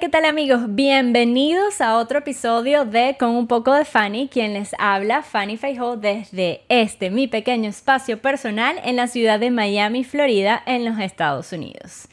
¿qué 0.00 0.08
tal 0.08 0.26
amigos? 0.26 0.60
Bienvenidos 0.68 1.80
a 1.80 1.96
otro 1.96 2.18
episodio 2.18 2.84
de 2.84 3.16
Con 3.18 3.30
un 3.30 3.48
poco 3.48 3.74
de 3.74 3.84
Fanny, 3.84 4.28
quien 4.28 4.52
les 4.54 4.70
habla, 4.78 5.22
Fanny 5.22 5.56
Feijó, 5.56 5.96
desde 5.96 6.60
este, 6.68 7.10
mi 7.10 7.26
pequeño 7.26 7.68
espacio 7.68 8.22
personal 8.22 8.80
en 8.84 8.94
la 8.94 9.08
ciudad 9.08 9.40
de 9.40 9.50
Miami, 9.50 10.04
Florida, 10.04 10.62
en 10.66 10.84
los 10.84 11.00
Estados 11.00 11.52
Unidos. 11.52 12.06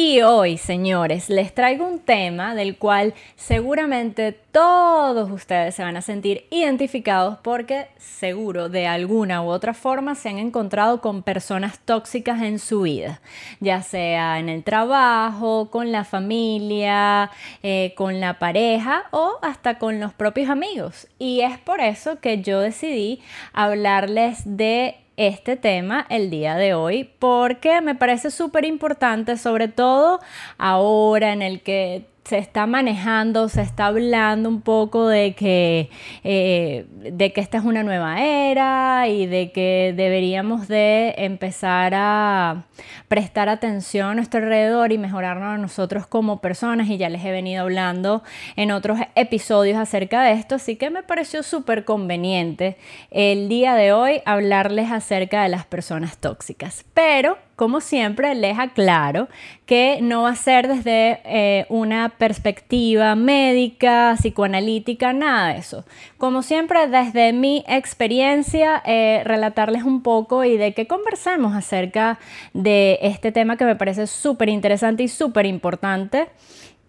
Y 0.00 0.22
hoy, 0.22 0.58
señores, 0.58 1.28
les 1.28 1.52
traigo 1.52 1.84
un 1.84 1.98
tema 1.98 2.54
del 2.54 2.76
cual 2.76 3.14
seguramente 3.34 4.30
todos 4.30 5.28
ustedes 5.28 5.74
se 5.74 5.82
van 5.82 5.96
a 5.96 6.02
sentir 6.02 6.46
identificados 6.52 7.38
porque 7.42 7.88
seguro 7.96 8.68
de 8.68 8.86
alguna 8.86 9.42
u 9.42 9.48
otra 9.48 9.74
forma 9.74 10.14
se 10.14 10.28
han 10.28 10.38
encontrado 10.38 11.00
con 11.00 11.24
personas 11.24 11.80
tóxicas 11.80 12.42
en 12.42 12.60
su 12.60 12.82
vida, 12.82 13.20
ya 13.58 13.82
sea 13.82 14.38
en 14.38 14.48
el 14.48 14.62
trabajo, 14.62 15.68
con 15.68 15.90
la 15.90 16.04
familia, 16.04 17.32
eh, 17.64 17.92
con 17.96 18.20
la 18.20 18.38
pareja 18.38 19.06
o 19.10 19.40
hasta 19.42 19.80
con 19.80 19.98
los 19.98 20.14
propios 20.14 20.48
amigos. 20.48 21.08
Y 21.18 21.40
es 21.40 21.58
por 21.58 21.80
eso 21.80 22.20
que 22.20 22.40
yo 22.40 22.60
decidí 22.60 23.20
hablarles 23.52 24.42
de 24.44 24.94
este 25.18 25.56
tema 25.56 26.06
el 26.08 26.30
día 26.30 26.54
de 26.54 26.74
hoy 26.74 27.10
porque 27.18 27.80
me 27.80 27.96
parece 27.96 28.30
súper 28.30 28.64
importante, 28.64 29.36
sobre 29.36 29.68
todo 29.68 30.20
ahora 30.56 31.32
en 31.32 31.42
el 31.42 31.60
que 31.60 32.06
se 32.28 32.36
está 32.36 32.66
manejando, 32.66 33.48
se 33.48 33.62
está 33.62 33.86
hablando 33.86 34.50
un 34.50 34.60
poco 34.60 35.08
de 35.08 35.34
que, 35.34 35.88
eh, 36.24 36.84
de 36.90 37.32
que 37.32 37.40
esta 37.40 37.56
es 37.56 37.64
una 37.64 37.82
nueva 37.82 38.20
era 38.20 39.08
y 39.08 39.24
de 39.24 39.50
que 39.50 39.94
deberíamos 39.96 40.68
de 40.68 41.14
empezar 41.16 41.94
a 41.96 42.64
prestar 43.08 43.48
atención 43.48 44.10
a 44.10 44.14
nuestro 44.14 44.40
alrededor 44.40 44.92
y 44.92 44.98
mejorarnos 44.98 45.54
a 45.54 45.56
nosotros 45.56 46.06
como 46.06 46.42
personas 46.42 46.90
y 46.90 46.98
ya 46.98 47.08
les 47.08 47.24
he 47.24 47.30
venido 47.30 47.62
hablando 47.62 48.22
en 48.56 48.72
otros 48.72 48.98
episodios 49.14 49.78
acerca 49.78 50.22
de 50.22 50.32
esto, 50.32 50.56
así 50.56 50.76
que 50.76 50.90
me 50.90 51.02
pareció 51.02 51.42
súper 51.42 51.86
conveniente 51.86 52.76
el 53.10 53.48
día 53.48 53.74
de 53.74 53.94
hoy 53.94 54.20
hablarles 54.26 54.90
acerca 54.90 55.42
de 55.42 55.48
las 55.48 55.64
personas 55.64 56.18
tóxicas. 56.18 56.84
Pero 56.92 57.47
como 57.58 57.80
siempre, 57.80 58.36
les 58.36 58.56
aclaro 58.56 59.26
que 59.66 59.98
no 60.00 60.22
va 60.22 60.30
a 60.30 60.36
ser 60.36 60.68
desde 60.68 61.18
eh, 61.24 61.66
una 61.68 62.08
perspectiva 62.10 63.16
médica, 63.16 64.14
psicoanalítica, 64.16 65.12
nada 65.12 65.48
de 65.52 65.58
eso. 65.58 65.84
Como 66.18 66.42
siempre, 66.42 66.86
desde 66.86 67.32
mi 67.32 67.64
experiencia, 67.66 68.80
eh, 68.86 69.22
relatarles 69.24 69.82
un 69.82 70.02
poco 70.04 70.44
y 70.44 70.56
de 70.56 70.72
que 70.72 70.86
conversemos 70.86 71.56
acerca 71.56 72.20
de 72.54 73.00
este 73.02 73.32
tema 73.32 73.56
que 73.56 73.64
me 73.64 73.74
parece 73.74 74.06
súper 74.06 74.50
interesante 74.50 75.02
y 75.02 75.08
súper 75.08 75.44
importante. 75.44 76.28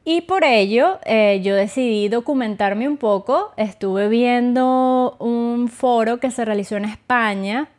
Y 0.05 0.21
por 0.21 0.43
ello 0.43 0.99
eh, 1.03 1.41
yo 1.43 1.55
decidí 1.55 2.09
documentarme 2.09 2.87
un 2.87 2.97
poco. 2.97 3.53
Estuve 3.57 4.07
viendo 4.07 5.17
un 5.17 5.67
foro 5.67 6.19
que 6.19 6.29
se 6.29 6.45
realizó 6.45 6.77
en 6.77 6.85
España 6.85 7.69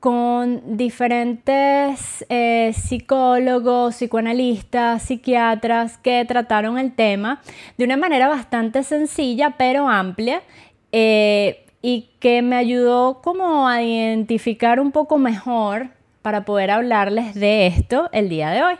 con 0.00 0.78
diferentes 0.78 2.24
eh, 2.30 2.72
psicólogos, 2.74 3.94
psicoanalistas, 3.96 5.02
psiquiatras 5.02 5.98
que 5.98 6.24
trataron 6.24 6.78
el 6.78 6.94
tema 6.94 7.42
de 7.76 7.84
una 7.84 7.98
manera 7.98 8.26
bastante 8.26 8.82
sencilla 8.82 9.56
pero 9.58 9.88
amplia 9.88 10.42
eh, 10.90 11.66
y 11.82 12.08
que 12.18 12.40
me 12.40 12.56
ayudó 12.56 13.20
como 13.22 13.68
a 13.68 13.82
identificar 13.82 14.80
un 14.80 14.90
poco 14.90 15.18
mejor 15.18 15.90
para 16.22 16.44
poder 16.44 16.70
hablarles 16.70 17.34
de 17.34 17.66
esto 17.66 18.08
el 18.12 18.28
día 18.28 18.50
de 18.50 18.62
hoy. 18.62 18.74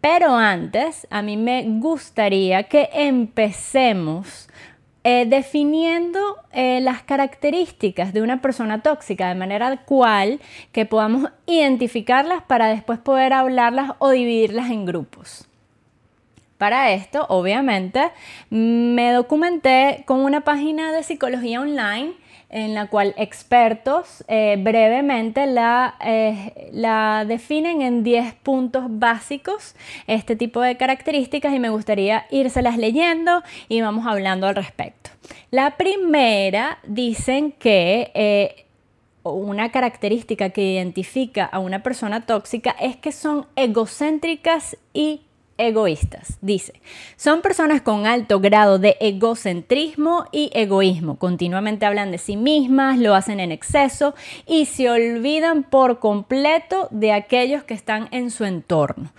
Pero 0.00 0.36
antes, 0.36 1.06
a 1.10 1.22
mí 1.22 1.36
me 1.36 1.64
gustaría 1.66 2.64
que 2.64 2.88
empecemos 2.92 4.47
eh, 5.10 5.24
definiendo 5.24 6.20
eh, 6.52 6.82
las 6.82 7.02
características 7.02 8.12
de 8.12 8.20
una 8.20 8.42
persona 8.42 8.82
tóxica 8.82 9.28
de 9.28 9.36
manera 9.36 9.74
cual 9.86 10.38
que 10.70 10.84
podamos 10.84 11.30
identificarlas 11.46 12.42
para 12.42 12.66
después 12.66 12.98
poder 12.98 13.32
hablarlas 13.32 13.92
o 14.00 14.10
dividirlas 14.10 14.68
en 14.70 14.84
grupos. 14.84 15.48
Para 16.58 16.90
esto, 16.90 17.24
obviamente, 17.30 18.10
me 18.50 19.12
documenté 19.12 20.04
con 20.06 20.20
una 20.20 20.42
página 20.42 20.92
de 20.92 21.02
psicología 21.02 21.62
online 21.62 22.12
en 22.50 22.74
la 22.74 22.86
cual 22.86 23.14
expertos 23.16 24.24
eh, 24.26 24.56
brevemente 24.58 25.46
la, 25.46 25.96
eh, 26.04 26.70
la 26.72 27.24
definen 27.26 27.82
en 27.82 28.02
10 28.02 28.34
puntos 28.34 28.84
básicos, 28.88 29.74
este 30.06 30.34
tipo 30.34 30.60
de 30.60 30.76
características, 30.76 31.54
y 31.54 31.58
me 31.58 31.68
gustaría 31.68 32.26
írselas 32.30 32.78
leyendo 32.78 33.42
y 33.68 33.80
vamos 33.80 34.06
hablando 34.06 34.46
al 34.46 34.56
respecto. 34.56 35.10
La 35.50 35.76
primera 35.76 36.78
dicen 36.86 37.52
que... 37.52 38.10
Eh, 38.14 38.64
una 39.24 39.70
característica 39.70 40.48
que 40.50 40.62
identifica 40.62 41.44
a 41.44 41.58
una 41.58 41.82
persona 41.82 42.24
tóxica 42.24 42.70
es 42.80 42.96
que 42.96 43.12
son 43.12 43.46
egocéntricas 43.56 44.78
y 44.94 45.20
egoístas. 45.58 46.38
Dice, 46.40 46.80
son 47.16 47.42
personas 47.42 47.82
con 47.82 48.06
alto 48.06 48.40
grado 48.40 48.78
de 48.78 48.96
egocentrismo 49.00 50.24
y 50.32 50.50
egoísmo. 50.54 51.18
Continuamente 51.18 51.84
hablan 51.84 52.10
de 52.10 52.18
sí 52.18 52.36
mismas, 52.36 52.98
lo 52.98 53.14
hacen 53.14 53.40
en 53.40 53.52
exceso 53.52 54.14
y 54.46 54.64
se 54.64 54.88
olvidan 54.88 55.64
por 55.64 55.98
completo 55.98 56.88
de 56.90 57.12
aquellos 57.12 57.64
que 57.64 57.74
están 57.74 58.08
en 58.12 58.30
su 58.30 58.44
entorno. 58.44 59.12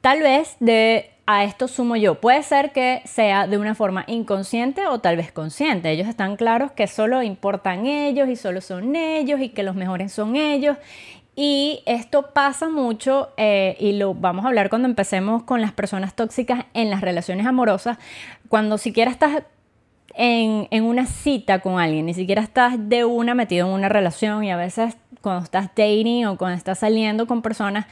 Tal 0.00 0.22
vez 0.22 0.56
de 0.60 1.10
a 1.26 1.42
esto 1.42 1.66
sumo 1.66 1.96
yo. 1.96 2.20
Puede 2.20 2.42
ser 2.44 2.72
que 2.72 3.02
sea 3.04 3.48
de 3.48 3.58
una 3.58 3.74
forma 3.74 4.04
inconsciente 4.06 4.86
o 4.86 5.00
tal 5.00 5.16
vez 5.16 5.32
consciente. 5.32 5.90
Ellos 5.90 6.06
están 6.06 6.36
claros 6.36 6.70
que 6.70 6.86
solo 6.86 7.22
importan 7.22 7.86
ellos 7.86 8.28
y 8.28 8.36
solo 8.36 8.60
son 8.60 8.94
ellos 8.94 9.40
y 9.40 9.48
que 9.48 9.64
los 9.64 9.74
mejores 9.74 10.12
son 10.12 10.36
ellos 10.36 10.76
y 11.38 11.82
esto 11.84 12.30
pasa 12.32 12.70
mucho, 12.70 13.28
eh, 13.36 13.76
y 13.78 13.92
lo 13.92 14.14
vamos 14.14 14.46
a 14.46 14.48
hablar 14.48 14.70
cuando 14.70 14.88
empecemos 14.88 15.42
con 15.42 15.60
las 15.60 15.70
personas 15.70 16.14
tóxicas 16.14 16.64
en 16.72 16.88
las 16.88 17.02
relaciones 17.02 17.46
amorosas, 17.46 17.98
cuando 18.48 18.78
siquiera 18.78 19.10
estás 19.10 19.42
en, 20.14 20.66
en, 20.70 20.84
una 20.84 21.04
cita 21.04 21.60
con 21.60 21.78
alguien, 21.78 22.06
ni 22.06 22.14
siquiera 22.14 22.40
estás 22.40 22.88
de 22.88 23.04
una 23.04 23.34
metido 23.34 23.66
en 23.66 23.74
una 23.74 23.90
relación 23.90 24.44
y 24.44 24.50
a 24.50 24.56
veces 24.56 24.96
cuando 25.20 25.44
estás 25.44 25.68
dating 25.76 26.24
o 26.24 26.38
cuando 26.38 26.56
estás 26.56 26.78
saliendo 26.78 27.26
con 27.26 27.42
personas, 27.42 27.86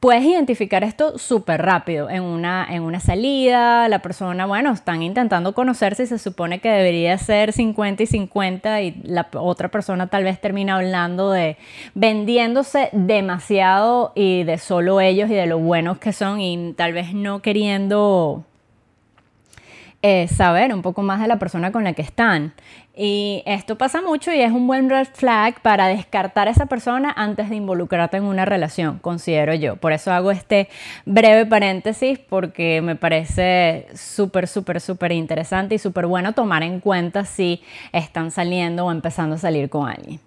puedes 0.00 0.24
identificar 0.24 0.84
esto 0.84 1.18
súper 1.18 1.62
rápido. 1.62 2.08
En 2.08 2.22
una, 2.22 2.66
en 2.70 2.82
una 2.82 3.00
salida, 3.00 3.88
la 3.88 4.00
persona, 4.00 4.46
bueno, 4.46 4.72
están 4.72 5.02
intentando 5.02 5.54
conocerse 5.54 6.04
y 6.04 6.06
se 6.06 6.18
supone 6.18 6.60
que 6.60 6.68
debería 6.68 7.16
ser 7.18 7.52
50 7.52 8.02
y 8.02 8.06
50 8.06 8.82
y 8.82 9.02
la 9.04 9.28
otra 9.34 9.70
persona 9.70 10.06
tal 10.06 10.24
vez 10.24 10.40
termina 10.40 10.76
hablando 10.76 11.30
de 11.30 11.56
vendiéndose 11.94 12.90
demasiado 12.92 14.12
y 14.14 14.44
de 14.44 14.58
solo 14.58 15.00
ellos 15.00 15.30
y 15.30 15.34
de 15.34 15.46
lo 15.46 15.58
buenos 15.58 15.98
que 15.98 16.12
son 16.12 16.40
y 16.40 16.74
tal 16.74 16.92
vez 16.92 17.12
no 17.14 17.42
queriendo 17.42 18.44
eh, 20.00 20.28
saber 20.28 20.72
un 20.72 20.82
poco 20.82 21.02
más 21.02 21.20
de 21.20 21.26
la 21.26 21.40
persona 21.40 21.72
con 21.72 21.82
la 21.82 21.92
que 21.92 22.02
están. 22.02 22.54
Y 22.94 23.42
esto 23.46 23.78
pasa 23.78 24.00
mucho 24.00 24.32
y 24.32 24.40
es 24.40 24.52
un 24.52 24.66
buen 24.66 24.90
red 24.90 25.08
flag 25.12 25.60
para 25.60 25.88
descartar 25.88 26.46
a 26.48 26.52
esa 26.52 26.66
persona 26.66 27.12
antes 27.16 27.48
de 27.50 27.56
involucrarte 27.56 28.16
en 28.16 28.24
una 28.24 28.44
relación, 28.44 28.98
considero 28.98 29.54
yo. 29.54 29.76
Por 29.76 29.92
eso 29.92 30.12
hago 30.12 30.30
este 30.30 30.68
breve 31.04 31.46
paréntesis 31.46 32.18
porque 32.18 32.80
me 32.80 32.96
parece 32.96 33.86
súper, 33.94 34.46
súper, 34.46 34.80
súper 34.80 35.12
interesante 35.12 35.74
y 35.76 35.78
súper 35.78 36.06
bueno 36.06 36.32
tomar 36.32 36.62
en 36.62 36.80
cuenta 36.80 37.24
si 37.24 37.62
están 37.92 38.30
saliendo 38.30 38.86
o 38.86 38.92
empezando 38.92 39.34
a 39.34 39.38
salir 39.38 39.68
con 39.68 39.88
alguien. 39.88 40.20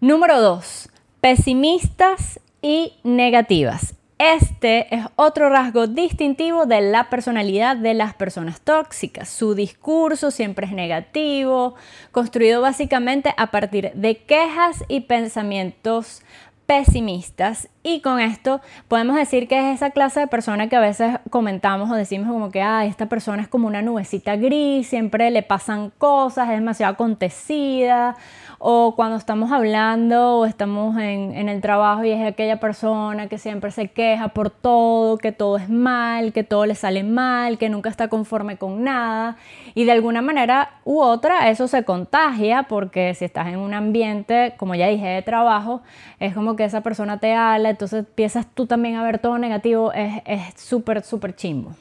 Número 0.00 0.40
dos, 0.40 0.90
pesimistas 1.20 2.38
y 2.60 2.94
negativas. 3.02 3.94
Este 4.18 4.94
es 4.94 5.04
otro 5.16 5.50
rasgo 5.50 5.88
distintivo 5.88 6.64
de 6.64 6.80
la 6.80 7.10
personalidad 7.10 7.76
de 7.76 7.92
las 7.92 8.14
personas 8.14 8.62
tóxicas. 8.62 9.28
Su 9.28 9.54
discurso 9.54 10.30
siempre 10.30 10.66
es 10.66 10.72
negativo, 10.72 11.74
construido 12.12 12.62
básicamente 12.62 13.34
a 13.36 13.48
partir 13.48 13.92
de 13.92 14.16
quejas 14.16 14.84
y 14.88 15.00
pensamientos 15.00 16.22
pesimistas 16.64 17.68
y 17.82 18.00
con 18.00 18.18
esto 18.18 18.60
podemos 18.88 19.16
decir 19.16 19.46
que 19.46 19.58
es 19.58 19.76
esa 19.76 19.90
clase 19.90 20.20
de 20.20 20.26
persona 20.26 20.68
que 20.68 20.76
a 20.76 20.80
veces 20.80 21.18
comentamos 21.30 21.90
o 21.90 21.94
decimos 21.94 22.28
como 22.28 22.50
que 22.50 22.60
ah, 22.60 22.84
esta 22.84 23.06
persona 23.06 23.42
es 23.42 23.48
como 23.48 23.68
una 23.68 23.82
nubecita 23.82 24.34
gris, 24.36 24.88
siempre 24.88 25.30
le 25.30 25.42
pasan 25.42 25.90
cosas, 25.96 26.48
es 26.48 26.56
demasiado 26.56 26.94
acontecida 26.94 28.16
o 28.58 28.94
cuando 28.96 29.16
estamos 29.16 29.52
hablando 29.52 30.38
o 30.38 30.46
estamos 30.46 30.96
en, 30.96 31.34
en, 31.34 31.48
el 31.48 31.60
trabajo 31.60 32.04
y 32.04 32.10
es 32.10 32.26
aquella 32.26 32.58
persona 32.58 33.28
que 33.28 33.38
siempre 33.38 33.70
se 33.70 33.88
queja 33.88 34.28
por 34.28 34.50
todo, 34.50 35.18
que 35.18 35.32
todo 35.32 35.56
es 35.56 35.68
mal, 35.68 36.32
que 36.32 36.44
todo 36.44 36.66
le 36.66 36.74
sale 36.74 37.02
mal, 37.02 37.58
que 37.58 37.68
nunca 37.68 37.90
está 37.90 38.08
conforme 38.08 38.56
con 38.56 38.84
nada 38.84 39.36
y 39.74 39.84
de 39.84 39.92
alguna 39.92 40.22
manera 40.22 40.70
u 40.84 41.00
otra 41.00 41.50
eso 41.50 41.68
se 41.68 41.84
contagia 41.84 42.64
porque 42.64 43.14
si 43.14 43.24
estás 43.24 43.48
en 43.48 43.58
un 43.58 43.74
ambiente, 43.74 44.54
como 44.56 44.74
ya 44.74 44.88
dije, 44.88 45.06
de 45.06 45.22
trabajo, 45.22 45.82
es 46.18 46.34
como 46.34 46.56
que 46.56 46.64
esa 46.64 46.82
persona 46.82 47.18
te 47.18 47.34
habla, 47.34 47.70
entonces 47.70 48.00
empiezas 48.00 48.46
tú 48.54 48.66
también 48.66 48.96
a 48.96 49.02
ver 49.02 49.18
todo 49.18 49.38
negativo, 49.38 49.92
es 49.92 50.12
súper, 50.56 51.02
súper 51.02 51.34
chimbo. 51.34 51.72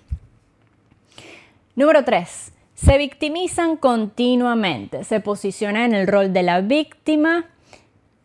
Número 1.75 2.05
3. 2.05 2.54
Se 2.75 2.97
victimizan 2.97 3.77
continuamente, 3.77 5.05
se 5.05 5.21
posicionan 5.21 5.93
en 5.93 5.93
el 5.95 6.07
rol 6.07 6.33
de 6.33 6.43
la 6.43 6.59
víctima 6.59 7.45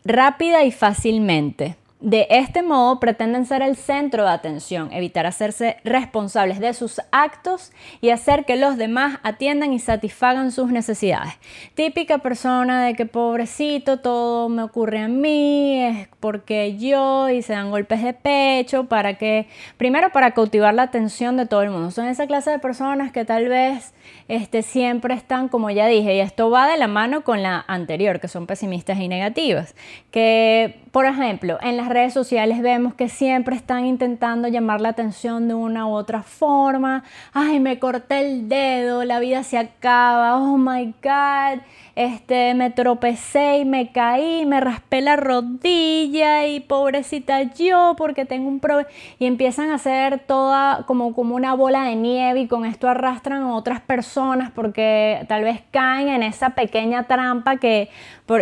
rápida 0.04 0.64
y 0.64 0.72
fácilmente. 0.72 1.76
De 2.00 2.26
este 2.30 2.62
modo 2.62 2.98
pretenden 2.98 3.44
ser 3.44 3.60
el 3.60 3.76
centro 3.76 4.24
de 4.24 4.30
atención, 4.30 4.90
evitar 4.90 5.26
hacerse 5.26 5.76
responsables 5.84 6.58
de 6.58 6.72
sus 6.72 6.98
actos 7.12 7.72
y 8.00 8.08
hacer 8.08 8.46
que 8.46 8.56
los 8.56 8.78
demás 8.78 9.18
atiendan 9.22 9.74
y 9.74 9.78
satisfagan 9.78 10.50
sus 10.50 10.70
necesidades. 10.70 11.34
Típica 11.74 12.16
persona 12.18 12.86
de 12.86 12.94
que 12.94 13.04
pobrecito, 13.04 13.98
todo 13.98 14.48
me 14.48 14.62
ocurre 14.62 15.00
a 15.00 15.08
mí, 15.08 15.78
es 15.84 16.08
porque 16.20 16.78
yo 16.78 17.28
y 17.28 17.42
se 17.42 17.52
dan 17.52 17.70
golpes 17.70 18.02
de 18.02 18.14
pecho 18.14 18.84
para 18.84 19.18
que, 19.18 19.46
primero 19.76 20.10
para 20.10 20.32
cautivar 20.32 20.72
la 20.72 20.84
atención 20.84 21.36
de 21.36 21.44
todo 21.44 21.60
el 21.60 21.68
mundo. 21.68 21.90
Son 21.90 22.06
esa 22.06 22.26
clase 22.26 22.50
de 22.50 22.58
personas 22.58 23.12
que 23.12 23.26
tal 23.26 23.46
vez 23.48 23.92
este, 24.28 24.62
siempre 24.62 25.14
están, 25.14 25.48
como 25.48 25.70
ya 25.70 25.86
dije, 25.86 26.16
y 26.16 26.20
esto 26.20 26.50
va 26.50 26.68
de 26.68 26.76
la 26.76 26.88
mano 26.88 27.22
con 27.22 27.42
la 27.42 27.64
anterior, 27.66 28.20
que 28.20 28.28
son 28.28 28.46
pesimistas 28.46 28.98
y 28.98 29.08
negativas, 29.08 29.74
que 30.10 30.80
por 30.90 31.06
ejemplo, 31.06 31.58
en 31.62 31.76
las 31.76 31.88
redes 31.88 32.12
sociales 32.12 32.62
vemos 32.62 32.94
que 32.94 33.08
siempre 33.08 33.54
están 33.54 33.86
intentando 33.86 34.48
llamar 34.48 34.80
la 34.80 34.88
atención 34.88 35.46
de 35.46 35.54
una 35.54 35.86
u 35.86 35.90
otra 35.90 36.22
forma. 36.22 37.04
Ay, 37.32 37.60
me 37.60 37.78
corté 37.78 38.20
el 38.20 38.48
dedo, 38.48 39.04
la 39.04 39.20
vida 39.20 39.44
se 39.44 39.56
acaba. 39.56 40.36
Oh 40.36 40.56
my 40.58 40.92
God, 41.00 41.62
este, 42.00 42.54
me 42.54 42.70
tropecé 42.70 43.58
y 43.58 43.64
me 43.66 43.92
caí, 43.92 44.46
me 44.46 44.58
raspé 44.58 45.02
la 45.02 45.16
rodilla 45.16 46.46
y 46.46 46.60
pobrecita 46.60 47.42
yo 47.42 47.94
porque 47.98 48.24
tengo 48.24 48.48
un 48.48 48.58
problema. 48.58 48.88
Y 49.18 49.26
empiezan 49.26 49.70
a 49.70 49.74
hacer 49.74 50.20
toda 50.20 50.84
como, 50.86 51.14
como 51.14 51.34
una 51.34 51.52
bola 51.52 51.84
de 51.84 51.96
nieve 51.96 52.40
y 52.40 52.48
con 52.48 52.64
esto 52.64 52.88
arrastran 52.88 53.42
a 53.42 53.54
otras 53.54 53.80
personas 53.80 54.50
porque 54.50 55.26
tal 55.28 55.44
vez 55.44 55.60
caen 55.70 56.08
en 56.08 56.22
esa 56.22 56.50
pequeña 56.50 57.04
trampa 57.04 57.58
que 57.58 57.90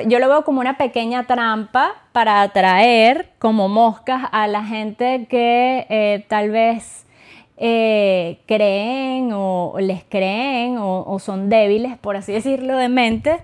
yo 0.06 0.19
lo 0.20 0.28
veo 0.28 0.44
como 0.44 0.60
una 0.60 0.76
pequeña 0.76 1.25
trampa 1.26 1.94
para 2.12 2.43
atraer 2.43 3.31
como 3.40 3.69
moscas 3.69 4.28
a 4.31 4.46
la 4.46 4.62
gente 4.62 5.26
que 5.28 5.87
eh, 5.88 6.25
tal 6.28 6.50
vez 6.50 7.07
eh, 7.60 8.38
creen 8.46 9.31
o, 9.32 9.75
les 9.81 10.05
creen 10.05 10.76
o, 10.78 11.19
son 11.19 11.49
débiles, 11.49 11.99
por 11.99 12.16
así 12.16 12.32
decirlo, 12.32 12.76
de 12.76 12.88
mente 12.88 13.40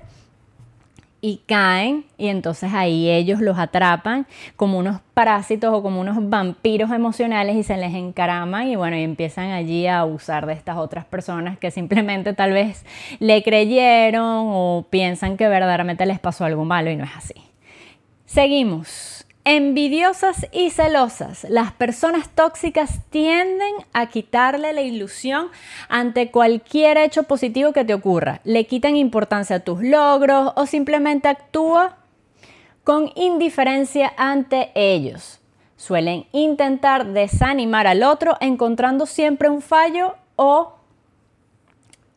y 1.20 1.40
caen 1.46 2.04
y 2.18 2.28
entonces 2.28 2.74
ahí 2.74 3.08
ellos 3.08 3.40
los 3.40 3.58
atrapan 3.58 4.26
como 4.56 4.78
unos 4.78 5.00
parásitos 5.14 5.72
o 5.72 5.82
como 5.82 6.00
unos 6.00 6.28
vampiros 6.28 6.90
emocionales 6.92 7.56
y 7.56 7.62
se 7.62 7.76
les 7.78 7.94
encaraman 7.94 8.68
y 8.68 8.76
bueno, 8.76 8.96
y 8.96 9.02
empiezan 9.02 9.50
allí 9.50 9.86
a 9.86 10.00
abusar 10.00 10.44
de 10.46 10.52
estas 10.52 10.76
otras 10.76 11.06
personas 11.06 11.58
que 11.58 11.70
simplemente 11.70 12.34
tal 12.34 12.52
vez 12.52 12.84
le 13.20 13.42
creyeron 13.42 14.46
o 14.48 14.86
piensan 14.90 15.36
que 15.36 15.48
verdaderamente 15.48 16.04
les 16.04 16.20
pasó 16.20 16.44
algo 16.44 16.64
malo 16.64 16.90
y 16.90 16.96
no 16.96 17.04
es 17.04 17.16
así. 17.16 17.34
Seguimos. 18.26 19.13
Envidiosas 19.46 20.46
y 20.52 20.70
celosas, 20.70 21.44
las 21.50 21.70
personas 21.72 22.30
tóxicas 22.30 23.00
tienden 23.10 23.74
a 23.92 24.06
quitarle 24.06 24.72
la 24.72 24.80
ilusión 24.80 25.48
ante 25.90 26.30
cualquier 26.30 26.96
hecho 26.96 27.24
positivo 27.24 27.74
que 27.74 27.84
te 27.84 27.92
ocurra. 27.92 28.40
Le 28.44 28.66
quitan 28.66 28.96
importancia 28.96 29.56
a 29.56 29.60
tus 29.60 29.82
logros 29.82 30.54
o 30.56 30.64
simplemente 30.64 31.28
actúa 31.28 31.98
con 32.84 33.12
indiferencia 33.16 34.14
ante 34.16 34.72
ellos. 34.74 35.40
Suelen 35.76 36.24
intentar 36.32 37.04
desanimar 37.08 37.86
al 37.86 38.02
otro 38.02 38.38
encontrando 38.40 39.04
siempre 39.04 39.50
un 39.50 39.60
fallo 39.60 40.14
o, 40.36 40.76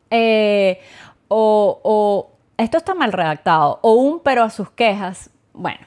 eh, 0.08 0.80
o, 1.28 1.78
o 1.84 2.30
esto 2.56 2.78
está 2.78 2.94
mal 2.94 3.12
redactado, 3.12 3.80
o 3.82 3.92
un 3.92 4.20
pero 4.20 4.44
a 4.44 4.48
sus 4.48 4.70
quejas. 4.70 5.28
Bueno, 5.52 5.86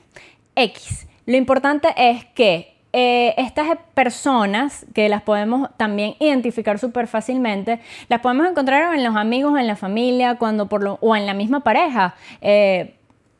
X 0.55 1.07
lo 1.31 1.37
importante 1.37 1.87
es 1.95 2.25
que 2.25 2.75
eh, 2.93 3.33
estas 3.37 3.77
personas, 3.93 4.85
que 4.93 5.07
las 5.07 5.21
podemos 5.21 5.69
también 5.77 6.15
identificar 6.19 6.77
súper 6.77 7.07
fácilmente, 7.07 7.79
las 8.09 8.19
podemos 8.19 8.49
encontrar 8.49 8.93
en 8.93 9.03
los 9.05 9.15
amigos, 9.15 9.57
en 9.57 9.65
la 9.65 9.77
familia, 9.77 10.35
cuando 10.35 10.67
por 10.67 10.83
lo, 10.83 10.97
o 11.01 11.15
en 11.15 11.25
la 11.25 11.33
misma 11.33 11.61
pareja. 11.61 12.15
Eh, 12.41 12.95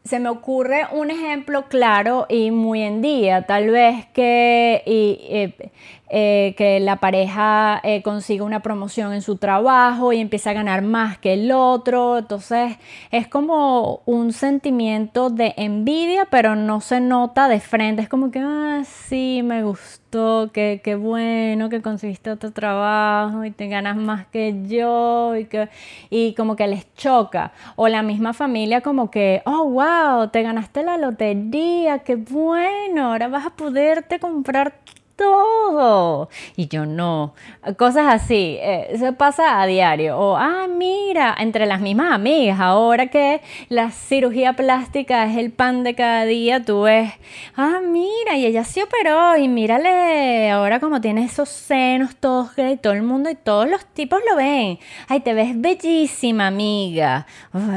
se 0.06 0.20
me 0.20 0.30
ocurre 0.30 0.88
un 0.94 1.12
ejemplo 1.12 1.68
claro 1.68 2.26
y 2.30 2.50
muy 2.50 2.82
en 2.82 3.02
día, 3.02 3.44
tal 3.44 3.70
vez 3.70 4.06
que, 4.14 4.84
eh, 4.86 5.72
eh, 6.14 6.56
que 6.58 6.82
la 6.82 6.98
pareja 6.98 7.80
eh, 7.84 8.02
consiga 8.02 8.44
una 8.44 8.62
promoción 8.62 9.14
en 9.14 9.22
su 9.22 9.38
trabajo 9.38 10.12
y 10.12 10.20
empieza 10.20 10.50
a 10.50 10.54
ganar 10.54 10.82
más 10.82 11.18
que 11.18 11.36
el 11.36 11.54
otro, 11.54 12.18
entonces 12.18 12.78
es 13.12 13.30
como 13.30 14.02
un 14.06 14.34
sentimiento 14.34 15.30
de 15.30 15.54
envidia, 15.56 16.28
pero 16.30 16.58
no 16.58 16.82
se 16.82 17.00
nota 17.00 17.48
de 17.48 17.62
frente, 17.62 18.02
es 18.02 18.10
como 18.10 18.30
que, 18.30 18.40
ah, 18.44 18.82
sí, 18.84 19.40
me 19.42 19.64
gustó, 19.64 20.52
qué, 20.54 20.82
qué 20.84 20.96
bueno 20.96 21.70
que 21.70 21.82
conseguiste 21.82 22.30
otro 22.30 22.52
trabajo 22.52 23.46
y 23.46 23.52
te 23.52 23.70
ganas 23.70 23.96
más 23.96 24.28
que 24.28 24.66
yo 24.68 25.38
y, 25.38 25.46
que, 25.46 25.70
y 26.10 26.34
como 26.34 26.58
que 26.58 26.68
les 26.68 26.94
choca, 26.96 27.54
o 27.78 27.88
la 27.88 28.04
misma 28.04 28.34
familia 28.34 28.82
como 28.82 29.10
que, 29.10 29.42
oh, 29.46 29.64
wow, 29.70 30.28
te 30.30 30.44
ganaste 30.44 30.84
la 30.84 30.98
lotería, 30.98 32.00
qué 32.00 32.18
bueno, 32.18 33.14
ahora 33.14 33.30
vas 33.30 33.46
a 33.46 33.52
poderte 33.52 34.20
comprar 34.20 34.74
todo. 35.22 36.30
Y 36.56 36.68
yo 36.68 36.86
no. 36.86 37.34
Cosas 37.78 38.14
así. 38.14 38.58
Eh, 38.60 38.88
eso 38.92 39.14
pasa 39.14 39.62
a 39.62 39.68
diario. 39.68 40.18
O, 40.18 40.36
ah, 40.36 40.68
mira, 40.68 41.36
entre 41.40 41.66
las 41.66 41.80
mismas 41.80 42.12
amigas, 42.12 42.60
ahora 42.60 43.08
que 43.08 43.42
la 43.70 43.92
cirugía 43.92 44.54
plástica 44.54 45.26
es 45.26 45.38
el 45.38 45.52
pan 45.52 45.84
de 45.84 45.96
cada 45.96 46.26
día, 46.26 46.64
tú 46.64 46.84
ves, 46.84 47.12
ah, 47.56 47.80
mira, 47.84 48.36
y 48.36 48.46
ella 48.46 48.64
se 48.64 48.84
operó 48.84 49.38
y 49.38 49.48
mírale, 49.48 50.50
ahora 50.50 50.80
como 50.80 51.02
tiene 51.02 51.26
esos 51.26 51.50
senos 51.50 52.16
todos 52.16 52.52
y 52.58 52.78
todo 52.78 52.94
el 52.94 53.04
mundo 53.04 53.30
y 53.30 53.36
todos 53.36 53.70
los 53.70 53.86
tipos 53.86 54.20
lo 54.30 54.38
ven. 54.38 54.80
Ay, 55.08 55.20
te 55.20 55.34
ves 55.34 55.60
bellísima, 55.60 56.48
amiga. 56.48 57.28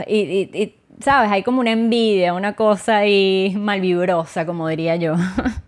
y 0.07 0.75
¿sabes? 1.01 1.31
Hay 1.31 1.43
como 1.43 1.61
una 1.61 1.73
envidia, 1.73 2.35
una 2.35 2.55
cosa 2.55 2.99
ahí 2.99 3.55
malvibrosa, 3.59 4.47
como 4.47 4.69
diría 4.69 4.97
yo. 4.97 5.15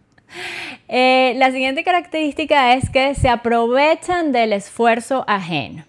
Eh, 0.89 1.35
la 1.37 1.51
siguiente 1.51 1.83
característica 1.83 2.75
es 2.75 2.91
que 2.91 3.15
se 3.15 3.29
aprovechan 3.29 4.33
del 4.33 4.53
esfuerzo 4.53 5.25
ajeno. 5.27 5.85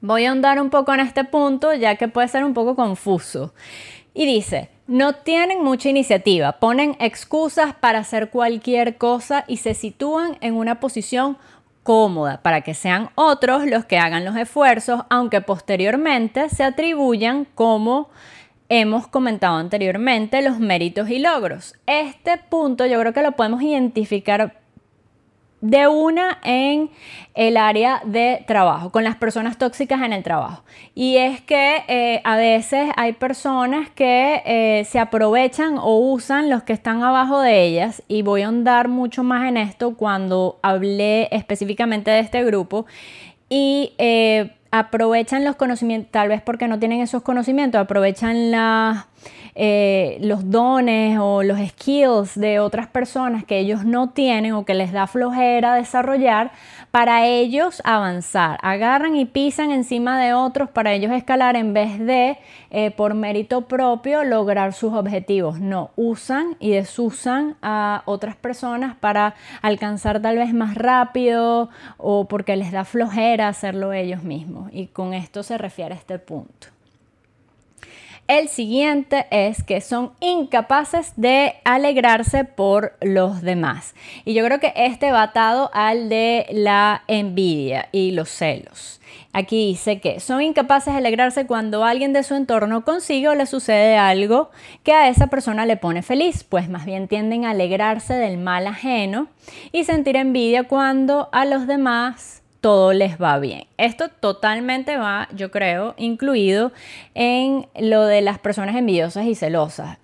Voy 0.00 0.24
a 0.24 0.30
ahondar 0.30 0.60
un 0.60 0.70
poco 0.70 0.92
en 0.92 1.00
este 1.00 1.24
punto 1.24 1.72
ya 1.72 1.96
que 1.96 2.08
puede 2.08 2.28
ser 2.28 2.44
un 2.44 2.54
poco 2.54 2.74
confuso. 2.76 3.54
Y 4.12 4.26
dice, 4.26 4.68
no 4.86 5.14
tienen 5.14 5.62
mucha 5.62 5.88
iniciativa, 5.88 6.52
ponen 6.52 6.96
excusas 7.00 7.74
para 7.74 8.00
hacer 8.00 8.30
cualquier 8.30 8.96
cosa 8.96 9.44
y 9.48 9.56
se 9.56 9.74
sitúan 9.74 10.36
en 10.40 10.54
una 10.54 10.78
posición 10.78 11.38
cómoda 11.82 12.42
para 12.42 12.62
que 12.62 12.74
sean 12.74 13.10
otros 13.14 13.66
los 13.66 13.84
que 13.84 13.98
hagan 13.98 14.24
los 14.24 14.36
esfuerzos, 14.36 15.02
aunque 15.10 15.40
posteriormente 15.40 16.48
se 16.48 16.64
atribuyan 16.64 17.46
como 17.54 18.08
hemos 18.68 19.06
comentado 19.06 19.56
anteriormente 19.56 20.42
los 20.42 20.58
méritos 20.58 21.10
y 21.10 21.18
logros. 21.18 21.74
Este 21.86 22.38
punto 22.38 22.86
yo 22.86 22.98
creo 23.00 23.12
que 23.12 23.22
lo 23.22 23.32
podemos 23.32 23.62
identificar 23.62 24.64
de 25.64 25.88
una 25.88 26.40
en 26.42 26.90
el 27.34 27.56
área 27.56 28.02
de 28.04 28.44
trabajo, 28.46 28.92
con 28.92 29.02
las 29.02 29.16
personas 29.16 29.56
tóxicas 29.56 30.02
en 30.02 30.12
el 30.12 30.22
trabajo. 30.22 30.62
Y 30.94 31.16
es 31.16 31.40
que 31.40 31.84
eh, 31.88 32.20
a 32.22 32.36
veces 32.36 32.90
hay 32.96 33.14
personas 33.14 33.88
que 33.88 34.42
eh, 34.44 34.84
se 34.84 34.98
aprovechan 34.98 35.78
o 35.78 35.96
usan 36.12 36.50
los 36.50 36.64
que 36.64 36.74
están 36.74 37.02
abajo 37.02 37.40
de 37.40 37.64
ellas, 37.64 38.02
y 38.08 38.20
voy 38.20 38.42
a 38.42 38.46
ahondar 38.46 38.88
mucho 38.88 39.24
más 39.24 39.48
en 39.48 39.56
esto 39.56 39.94
cuando 39.94 40.58
hablé 40.62 41.28
específicamente 41.32 42.10
de 42.10 42.20
este 42.20 42.44
grupo. 42.44 42.84
Y 43.48 43.92
eh, 43.98 44.56
aprovechan 44.70 45.44
los 45.44 45.56
conocimientos, 45.56 46.10
tal 46.10 46.28
vez 46.28 46.42
porque 46.42 46.66
no 46.66 46.78
tienen 46.78 47.00
esos 47.00 47.22
conocimientos, 47.22 47.80
aprovechan 47.80 48.50
la, 48.50 49.06
eh, 49.54 50.18
los 50.20 50.50
dones 50.50 51.16
o 51.20 51.44
los 51.44 51.60
skills 51.60 52.34
de 52.34 52.58
otras 52.58 52.88
personas 52.88 53.44
que 53.44 53.58
ellos 53.58 53.84
no 53.84 54.10
tienen 54.10 54.52
o 54.52 54.64
que 54.64 54.74
les 54.74 54.90
da 54.90 55.06
flojera 55.06 55.76
desarrollar 55.76 56.50
para 56.94 57.26
ellos 57.26 57.82
avanzar. 57.84 58.60
Agarran 58.62 59.16
y 59.16 59.24
pisan 59.24 59.72
encima 59.72 60.16
de 60.16 60.32
otros 60.32 60.70
para 60.70 60.92
ellos 60.92 61.10
escalar 61.10 61.56
en 61.56 61.74
vez 61.74 61.98
de 61.98 62.38
eh, 62.70 62.92
por 62.92 63.14
mérito 63.14 63.62
propio 63.62 64.22
lograr 64.22 64.72
sus 64.74 64.92
objetivos. 64.92 65.58
No, 65.58 65.90
usan 65.96 66.54
y 66.60 66.70
desusan 66.70 67.56
a 67.62 68.02
otras 68.04 68.36
personas 68.36 68.94
para 68.94 69.34
alcanzar 69.60 70.22
tal 70.22 70.36
vez 70.36 70.54
más 70.54 70.76
rápido 70.76 71.68
o 71.96 72.28
porque 72.28 72.54
les 72.54 72.70
da 72.70 72.84
flojera 72.84 73.48
hacerlo 73.48 73.92
ellos 73.92 74.22
mismos. 74.22 74.70
Y 74.72 74.86
con 74.86 75.14
esto 75.14 75.42
se 75.42 75.58
refiere 75.58 75.94
a 75.94 75.98
este 75.98 76.20
punto. 76.20 76.73
El 78.26 78.48
siguiente 78.48 79.26
es 79.30 79.62
que 79.62 79.82
son 79.82 80.12
incapaces 80.20 81.12
de 81.16 81.56
alegrarse 81.64 82.44
por 82.44 82.96
los 83.02 83.42
demás. 83.42 83.94
Y 84.24 84.32
yo 84.32 84.42
creo 84.46 84.60
que 84.60 84.72
este 84.76 85.12
va 85.12 85.24
atado 85.24 85.70
al 85.74 86.08
de 86.08 86.46
la 86.50 87.04
envidia 87.06 87.90
y 87.92 88.12
los 88.12 88.30
celos. 88.30 89.02
Aquí 89.34 89.66
dice 89.66 90.00
que 90.00 90.20
son 90.20 90.40
incapaces 90.40 90.94
de 90.94 90.98
alegrarse 91.00 91.46
cuando 91.46 91.84
alguien 91.84 92.14
de 92.14 92.22
su 92.22 92.34
entorno 92.34 92.82
consigue 92.86 93.28
o 93.28 93.34
le 93.34 93.44
sucede 93.44 93.98
algo 93.98 94.50
que 94.84 94.92
a 94.92 95.08
esa 95.08 95.26
persona 95.26 95.66
le 95.66 95.76
pone 95.76 96.00
feliz, 96.00 96.44
pues 96.44 96.70
más 96.70 96.86
bien 96.86 97.08
tienden 97.08 97.44
a 97.44 97.50
alegrarse 97.50 98.14
del 98.14 98.38
mal 98.38 98.66
ajeno 98.66 99.26
y 99.70 99.84
sentir 99.84 100.16
envidia 100.16 100.64
cuando 100.64 101.28
a 101.32 101.44
los 101.44 101.66
demás 101.66 102.43
todo 102.64 102.94
les 102.94 103.20
va 103.20 103.38
bien. 103.38 103.66
Esto 103.76 104.08
totalmente 104.08 104.96
va, 104.96 105.28
yo 105.36 105.50
creo, 105.50 105.94
incluido 105.98 106.72
en 107.12 107.66
lo 107.78 108.06
de 108.06 108.22
las 108.22 108.38
personas 108.38 108.74
envidiosas 108.74 109.26
y 109.26 109.34
celosas. 109.34 109.98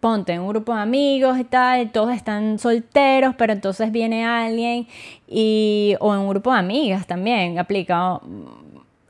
Ponte 0.00 0.32
en 0.32 0.40
un 0.40 0.48
grupo 0.48 0.74
de 0.74 0.80
amigos 0.80 1.38
y 1.38 1.44
tal, 1.44 1.92
todos 1.92 2.14
están 2.14 2.58
solteros, 2.58 3.34
pero 3.36 3.52
entonces 3.52 3.92
viene 3.92 4.24
alguien 4.24 4.86
y 5.26 5.96
o 6.00 6.14
en 6.14 6.20
un 6.20 6.30
grupo 6.30 6.50
de 6.50 6.60
amigas 6.60 7.06
también 7.06 7.58
aplica 7.58 8.18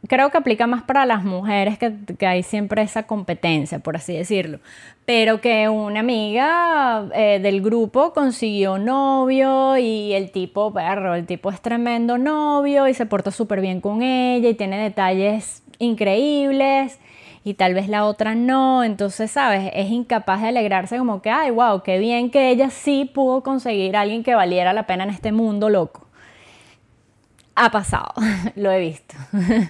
creo 0.09 0.31
que 0.31 0.39
aplica 0.39 0.67
más 0.67 0.83
para 0.83 1.07
las 1.07 1.23
mujeres 1.23 1.79
que, 1.79 2.27
hay 2.27 2.43
siempre 2.43 2.83
esa 2.83 3.05
competencia, 3.05 3.79
por 3.79 3.97
así 3.97 4.15
decirlo. 4.15 4.59
Pero 5.05 5.41
que 5.41 5.69
una 5.69 6.01
amiga 6.01 7.07
eh, 7.15 7.39
del 7.41 7.63
grupo 7.63 8.13
consiguió 8.13 8.79
novio 8.79 9.77
y 9.77 10.13
el 10.15 10.33
tipo, 10.33 10.73
perro, 10.73 11.15
el 11.15 11.27
tipo 11.27 11.51
es 11.51 11.61
tremendo 11.61 12.19
novio 12.19 12.89
y 12.89 12.95
se 12.95 13.07
porta 13.07 13.31
súper 13.31 13.61
bien 13.61 13.81
con 13.81 14.03
ella 14.03 14.49
y 14.49 14.55
tiene 14.55 14.83
detalles 14.83 15.63
increíbles 15.79 16.99
y 17.45 17.55
tal 17.55 17.75
vez 17.75 17.89
la 17.89 18.05
otra 18.05 18.35
no, 18.35 18.85
entonces, 18.85 19.31
¿sabes? 19.31 19.71
Es 19.75 19.91
incapaz 19.91 20.43
de 20.43 20.49
alegrarse 20.49 20.99
como 20.99 21.23
que, 21.23 21.31
ay, 21.31 21.51
wow, 21.51 21.83
qué 21.83 21.99
bien 21.99 22.31
que 22.31 22.51
ella 22.51 22.69
sí 22.71 23.11
pudo 23.13 23.43
conseguir 23.43 23.97
a 23.97 24.03
alguien 24.03 24.23
que 24.23 24.35
valiera 24.35 24.73
la 24.73 24.87
pena 24.87 25.05
en 25.05 25.11
este 25.11 25.33
mundo 25.33 25.71
loco 25.71 26.08
ha 27.59 27.71
pasado, 27.71 28.13
lo 28.57 28.71
he 28.71 28.81
visto. 28.81 29.17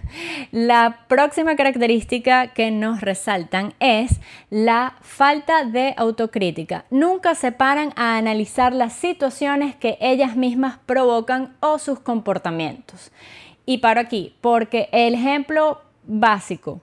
La 0.52 1.06
próxima 1.08 1.56
característica 1.56 2.48
que 2.48 2.70
nos 2.70 3.00
resaltan 3.00 3.74
es 3.80 4.20
la 4.50 4.96
falta 5.00 5.64
de 5.64 5.94
autocrítica. 5.96 6.84
Nunca 6.90 7.34
se 7.34 7.52
paran 7.52 7.92
a 7.96 8.16
analizar 8.16 8.72
las 8.72 8.92
situaciones 8.92 9.74
que 9.74 9.98
ellas 10.00 10.36
mismas 10.36 10.78
provocan 10.86 11.56
o 11.60 11.78
sus 11.78 12.00
comportamientos. 12.00 13.10
Y 13.66 13.78
paro 13.78 14.00
aquí, 14.00 14.34
porque 14.40 14.88
el 14.92 15.14
ejemplo 15.14 15.82
básico 16.04 16.80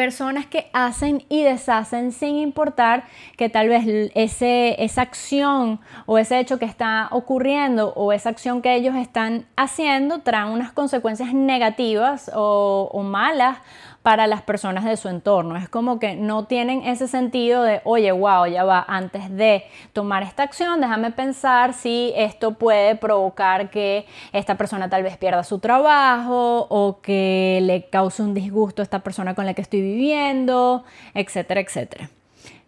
personas 0.00 0.46
que 0.46 0.70
hacen 0.72 1.24
y 1.28 1.42
deshacen 1.42 2.12
sin 2.12 2.36
importar 2.36 3.04
que 3.36 3.50
tal 3.50 3.68
vez 3.68 3.84
ese, 4.14 4.82
esa 4.82 5.02
acción 5.02 5.78
o 6.06 6.16
ese 6.16 6.40
hecho 6.40 6.58
que 6.58 6.64
está 6.64 7.08
ocurriendo 7.10 7.92
o 7.94 8.10
esa 8.10 8.30
acción 8.30 8.62
que 8.62 8.74
ellos 8.74 8.96
están 8.96 9.44
haciendo 9.56 10.20
trae 10.20 10.50
unas 10.50 10.72
consecuencias 10.72 11.34
negativas 11.34 12.30
o 12.34 13.02
malas 13.04 13.58
para 14.02 14.26
las 14.26 14.42
personas 14.42 14.84
de 14.84 14.96
su 14.96 15.08
entorno. 15.08 15.56
Es 15.56 15.68
como 15.68 15.98
que 15.98 16.14
no 16.14 16.44
tienen 16.44 16.82
ese 16.82 17.06
sentido 17.06 17.62
de, 17.62 17.82
oye, 17.84 18.10
wow, 18.12 18.46
ya 18.46 18.64
va, 18.64 18.84
antes 18.88 19.30
de 19.36 19.64
tomar 19.92 20.22
esta 20.22 20.42
acción, 20.42 20.80
déjame 20.80 21.10
pensar 21.10 21.74
si 21.74 22.12
esto 22.16 22.54
puede 22.54 22.96
provocar 22.96 23.70
que 23.70 24.06
esta 24.32 24.56
persona 24.56 24.88
tal 24.88 25.02
vez 25.02 25.18
pierda 25.18 25.44
su 25.44 25.58
trabajo 25.58 26.66
o 26.70 27.00
que 27.02 27.60
le 27.62 27.88
cause 27.90 28.22
un 28.22 28.32
disgusto 28.32 28.80
a 28.80 28.84
esta 28.84 29.00
persona 29.00 29.34
con 29.34 29.44
la 29.44 29.54
que 29.54 29.62
estoy 29.62 29.82
viviendo, 29.82 30.84
etcétera, 31.12 31.60
etcétera. 31.60 32.08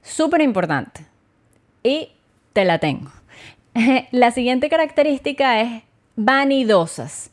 Súper 0.02 0.42
importante. 0.42 1.06
Y 1.82 2.10
te 2.52 2.64
la 2.64 2.78
tengo. 2.78 3.10
La 4.10 4.30
siguiente 4.32 4.68
característica 4.68 5.60
es 5.60 5.82
vanidosas 6.16 7.30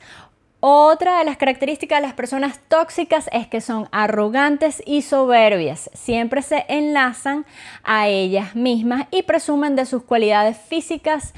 otra 0.62 1.20
de 1.20 1.26
las 1.26 1.38
características 1.38 2.00
de 2.00 2.08
las 2.08 2.16
personas 2.16 2.60
tóxicas 2.68 3.30
es 3.32 3.48
que 3.48 3.62
son 3.62 3.88
arrogantes 3.92 4.84
y 4.86 5.04
soberbias. 5.04 5.90
Siempre 5.94 6.42
se 6.42 6.66
enlazan 6.68 7.46
a 7.84 8.08
ellas 8.08 8.56
mismas 8.56 9.08
y 9.12 9.24
presumen 9.24 9.76
de 9.76 9.86
sus 9.86 10.04
cualidades 10.04 10.58
físicas, 10.58 11.34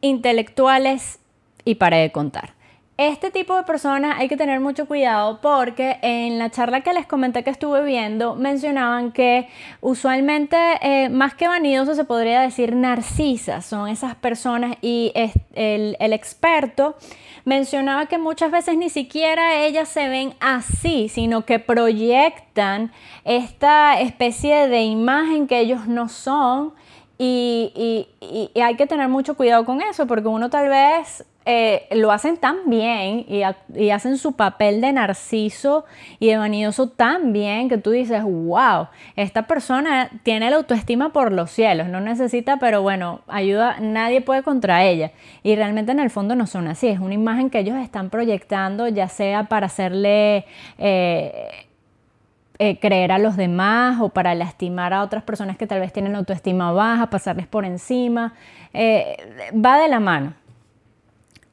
intelectuales 0.00 1.18
y 1.64 1.74
para 1.74 1.96
de 1.96 2.12
contar. 2.12 2.54
Este 3.02 3.32
tipo 3.32 3.56
de 3.56 3.64
personas 3.64 4.14
hay 4.20 4.28
que 4.28 4.36
tener 4.36 4.60
mucho 4.60 4.86
cuidado 4.86 5.40
porque 5.40 5.98
en 6.02 6.38
la 6.38 6.50
charla 6.50 6.82
que 6.82 6.92
les 6.92 7.04
comenté 7.04 7.42
que 7.42 7.50
estuve 7.50 7.84
viendo 7.84 8.36
mencionaban 8.36 9.10
que 9.10 9.48
usualmente 9.80 10.56
eh, 10.80 11.08
más 11.08 11.34
que 11.34 11.48
vanidosos 11.48 11.96
se 11.96 12.04
podría 12.04 12.42
decir 12.42 12.76
narcisas 12.76 13.66
son 13.66 13.88
esas 13.88 14.14
personas 14.14 14.76
y 14.82 15.12
el, 15.54 15.96
experto 15.98 16.94
mencionaba 17.44 18.06
que 18.06 18.18
muchas 18.18 18.52
veces 18.52 18.76
ni 18.76 18.88
siquiera 18.88 19.64
ellas 19.64 19.88
se 19.88 20.06
ven 20.06 20.34
así, 20.38 21.08
sino 21.08 21.44
que 21.44 21.58
proyectan 21.58 22.92
esta 23.24 23.98
especie 23.98 24.68
de 24.68 24.84
imagen 24.84 25.48
que 25.48 25.58
ellos 25.58 25.88
no 25.88 26.08
son 26.08 26.72
y, 27.18 28.06
hay 28.62 28.76
que 28.76 28.86
tener 28.86 29.08
mucho 29.08 29.36
cuidado 29.36 29.64
con 29.64 29.80
eso, 29.80 30.06
porque 30.06 30.28
uno 30.28 30.50
tal 30.50 30.68
vez 30.68 31.24
eh, 31.44 31.88
lo 31.90 32.12
hacen 32.12 32.36
tan 32.36 32.70
bien 32.70 33.26
y, 33.28 33.90
hacen 33.90 34.16
su 34.16 34.32
papel 34.32 34.80
de 34.80 34.92
narciso 34.92 35.84
y 36.20 36.28
de 36.28 36.36
vanidoso 36.36 36.88
tan 36.88 37.32
bien 37.32 37.68
que 37.68 37.78
tú 37.78 37.90
dices, 37.90 38.22
wow, 38.22 38.88
esta 39.16 39.48
persona 39.48 40.08
tiene 40.22 40.50
la 40.50 40.56
autoestima 40.56 41.12
por 41.12 41.32
los 41.32 41.50
cielos, 41.50 41.88
no 41.88 42.00
necesita, 42.00 42.58
pero 42.58 42.82
bueno, 42.82 43.22
ayuda, 43.26 43.78
nadie 43.80 44.20
puede 44.20 44.44
contra 44.44 44.84
ella. 44.84 45.10
Y 45.42 45.56
realmente 45.56 45.90
en 45.90 45.98
el 45.98 46.10
fondo 46.10 46.36
no 46.36 46.46
son 46.46 46.68
así, 46.68 46.86
es 46.86 47.00
una 47.00 47.14
imagen 47.14 47.50
que 47.50 47.58
ellos 47.58 47.76
están 47.76 48.10
proyectando, 48.10 48.88
ya 48.88 49.08
sea 49.08 49.44
para 49.44 49.66
hacerle... 49.66 50.46
Eh, 50.78 51.66
eh, 52.58 52.78
creer 52.78 53.10
a 53.10 53.18
los 53.18 53.36
demás 53.36 54.00
o 54.00 54.10
para 54.10 54.36
lastimar 54.36 54.92
a 54.92 55.02
otras 55.02 55.24
personas 55.24 55.56
que 55.56 55.66
tal 55.66 55.80
vez 55.80 55.92
tienen 55.92 56.14
autoestima 56.14 56.70
baja, 56.70 57.10
pasarles 57.10 57.48
por 57.48 57.64
encima. 57.64 58.34
Va 58.72 59.78
de 59.78 59.88
la 59.88 59.98
mano. 59.98 60.34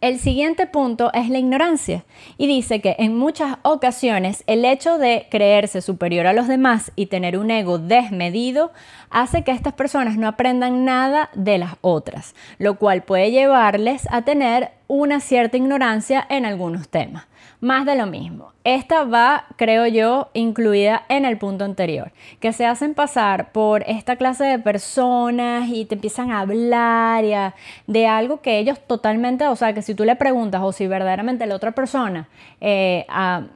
El 0.02 0.18
siguiente 0.18 0.66
punto 0.66 1.12
es 1.14 1.28
la 1.28 1.40
ignorancia 1.40 2.06
y 2.38 2.48
dice 2.48 2.80
que 2.80 2.96
en 3.00 3.18
muchas 3.18 3.58
ocasiones 3.64 4.46
el 4.48 4.64
hecho 4.64 4.98
de 4.98 5.28
creerse 5.30 5.82
superior 5.82 6.26
a 6.26 6.32
los 6.32 6.48
demás 6.48 6.94
y 6.96 7.08
tener 7.08 7.38
un 7.38 7.52
ego 7.52 7.80
desmedido 7.80 8.72
hace 9.10 9.44
que 9.44 9.52
estas 9.52 9.74
personas 9.74 10.16
no 10.16 10.30
aprendan 10.30 10.86
nada 10.86 11.30
de 11.34 11.58
las 11.58 11.74
otras, 11.82 12.34
lo 12.60 12.78
cual 12.78 13.04
puede 13.04 13.32
llevarles 13.32 14.08
a 14.10 14.22
tener 14.22 14.72
una 14.88 15.20
cierta 15.20 15.58
ignorancia 15.58 16.26
en 16.30 16.46
algunos 16.46 16.88
temas 16.88 17.26
más 17.62 17.86
de 17.86 17.96
lo 17.96 18.06
mismo. 18.06 18.54
Esta 18.64 19.04
va, 19.04 19.46
creo 19.56 19.88
yo, 19.88 20.30
incluida 20.34 21.04
en 21.10 21.26
el 21.26 21.38
punto 21.38 21.66
anterior, 21.66 22.12
que 22.40 22.54
se 22.54 22.66
hacen 22.66 22.94
pasar 22.94 23.52
por 23.52 23.84
esta 23.88 24.16
clase 24.16 24.46
de 24.46 24.60
personas 24.60 25.68
y 25.70 25.86
te 25.86 25.96
empiezan 25.96 26.32
a 26.32 26.42
hablar 26.42 27.54
de 27.88 28.08
algo 28.08 28.42
que 28.42 28.60
ellos 28.60 28.80
totalmente, 28.86 29.48
o 29.48 29.56
sea, 29.56 29.74
que 29.74 29.82
si 29.82 29.96
tú 29.96 30.06
le 30.06 30.16
preguntas 30.16 30.62
o 30.64 30.72
si 30.72 30.88
verdaderamente 30.88 31.46
la 31.46 31.56
otra 31.56 31.72
persona 31.72 32.30
eh, 32.62 33.06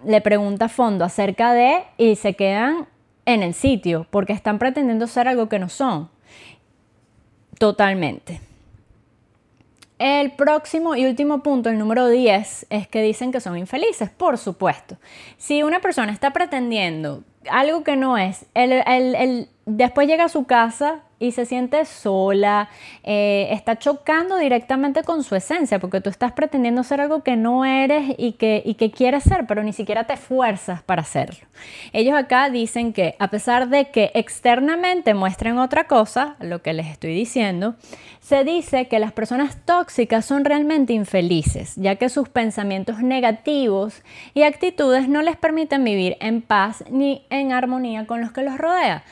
le 0.05 0.21
pregunta 0.21 0.65
a 0.65 0.69
fondo 0.69 1.05
acerca 1.05 1.53
de 1.53 1.83
y 1.97 2.15
se 2.15 2.33
quedan 2.33 2.87
en 3.25 3.43
el 3.43 3.53
sitio 3.53 4.05
porque 4.09 4.33
están 4.33 4.59
pretendiendo 4.59 5.07
ser 5.07 5.27
algo 5.27 5.47
que 5.47 5.59
no 5.59 5.69
son. 5.69 6.09
Totalmente. 7.57 8.41
El 10.03 10.31
próximo 10.31 10.97
y 10.97 11.05
último 11.05 11.43
punto, 11.43 11.69
el 11.69 11.77
número 11.77 12.09
10, 12.09 12.65
es 12.69 12.89
que 12.89 13.01
dicen 13.01 13.31
que 13.31 13.39
son 13.39 13.57
infelices, 13.57 14.09
por 14.09 14.37
supuesto. 14.37 14.97
Si 15.37 15.63
una 15.63 15.79
persona 15.79 16.11
está 16.11 16.33
pretendiendo 16.33 17.23
algo 17.49 17.85
que 17.85 17.95
no 17.95 18.17
es, 18.17 18.45
el, 18.53 19.47
después 19.65 20.05
llega 20.05 20.25
a 20.25 20.27
su 20.27 20.43
casa 20.43 21.03
y 21.23 21.31
se 21.31 21.45
siente 21.45 21.85
sola, 21.85 22.69
eh, 23.03 23.47
está 23.51 23.79
chocando 23.79 24.37
directamente 24.37 25.03
con 25.03 25.23
su 25.23 25.35
esencia, 25.35 25.79
porque 25.79 26.01
tú 26.01 26.09
estás 26.09 26.33
pretendiendo 26.33 26.83
ser 26.83 26.99
algo 26.99 27.23
que 27.23 27.37
no 27.37 27.63
eres 27.63 28.15
y 28.17 28.33
que, 28.33 28.61
y 28.65 28.73
que 28.73 28.91
quieres 28.91 29.23
ser, 29.23 29.47
pero 29.47 29.63
ni 29.63 29.71
siquiera 29.71 30.03
te 30.03 30.13
esfuerzas 30.13 30.81
para 30.83 31.01
hacerlo. 31.01 31.47
Ellos 31.93 32.15
acá 32.15 32.49
dicen 32.49 32.91
que 32.91 33.15
a 33.19 33.29
pesar 33.29 33.69
de 33.69 33.89
que 33.89 34.11
externamente 34.15 35.13
muestren 35.13 35.57
otra 35.59 35.85
cosa, 35.85 36.35
lo 36.39 36.61
que 36.61 36.73
les 36.73 36.87
estoy 36.87 37.13
diciendo, 37.13 37.75
se 38.19 38.43
dice 38.43 38.87
que 38.87 38.99
las 38.99 39.11
personas 39.11 39.57
tóxicas 39.65 40.25
son 40.25 40.43
realmente 40.43 40.93
infelices, 40.93 41.75
ya 41.75 41.95
que 41.95 42.09
sus 42.09 42.29
pensamientos 42.29 42.99
negativos 42.99 44.01
y 44.33 44.43
actitudes 44.43 45.07
no 45.07 45.21
les 45.21 45.37
permiten 45.37 45.83
vivir 45.83 46.17
en 46.19 46.41
paz 46.41 46.83
ni 46.89 47.25
en 47.29 47.53
armonía 47.53 48.07
con 48.07 48.21
los 48.21 48.31
que 48.31 48.43
los 48.43 48.57
rodean 48.57 49.03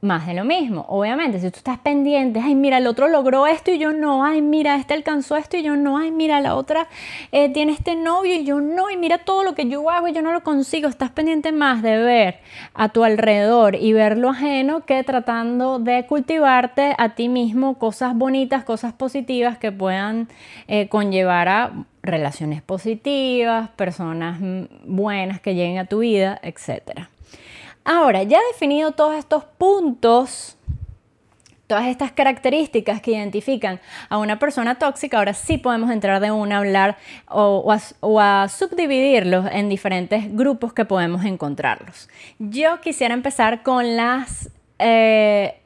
más 0.00 0.26
de 0.26 0.34
lo 0.34 0.44
mismo. 0.44 0.84
Obviamente, 0.88 1.40
si 1.40 1.50
tú 1.50 1.58
estás 1.58 1.78
pendiente, 1.78 2.40
ay, 2.40 2.54
mira, 2.54 2.78
el 2.78 2.86
otro 2.86 3.08
logró 3.08 3.46
esto 3.46 3.72
y 3.72 3.78
yo 3.78 3.92
no, 3.92 4.24
ay, 4.24 4.42
mira, 4.42 4.76
este 4.76 4.94
alcanzó 4.94 5.36
esto 5.36 5.56
y 5.56 5.62
yo 5.62 5.76
no, 5.76 5.98
ay, 5.98 6.12
mira, 6.12 6.40
la 6.40 6.54
otra 6.54 6.86
eh, 7.32 7.52
tiene 7.52 7.72
este 7.72 7.96
novio 7.96 8.34
y 8.34 8.44
yo 8.44 8.60
no, 8.60 8.90
y 8.90 8.96
mira 8.96 9.18
todo 9.18 9.42
lo 9.42 9.54
que 9.54 9.68
yo 9.68 9.90
hago 9.90 10.08
y 10.08 10.12
yo 10.12 10.22
no 10.22 10.32
lo 10.32 10.42
consigo. 10.42 10.88
Estás 10.88 11.10
pendiente 11.10 11.50
más 11.50 11.82
de 11.82 11.98
ver 11.98 12.40
a 12.74 12.90
tu 12.90 13.02
alrededor 13.02 13.74
y 13.74 13.92
ver 13.92 14.18
lo 14.18 14.30
ajeno 14.30 14.84
que 14.84 15.02
tratando 15.02 15.78
de 15.80 16.06
cultivarte 16.06 16.94
a 16.96 17.14
ti 17.14 17.28
mismo 17.28 17.78
cosas 17.78 18.14
bonitas, 18.14 18.64
cosas 18.64 18.92
positivas 18.92 19.58
que 19.58 19.72
puedan 19.72 20.28
eh, 20.68 20.88
conllevar 20.88 21.48
a 21.48 21.72
relaciones 22.02 22.62
positivas, 22.62 23.68
personas 23.70 24.38
mm, 24.40 24.64
buenas 24.84 25.40
que 25.40 25.54
lleguen 25.54 25.78
a 25.78 25.86
tu 25.86 25.98
vida, 25.98 26.38
etcétera. 26.42 27.10
Ahora, 27.90 28.22
ya 28.22 28.38
definido 28.52 28.92
todos 28.92 29.16
estos 29.16 29.44
puntos, 29.44 30.58
todas 31.66 31.86
estas 31.86 32.12
características 32.12 33.00
que 33.00 33.12
identifican 33.12 33.80
a 34.10 34.18
una 34.18 34.38
persona 34.38 34.74
tóxica, 34.74 35.16
ahora 35.16 35.32
sí 35.32 35.56
podemos 35.56 35.90
entrar 35.90 36.20
de 36.20 36.30
una 36.30 36.56
a 36.56 36.58
hablar 36.58 36.98
o, 37.30 37.72
a, 37.72 38.48
subdividirlos 38.50 39.46
en 39.50 39.70
diferentes 39.70 40.36
grupos 40.36 40.74
que 40.74 40.84
podemos 40.84 41.24
encontrarlos. 41.24 42.10
Yo 42.38 42.78
quisiera 42.82 43.14
empezar 43.14 43.62
con 43.62 43.96
las 43.96 44.50
eh, 44.78 45.58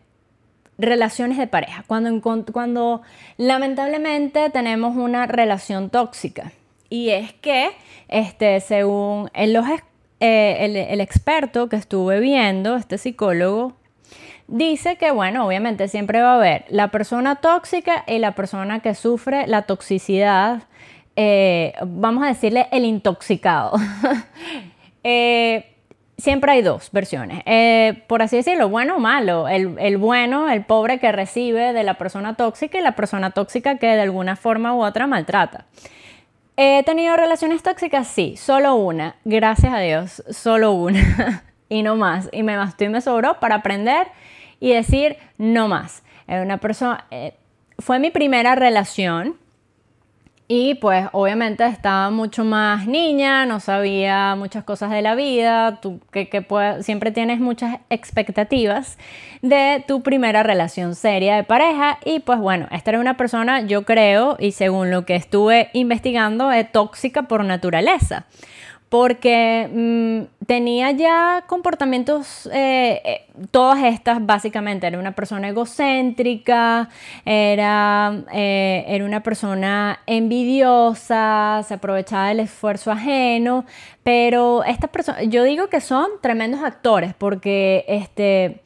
relaciones 0.78 1.38
de 1.38 1.48
pareja, 1.48 1.82
cuando, 1.88 2.22
cuando 2.52 3.02
lamentablemente 3.36 4.48
tenemos 4.50 4.94
una 4.94 5.26
relación 5.26 5.90
tóxica. 5.90 6.52
Y 6.88 7.10
es 7.10 7.32
que, 7.32 7.72
este, 8.06 8.60
según 8.60 9.28
en 9.34 9.52
los 9.54 9.66
eh, 10.24 10.86
el, 10.88 11.00
experto 11.00 11.68
que 11.68 11.74
estuve 11.74 12.20
viendo, 12.20 12.76
este 12.76 12.96
psicólogo, 12.96 13.72
dice 14.46 14.94
que, 14.94 15.10
bueno, 15.10 15.44
obviamente 15.44 15.88
siempre 15.88 16.22
va 16.22 16.34
a 16.34 16.36
haber 16.36 16.64
la 16.68 16.92
persona 16.92 17.40
tóxica 17.40 18.04
y 18.06 18.18
la 18.18 18.36
persona 18.36 18.78
que 18.78 18.94
sufre 18.94 19.48
la 19.48 19.62
toxicidad, 19.62 20.62
eh, 21.16 21.72
vamos 21.84 22.22
a 22.22 22.28
decirle 22.28 22.68
el 22.70 22.84
intoxicado. 22.84 23.72
Eh, 25.04 25.74
siempre 26.16 26.52
hay 26.52 26.62
dos 26.62 26.92
versiones, 26.92 27.42
por 28.06 28.22
así 28.22 28.36
decirlo, 28.36 28.68
bueno 28.68 28.98
o 28.98 29.00
malo. 29.00 29.48
El, 29.48 29.74
el, 29.80 29.96
bueno, 29.96 30.48
el 30.48 30.64
pobre 30.64 31.00
que 31.00 31.10
recibe 31.10 31.72
de 31.72 31.82
la 31.82 31.94
persona 31.94 32.36
tóxica 32.36 32.78
y 32.78 32.82
la 32.82 32.94
persona 32.94 33.32
tóxica 33.32 33.78
que 33.78 33.88
de 33.88 34.00
alguna 34.00 34.36
forma 34.36 34.76
u 34.76 34.84
otra 34.84 35.08
maltrata. 35.08 35.66
¿He 36.64 36.84
tenido 36.84 37.16
relaciones 37.16 37.60
tóxicas? 37.60 38.06
Sí, 38.06 38.36
solo 38.36 38.76
una. 38.76 39.16
Gracias 39.24 39.74
a 39.74 39.80
Dios, 39.80 40.22
solo 40.30 40.70
una. 40.70 41.42
y 41.68 41.82
no 41.82 41.96
más. 41.96 42.28
Y 42.30 42.44
me 42.44 42.56
bastó 42.56 42.84
y 42.84 42.88
me 42.88 43.00
sobró 43.00 43.40
para 43.40 43.56
aprender 43.56 44.06
y 44.60 44.72
decir 44.72 45.16
no 45.38 45.66
más. 45.66 46.04
Una 46.28 46.58
persona, 46.58 47.06
eh, 47.10 47.34
fue 47.80 47.98
mi 47.98 48.12
primera 48.12 48.54
relación 48.54 49.40
y 50.54 50.74
pues 50.74 51.06
obviamente 51.12 51.64
estaba 51.64 52.10
mucho 52.10 52.44
más 52.44 52.86
niña, 52.86 53.46
no 53.46 53.58
sabía 53.58 54.34
muchas 54.36 54.64
cosas 54.64 54.90
de 54.90 55.00
la 55.00 55.14
vida, 55.14 55.80
tú 55.80 55.98
que, 56.10 56.28
siempre 56.82 57.10
tienes 57.10 57.40
muchas 57.40 57.78
expectativas 57.88 58.98
de 59.40 59.82
tu 59.88 60.02
primera 60.02 60.42
relación 60.42 60.94
seria 60.94 61.36
de 61.36 61.44
pareja. 61.44 61.98
Y 62.04 62.20
pues 62.20 62.38
bueno, 62.38 62.68
esta 62.70 62.90
era 62.90 63.00
una 63.00 63.16
persona 63.16 63.62
yo 63.62 63.86
creo 63.86 64.36
y 64.38 64.52
según 64.52 64.90
lo 64.90 65.06
que 65.06 65.16
estuve 65.16 65.70
investigando 65.72 66.52
es 66.52 66.70
tóxica 66.70 67.22
por 67.22 67.46
naturaleza 67.46 68.26
porque 68.92 69.70
mm, 69.72 70.44
tenía 70.44 70.90
ya 70.90 71.44
comportamientos, 71.46 72.46
eh, 72.52 73.00
eh, 73.02 73.26
todas 73.50 73.82
estas 73.84 74.26
básicamente, 74.26 74.86
era 74.86 74.98
una 74.98 75.12
persona 75.12 75.48
egocéntrica, 75.48 76.90
era, 77.24 78.22
eh, 78.34 78.84
era 78.86 79.06
una 79.06 79.22
persona 79.22 80.00
envidiosa, 80.04 81.64
se 81.66 81.72
aprovechaba 81.72 82.28
del 82.28 82.40
esfuerzo 82.40 82.92
ajeno, 82.92 83.64
pero 84.02 84.62
estas 84.62 84.90
personas, 84.90 85.22
yo 85.26 85.42
digo 85.44 85.68
que 85.68 85.80
son 85.80 86.10
tremendos 86.20 86.62
actores, 86.62 87.14
porque 87.14 87.86
este, 87.88 88.60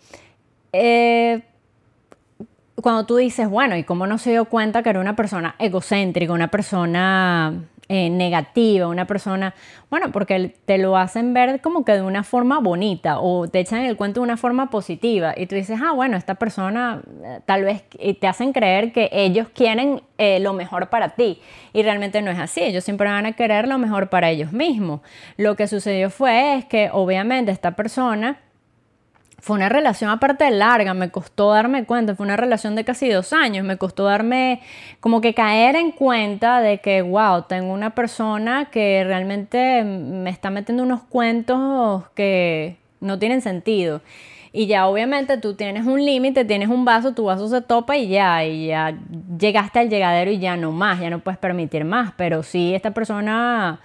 cuando 2.82 3.06
tú 3.06 3.14
dices, 3.14 3.48
bueno, 3.48 3.76
¿y 3.76 3.84
cómo 3.84 4.08
no 4.08 4.18
se 4.18 4.30
dio 4.30 4.46
cuenta 4.46 4.82
que 4.82 4.90
era 4.90 4.98
una 4.98 5.14
persona 5.14 5.54
egocéntrica, 5.60 6.32
una 6.32 6.50
persona 6.50 7.62
eh, 7.88 8.10
negativa, 8.10 8.88
una 8.88 9.06
persona, 9.06 9.54
bueno, 9.90 10.10
porque 10.10 10.54
te 10.64 10.76
lo 10.76 10.96
hacen 10.96 11.34
ver 11.34 11.60
como 11.60 11.84
que 11.84 11.92
de 11.92 12.02
una 12.02 12.24
forma 12.24 12.58
bonita 12.58 13.20
o 13.20 13.46
te 13.46 13.60
echan 13.60 13.82
el 13.82 13.96
cuento 13.96 14.20
de 14.20 14.24
una 14.24 14.36
forma 14.36 14.70
positiva 14.70 15.34
y 15.36 15.46
tú 15.46 15.54
dices, 15.54 15.78
ah, 15.80 15.92
bueno, 15.92 16.16
esta 16.16 16.34
persona 16.34 17.00
eh, 17.24 17.40
tal 17.46 17.62
vez 17.62 17.84
te 18.20 18.26
hacen 18.26 18.52
creer 18.52 18.92
que 18.92 19.08
ellos 19.12 19.48
quieren 19.54 20.02
eh, 20.18 20.40
lo 20.40 20.52
mejor 20.52 20.88
para 20.88 21.10
ti 21.10 21.40
y 21.72 21.82
realmente 21.82 22.22
no 22.22 22.32
es 22.32 22.38
así, 22.38 22.60
ellos 22.60 22.82
siempre 22.82 23.08
van 23.08 23.24
a 23.24 23.32
querer 23.32 23.68
lo 23.68 23.78
mejor 23.78 24.08
para 24.08 24.30
ellos 24.30 24.52
mismos. 24.52 25.00
Lo 25.36 25.54
que 25.54 25.68
sucedió 25.68 26.10
fue 26.10 26.56
es 26.56 26.64
que 26.64 26.90
obviamente 26.92 27.52
esta 27.52 27.72
persona 27.72 28.40
fue 29.46 29.54
una 29.54 29.68
relación 29.68 30.10
aparte 30.10 30.50
larga, 30.50 30.92
me 30.92 31.10
costó 31.10 31.52
darme 31.52 31.84
cuenta, 31.84 32.16
fue 32.16 32.26
una 32.26 32.36
relación 32.36 32.74
de 32.74 32.84
casi 32.84 33.08
dos 33.08 33.32
años, 33.32 33.64
me 33.64 33.76
costó 33.76 34.02
darme 34.02 34.60
como 34.98 35.20
que 35.20 35.34
caer 35.34 35.76
en 35.76 35.92
cuenta 35.92 36.60
de 36.60 36.78
que, 36.78 37.00
wow, 37.00 37.42
tengo 37.42 37.72
una 37.72 37.94
persona 37.94 38.70
que 38.72 39.04
realmente 39.04 39.84
me 39.84 40.30
está 40.30 40.50
metiendo 40.50 40.82
unos 40.82 41.04
cuentos 41.04 42.08
que 42.16 42.76
no 43.00 43.20
tienen 43.20 43.40
sentido. 43.40 44.00
Y 44.52 44.66
ya 44.66 44.88
obviamente 44.88 45.38
tú 45.38 45.54
tienes 45.54 45.86
un 45.86 46.04
límite, 46.04 46.44
tienes 46.44 46.68
un 46.68 46.84
vaso, 46.84 47.14
tu 47.14 47.26
vaso 47.26 47.46
se 47.46 47.60
topa 47.60 47.96
y 47.96 48.08
ya, 48.08 48.44
y 48.44 48.66
ya 48.66 48.98
llegaste 49.38 49.78
al 49.78 49.88
llegadero 49.88 50.32
y 50.32 50.40
ya 50.40 50.56
no 50.56 50.72
más, 50.72 50.98
ya 50.98 51.08
no 51.08 51.20
puedes 51.20 51.38
permitir 51.38 51.84
más. 51.84 52.12
Pero 52.16 52.42
sí, 52.42 52.74
esta 52.74 52.90
persona... 52.90 53.78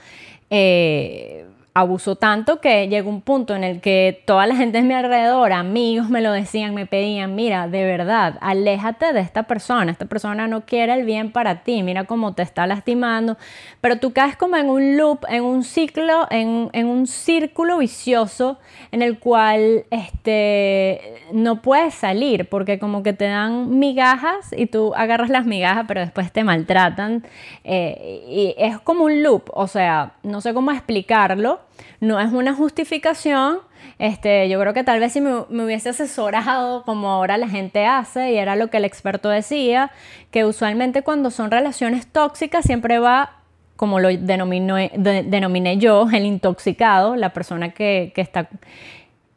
Eh, 0.50 1.45
abusó 1.73 2.17
tanto 2.17 2.60
que 2.60 2.89
llegó 2.89 3.10
un 3.10 3.21
punto 3.21 3.55
en 3.55 3.63
el 3.63 3.79
que 3.79 4.21
toda 4.25 4.45
la 4.45 4.55
gente 4.57 4.79
en 4.79 4.88
mi 4.88 4.93
alrededor, 4.93 5.53
amigos 5.53 6.10
me 6.10 6.19
lo 6.19 6.34
decían, 6.34 6.75
me 6.75 6.86
pedían, 6.86 7.34
mira, 7.34 7.69
de 7.69 7.86
verdad, 7.86 8.38
aléjate 8.41 9.13
de 9.13 9.21
esta 9.21 9.43
persona, 9.43 9.89
esta 9.89 10.05
persona 10.05 10.47
no 10.47 10.65
quiere 10.65 10.93
el 10.93 11.05
bien 11.05 11.31
para 11.31 11.63
ti, 11.63 11.81
mira 11.81 12.03
cómo 12.03 12.34
te 12.34 12.43
está 12.43 12.67
lastimando, 12.67 13.38
pero 13.79 13.99
tú 13.99 14.12
caes 14.12 14.36
como 14.36 14.57
en 14.57 14.69
un 14.69 14.97
loop, 14.97 15.23
en 15.29 15.43
un 15.43 15.63
ciclo, 15.63 16.27
en, 16.29 16.69
en 16.73 16.88
un 16.88 17.07
círculo 17.07 17.77
vicioso 17.77 18.60
en 18.91 19.01
el 19.01 19.17
cual 19.19 19.86
este, 19.91 21.23
no 21.31 21.62
puedes 21.62 21.93
salir 21.93 22.49
porque 22.49 22.79
como 22.79 23.01
que 23.01 23.13
te 23.13 23.25
dan 23.25 23.79
migajas 23.79 24.53
y 24.55 24.65
tú 24.65 24.93
agarras 24.95 25.29
las 25.29 25.45
migajas 25.45 25.86
pero 25.88 26.01
después 26.01 26.34
te 26.34 26.43
maltratan 26.43 27.23
eh, 27.63 28.25
y 28.27 28.55
es 28.57 28.77
como 28.79 29.05
un 29.05 29.23
loop, 29.23 29.49
o 29.53 29.67
sea, 29.67 30.15
no 30.23 30.41
sé 30.41 30.53
cómo 30.53 30.71
explicarlo, 30.71 31.61
no 32.00 32.20
es 32.20 32.32
una 32.32 32.54
justificación. 32.54 33.60
Este, 34.00 34.50
yo 34.50 34.60
creo 34.60 34.74
que 34.74 34.84
tal 34.84 35.00
vez 35.00 35.13
si 35.13 35.22
me, 35.22 35.41
hubiese 35.63 35.89
asesorado 35.89 36.84
como 36.84 37.10
ahora 37.10 37.38
la 37.38 37.48
gente 37.48 37.86
hace, 37.86 38.32
y 38.32 38.38
era 38.38 38.56
lo 38.56 38.70
que 38.70 38.78
el 38.78 38.86
experto 38.86 39.30
decía, 39.30 39.91
que 40.32 40.46
usualmente 40.46 41.04
cuando 41.04 41.32
son 41.32 41.52
relaciones 41.52 42.08
tóxicas 42.08 42.65
siempre 42.65 43.00
va, 43.00 43.38
como 43.76 44.00
lo 44.00 44.10
denominé 44.10 45.78
yo, 45.78 46.08
el 46.12 46.26
intoxicado, 46.26 47.15
la 47.15 47.34
persona 47.34 47.72
que, 47.72 48.13
está 48.15 48.50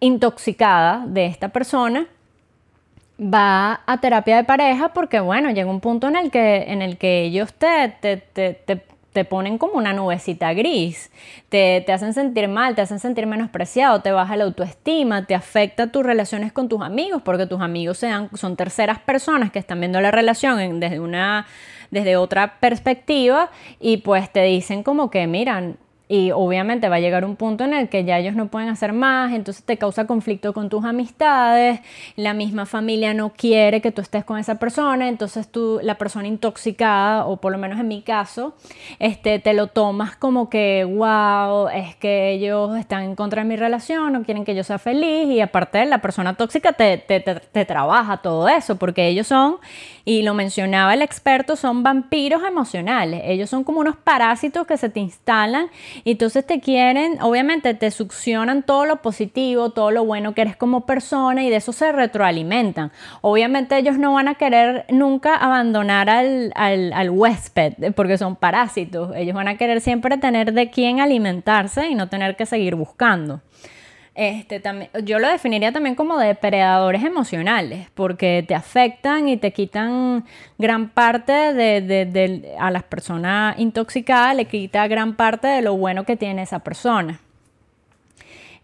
intoxicada 0.00 1.04
de 1.06 1.26
esta 1.26 1.48
persona, 1.50 2.06
va 3.20 3.80
a 3.86 4.00
terapia 4.00 4.36
de 4.36 4.44
pareja 4.44 4.92
porque, 4.92 5.20
bueno, 5.20 5.50
llega 5.50 5.70
un 5.70 5.80
punto 5.80 6.08
en 6.08 6.16
el 6.16 6.30
que, 6.30 6.64
en 6.68 6.82
el 6.82 6.98
que 6.98 7.22
ellos 7.22 7.54
te 7.54 7.92
ponen 9.22 9.58
como 9.58 9.74
una 9.74 9.92
nubecita 9.92 10.52
gris, 10.54 11.12
te, 11.48 11.82
te, 11.86 11.92
hacen 11.92 12.14
sentir 12.14 12.48
mal, 12.48 12.74
te 12.74 12.82
hacen 12.82 12.98
sentir 12.98 13.26
menospreciado, 13.26 14.00
te 14.00 14.10
baja 14.10 14.36
la 14.36 14.44
autoestima, 14.44 15.26
te 15.26 15.36
afecta 15.36 15.92
tus 15.92 16.04
relaciones 16.04 16.52
con 16.52 16.68
tus 16.68 16.82
amigos, 16.82 17.22
porque 17.22 17.46
tus 17.46 17.60
amigos 17.60 17.98
sean, 17.98 18.28
son 18.34 18.56
terceras 18.56 18.98
personas 18.98 19.52
que 19.52 19.60
están 19.60 19.78
viendo 19.78 20.00
la 20.00 20.10
relación 20.10 20.80
desde, 20.80 20.98
una, 20.98 21.46
desde 21.90 22.16
otra 22.16 22.58
perspectiva 22.58 23.50
y 23.78 23.98
pues 23.98 24.32
te 24.32 24.42
dicen 24.42 24.82
como 24.82 25.10
que, 25.10 25.26
miran, 25.28 25.76
y 26.06 26.32
obviamente 26.32 26.88
va 26.88 26.96
a 26.96 27.00
llegar 27.00 27.24
un 27.24 27.36
punto 27.36 27.64
en 27.64 27.72
el 27.72 27.88
que 27.88 28.04
ya 28.04 28.18
ellos 28.18 28.34
no 28.34 28.48
pueden 28.48 28.68
hacer 28.68 28.92
más, 28.92 29.32
entonces 29.32 29.64
te 29.64 29.78
causa 29.78 30.06
conflicto 30.06 30.52
con 30.52 30.68
tus 30.68 30.84
amistades, 30.84 31.80
la 32.16 32.34
misma 32.34 32.66
familia 32.66 33.14
no 33.14 33.32
quiere 33.32 33.80
que 33.80 33.90
tú 33.90 34.02
estés 34.02 34.24
con 34.24 34.38
esa 34.38 34.56
persona, 34.56 35.08
entonces 35.08 35.48
tú, 35.48 35.80
la 35.82 35.96
persona 35.96 36.28
intoxicada, 36.28 37.26
o 37.26 37.38
por 37.38 37.52
lo 37.52 37.58
menos 37.58 37.80
en 37.80 37.88
mi 37.88 38.02
caso, 38.02 38.54
este, 38.98 39.38
te 39.38 39.54
lo 39.54 39.68
tomas 39.68 40.14
como 40.16 40.50
que, 40.50 40.84
wow, 40.84 41.68
es 41.68 41.96
que 41.96 42.32
ellos 42.32 42.76
están 42.76 43.04
en 43.04 43.14
contra 43.14 43.42
de 43.42 43.48
mi 43.48 43.56
relación, 43.56 44.12
no 44.12 44.24
quieren 44.24 44.44
que 44.44 44.54
yo 44.54 44.62
sea 44.62 44.78
feliz, 44.78 45.28
y 45.28 45.40
aparte 45.40 45.84
la 45.86 45.98
persona 45.98 46.34
tóxica 46.34 46.74
te, 46.74 46.98
te, 46.98 47.20
te 47.20 47.64
trabaja 47.64 48.18
todo 48.18 48.46
eso, 48.48 48.76
porque 48.76 49.08
ellos 49.08 49.26
son, 49.26 49.56
y 50.04 50.20
lo 50.20 50.34
mencionaba 50.34 50.92
el 50.92 51.00
experto, 51.00 51.56
son 51.56 51.82
vampiros 51.82 52.42
emocionales, 52.44 53.22
ellos 53.24 53.48
son 53.48 53.64
como 53.64 53.80
unos 53.80 53.96
parásitos 53.96 54.66
que 54.66 54.76
se 54.76 54.90
te 54.90 55.00
instalan 55.00 55.70
Y 56.02 56.12
entonces 56.12 56.46
te 56.46 56.60
quieren, 56.60 57.18
obviamente 57.22 57.74
te 57.74 57.90
succionan 57.90 58.62
todo 58.62 58.84
lo 58.86 59.02
positivo, 59.02 59.70
todo 59.70 59.90
lo 59.90 60.04
bueno 60.04 60.34
que 60.34 60.42
eres 60.42 60.56
como 60.56 60.86
persona 60.86 61.44
y 61.44 61.50
de 61.50 61.56
eso 61.56 61.72
se 61.72 61.92
retroalimentan. 61.92 62.90
Obviamente 63.20 63.78
ellos 63.78 63.98
no 63.98 64.14
van 64.14 64.28
a 64.28 64.34
querer 64.34 64.86
nunca 64.90 65.36
abandonar 65.36 66.10
al, 66.10 66.52
al 66.54 67.10
huésped 67.10 67.92
porque 67.94 68.18
son 68.18 68.36
parásitos. 68.36 69.14
Ellos 69.14 69.34
van 69.34 69.48
a 69.48 69.56
querer 69.56 69.80
siempre 69.80 70.18
tener 70.18 70.52
de 70.52 70.70
quién 70.70 71.00
alimentarse 71.00 71.88
y 71.88 71.94
no 71.94 72.08
tener 72.08 72.36
que 72.36 72.46
seguir 72.46 72.74
buscando. 72.74 73.40
Este, 74.14 74.60
también, 74.60 74.90
yo 75.02 75.18
lo 75.18 75.28
definiría 75.28 75.72
también 75.72 75.96
como 75.96 76.18
depredadores 76.18 77.02
emocionales, 77.02 77.88
porque 77.94 78.44
te 78.46 78.54
afectan 78.54 79.28
y 79.28 79.36
te 79.36 79.52
quitan 79.52 80.24
gran 80.56 80.88
parte 80.90 81.32
de, 81.32 81.80
de, 81.80 82.54
a 82.58 82.70
las 82.70 82.84
personas 82.84 83.58
intoxicadas, 83.58 84.36
le 84.36 84.44
quita 84.44 84.86
gran 84.86 85.16
parte 85.16 85.48
de 85.48 85.62
lo 85.62 85.76
bueno 85.76 86.04
que 86.04 86.16
tiene 86.16 86.42
esa 86.42 86.60
persona. 86.60 87.20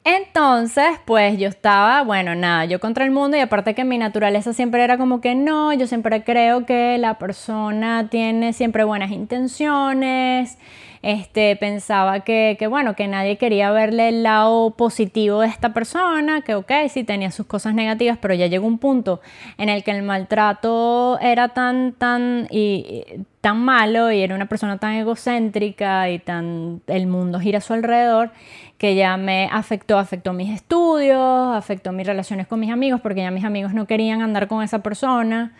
Entonces, 0.04 0.86
pues 1.04 1.38
yo 1.38 1.48
estaba, 1.48 2.02
bueno, 2.04 2.34
nada, 2.34 2.64
yo 2.64 2.80
contra 2.80 3.04
el 3.04 3.10
mundo 3.10 3.36
y 3.36 3.40
aparte 3.40 3.74
que 3.74 3.84
mi 3.84 3.98
naturaleza 3.98 4.52
siempre 4.52 4.82
era 4.82 4.96
como 4.96 5.20
que 5.20 5.34
no, 5.34 5.72
yo 5.74 5.86
siempre 5.86 6.24
creo 6.24 6.64
que 6.64 6.96
la 6.96 7.18
persona 7.18 8.08
tiene 8.08 8.52
siempre 8.54 8.84
buenas 8.84 9.10
intenciones, 9.10 10.58
este, 11.02 11.56
pensaba 11.56 12.20
que, 12.20 12.56
bueno, 12.68 12.94
que 12.94 13.08
nadie 13.08 13.38
quería 13.38 13.70
verle 13.70 14.10
el 14.10 14.22
lado 14.22 14.72
positivo 14.72 15.40
de 15.40 15.48
esta 15.48 15.72
persona, 15.72 16.42
que 16.42 16.54
ok, 16.54 16.70
sí 16.90 17.04
tenía 17.04 17.30
sus 17.30 17.46
cosas 17.46 17.74
negativas, 17.74 18.18
pero 18.20 18.34
ya 18.34 18.48
llegó 18.48 18.66
un 18.66 18.78
punto 18.78 19.20
en 19.56 19.70
el 19.70 19.82
que 19.82 19.92
el 19.92 20.02
maltrato 20.02 21.18
era 21.20 21.48
tan, 21.48 21.92
tan, 21.92 22.48
y, 22.50 23.04
tan 23.40 23.64
malo 23.64 24.12
y 24.12 24.20
era 24.20 24.34
una 24.34 24.46
persona 24.46 24.76
tan 24.76 24.92
egocéntrica 24.92 26.10
y 26.10 26.18
tan, 26.18 26.82
el 26.86 27.06
mundo 27.06 27.40
gira 27.40 27.58
a 27.58 27.62
su 27.62 27.72
alrededor, 27.72 28.30
que 28.76 28.94
ya 28.94 29.16
me 29.16 29.48
afectó, 29.50 29.98
afectó 29.98 30.34
mis 30.34 30.50
estudios, 30.50 31.56
afectó 31.56 31.92
mis 31.92 32.06
relaciones 32.06 32.46
con 32.46 32.60
mis 32.60 32.70
amigos, 32.70 33.00
porque 33.00 33.22
ya 33.22 33.30
mis 33.30 33.44
amigos 33.44 33.72
no 33.72 33.86
querían 33.86 34.20
andar 34.20 34.48
con 34.48 34.62
esa 34.62 34.80
persona. 34.80 35.54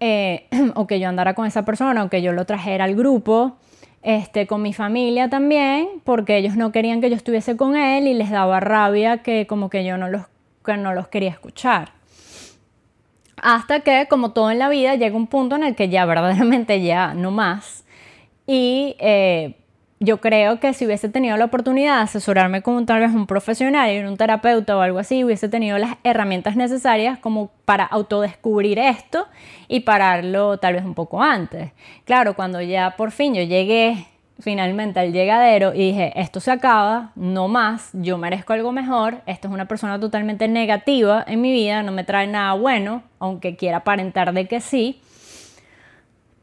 Eh, 0.00 0.48
o 0.74 0.88
que 0.88 0.98
yo 0.98 1.08
andara 1.08 1.34
con 1.34 1.46
esa 1.46 1.64
persona, 1.64 2.02
o 2.02 2.10
que 2.10 2.20
yo 2.20 2.32
lo 2.32 2.44
trajera 2.44 2.84
al 2.84 2.96
grupo 2.96 3.58
este, 4.02 4.46
con 4.46 4.62
mi 4.62 4.72
familia 4.72 5.28
también, 5.28 5.88
porque 6.04 6.36
ellos 6.36 6.56
no 6.56 6.72
querían 6.72 7.00
que 7.00 7.08
yo 7.08 7.16
estuviese 7.16 7.56
con 7.56 7.76
él 7.76 8.06
y 8.06 8.14
les 8.14 8.30
daba 8.30 8.60
rabia 8.60 9.18
que 9.18 9.46
como 9.46 9.70
que 9.70 9.84
yo 9.84 9.96
no 9.96 10.08
los, 10.08 10.22
que 10.64 10.76
no 10.76 10.92
los 10.94 11.08
quería 11.08 11.30
escuchar. 11.30 11.92
Hasta 13.36 13.80
que, 13.80 14.06
como 14.08 14.32
todo 14.32 14.50
en 14.50 14.58
la 14.58 14.68
vida, 14.68 14.94
llega 14.94 15.16
un 15.16 15.26
punto 15.26 15.56
en 15.56 15.64
el 15.64 15.74
que 15.74 15.88
ya 15.88 16.04
verdaderamente 16.04 16.80
ya 16.82 17.14
no 17.14 17.30
más. 17.30 17.84
Y 18.46 18.96
eh, 18.98 19.56
yo 20.02 20.20
creo 20.20 20.58
que 20.58 20.74
si 20.74 20.84
hubiese 20.84 21.08
tenido 21.08 21.36
la 21.36 21.44
oportunidad 21.44 21.98
de 21.98 22.02
asesorarme 22.02 22.60
con 22.60 22.84
tal 22.86 23.00
vez 23.00 23.12
un 23.12 23.26
profesional 23.26 24.06
un 24.06 24.16
terapeuta 24.16 24.76
o 24.76 24.80
algo 24.80 24.98
así, 24.98 25.22
hubiese 25.22 25.48
tenido 25.48 25.78
las 25.78 25.96
herramientas 26.02 26.56
necesarias 26.56 27.18
como 27.18 27.50
para 27.64 27.84
autodescubrir 27.84 28.78
esto 28.78 29.28
y 29.68 29.80
pararlo 29.80 30.58
tal 30.58 30.74
vez 30.74 30.84
un 30.84 30.94
poco 30.94 31.22
antes. 31.22 31.70
Claro, 32.04 32.34
cuando 32.34 32.60
ya 32.60 32.96
por 32.96 33.12
fin 33.12 33.34
yo 33.34 33.42
llegué 33.42 34.08
finalmente 34.40 34.98
al 34.98 35.12
llegadero 35.12 35.72
y 35.72 35.90
dije, 35.90 36.12
esto 36.20 36.40
se 36.40 36.50
acaba, 36.50 37.12
no 37.14 37.46
más, 37.46 37.90
yo 37.92 38.18
merezco 38.18 38.54
algo 38.54 38.72
mejor, 38.72 39.22
esto 39.26 39.46
es 39.46 39.54
una 39.54 39.68
persona 39.68 40.00
totalmente 40.00 40.48
negativa 40.48 41.24
en 41.28 41.40
mi 41.40 41.52
vida, 41.52 41.84
no 41.84 41.92
me 41.92 42.02
trae 42.02 42.26
nada 42.26 42.54
bueno, 42.54 43.04
aunque 43.20 43.54
quiera 43.54 43.78
aparentar 43.78 44.32
de 44.32 44.48
que 44.48 44.60
sí 44.60 45.00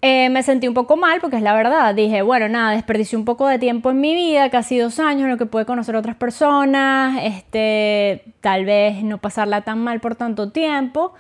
eh, 0.02 0.30
me 0.30 0.44
sentí 0.44 0.68
un 0.68 0.74
poco 0.74 0.96
mal 0.96 1.20
porque 1.20 1.36
es 1.38 1.42
la 1.42 1.54
verdad. 1.54 1.94
Dije, 1.94 2.22
bueno, 2.22 2.48
nada, 2.48 2.72
desperdicié 2.72 3.18
un 3.18 3.26
poco 3.26 3.48
de 3.48 3.60
tiempo 3.60 3.92
en 3.92 4.00
mi 4.00 4.16
vida, 4.16 4.50
casi 4.50 4.78
dos 4.78 5.00
años 5.00 5.24
en 5.24 5.32
lo 5.32 5.38
que 5.38 5.46
pude 5.46 5.66
conocer 5.66 5.96
otras 5.96 6.16
personas, 6.16 7.20
este, 7.22 8.24
tal 8.42 8.66
vez 8.66 9.04
no 9.04 9.18
pasarla 9.18 9.62
tan 9.62 9.80
mal 9.84 10.00
por 10.00 10.16
tanto 10.16 10.52
tiempo, 10.52 11.14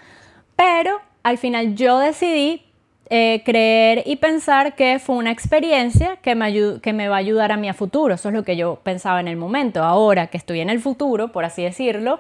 pero 0.56 1.00
al 1.24 1.38
final 1.38 1.76
yo 1.76 2.00
decidí 2.00 2.64
eh, 3.10 3.42
creer 3.44 4.04
y 4.06 4.18
pensar 4.18 4.76
que 4.76 5.00
fue 5.00 5.16
una 5.16 5.32
experiencia 5.32 6.18
que 6.18 6.36
me, 6.36 6.80
que 6.80 6.94
me 6.94 7.10
va 7.10 7.16
a 7.16 7.20
ayudar 7.20 7.52
a 7.52 7.58
mí 7.58 7.68
a 7.68 7.74
futuro. 7.74 8.14
Eso 8.14 8.30
es 8.30 8.36
lo 8.36 8.44
que 8.44 8.56
yo 8.56 8.80
pensaba 8.84 9.20
en 9.20 9.28
el 9.28 9.36
momento. 9.36 9.84
Ahora 9.84 10.28
que 10.28 10.38
estoy 10.38 10.60
en 10.62 10.70
el 10.70 10.80
futuro, 10.80 11.32
por 11.32 11.44
así 11.44 11.64
decirlo, 11.64 12.20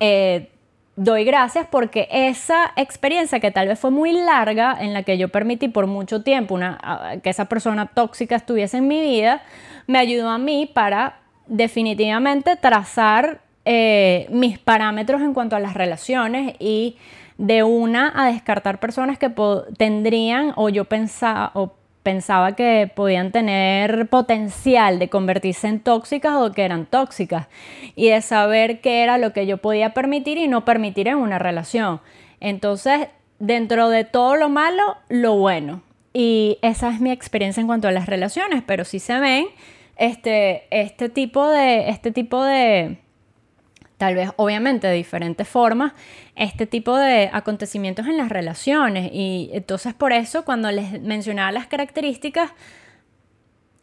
eh, 0.00 0.48
doy 0.96 1.24
gracias 1.24 1.66
porque 1.70 2.08
esa 2.10 2.72
experiencia 2.76 3.40
que 3.40 3.50
tal 3.50 3.68
vez 3.68 3.78
fue 3.78 3.90
muy 3.90 4.12
larga, 4.12 4.76
en 4.80 4.92
la 4.92 5.02
que 5.02 5.18
yo 5.18 5.28
permití 5.28 5.68
por 5.68 5.86
mucho 5.86 6.22
tiempo 6.22 6.58
que 7.22 7.30
esa 7.30 7.46
persona 7.46 7.86
tóxica 7.86 8.36
estuviese 8.36 8.78
en 8.78 8.88
mi 8.88 9.00
vida, 9.00 9.42
me 9.86 9.98
ayudó 9.98 10.28
a 10.28 10.38
mí 10.38 10.70
para 10.72 11.20
definitivamente 11.46 12.56
trazar 12.56 13.40
eh, 13.64 14.26
mis 14.30 14.58
parámetros 14.58 15.22
en 15.22 15.34
cuanto 15.34 15.56
a 15.56 15.60
las 15.60 15.74
relaciones 15.74 16.54
y 16.58 16.96
de 17.38 17.62
una 17.62 18.12
a 18.14 18.26
descartar 18.26 18.78
personas 18.78 19.18
que 19.18 19.32
tendrían 19.76 20.52
o 20.56 20.68
yo 20.68 20.84
pensaba 20.84 21.50
o 21.54 21.74
pensaba 22.02 22.56
que 22.56 22.90
podían 22.94 23.30
tener 23.32 24.08
potencial 24.08 24.98
de 24.98 25.08
convertirse 25.08 25.68
en 25.68 25.80
tóxicas 25.80 26.34
o 26.36 26.52
que 26.52 26.64
eran 26.64 26.86
tóxicas 26.86 27.48
y 27.94 28.08
de 28.08 28.20
saber 28.22 28.80
qué 28.80 29.02
era 29.02 29.18
lo 29.18 29.32
que 29.32 29.46
yo 29.46 29.58
podía 29.58 29.94
permitir 29.94 30.38
y 30.38 30.48
no 30.48 30.64
permitir 30.64 31.08
en 31.08 31.16
una 31.16 31.38
relación. 31.38 32.00
Entonces, 32.40 33.08
dentro 33.38 33.88
de 33.88 34.04
todo 34.04 34.36
lo 34.36 34.48
malo, 34.48 34.96
lo 35.08 35.36
bueno. 35.36 35.82
Y 36.12 36.58
esa 36.62 36.90
es 36.90 37.00
mi 37.00 37.10
experiencia 37.10 37.60
en 37.60 37.66
cuanto 37.66 37.88
a 37.88 37.92
las 37.92 38.06
relaciones, 38.06 38.62
pero 38.66 38.84
si 38.84 38.98
se 38.98 39.18
ven 39.18 39.46
este, 39.96 40.64
este 40.70 41.08
tipo 41.08 41.48
de, 41.48 41.88
este 41.88 42.10
tipo 42.10 42.44
de, 42.44 42.98
tal 43.96 44.16
vez 44.16 44.30
obviamente 44.36 44.88
de 44.88 44.94
diferentes 44.94 45.48
formas, 45.48 45.92
este 46.34 46.66
tipo 46.66 46.96
de 46.96 47.30
acontecimientos 47.32 48.06
en 48.06 48.16
las 48.16 48.28
relaciones. 48.28 49.10
Y 49.12 49.50
entonces 49.52 49.94
por 49.94 50.12
eso 50.12 50.44
cuando 50.44 50.70
les 50.70 51.00
mencionaba 51.02 51.52
las 51.52 51.66
características, 51.66 52.52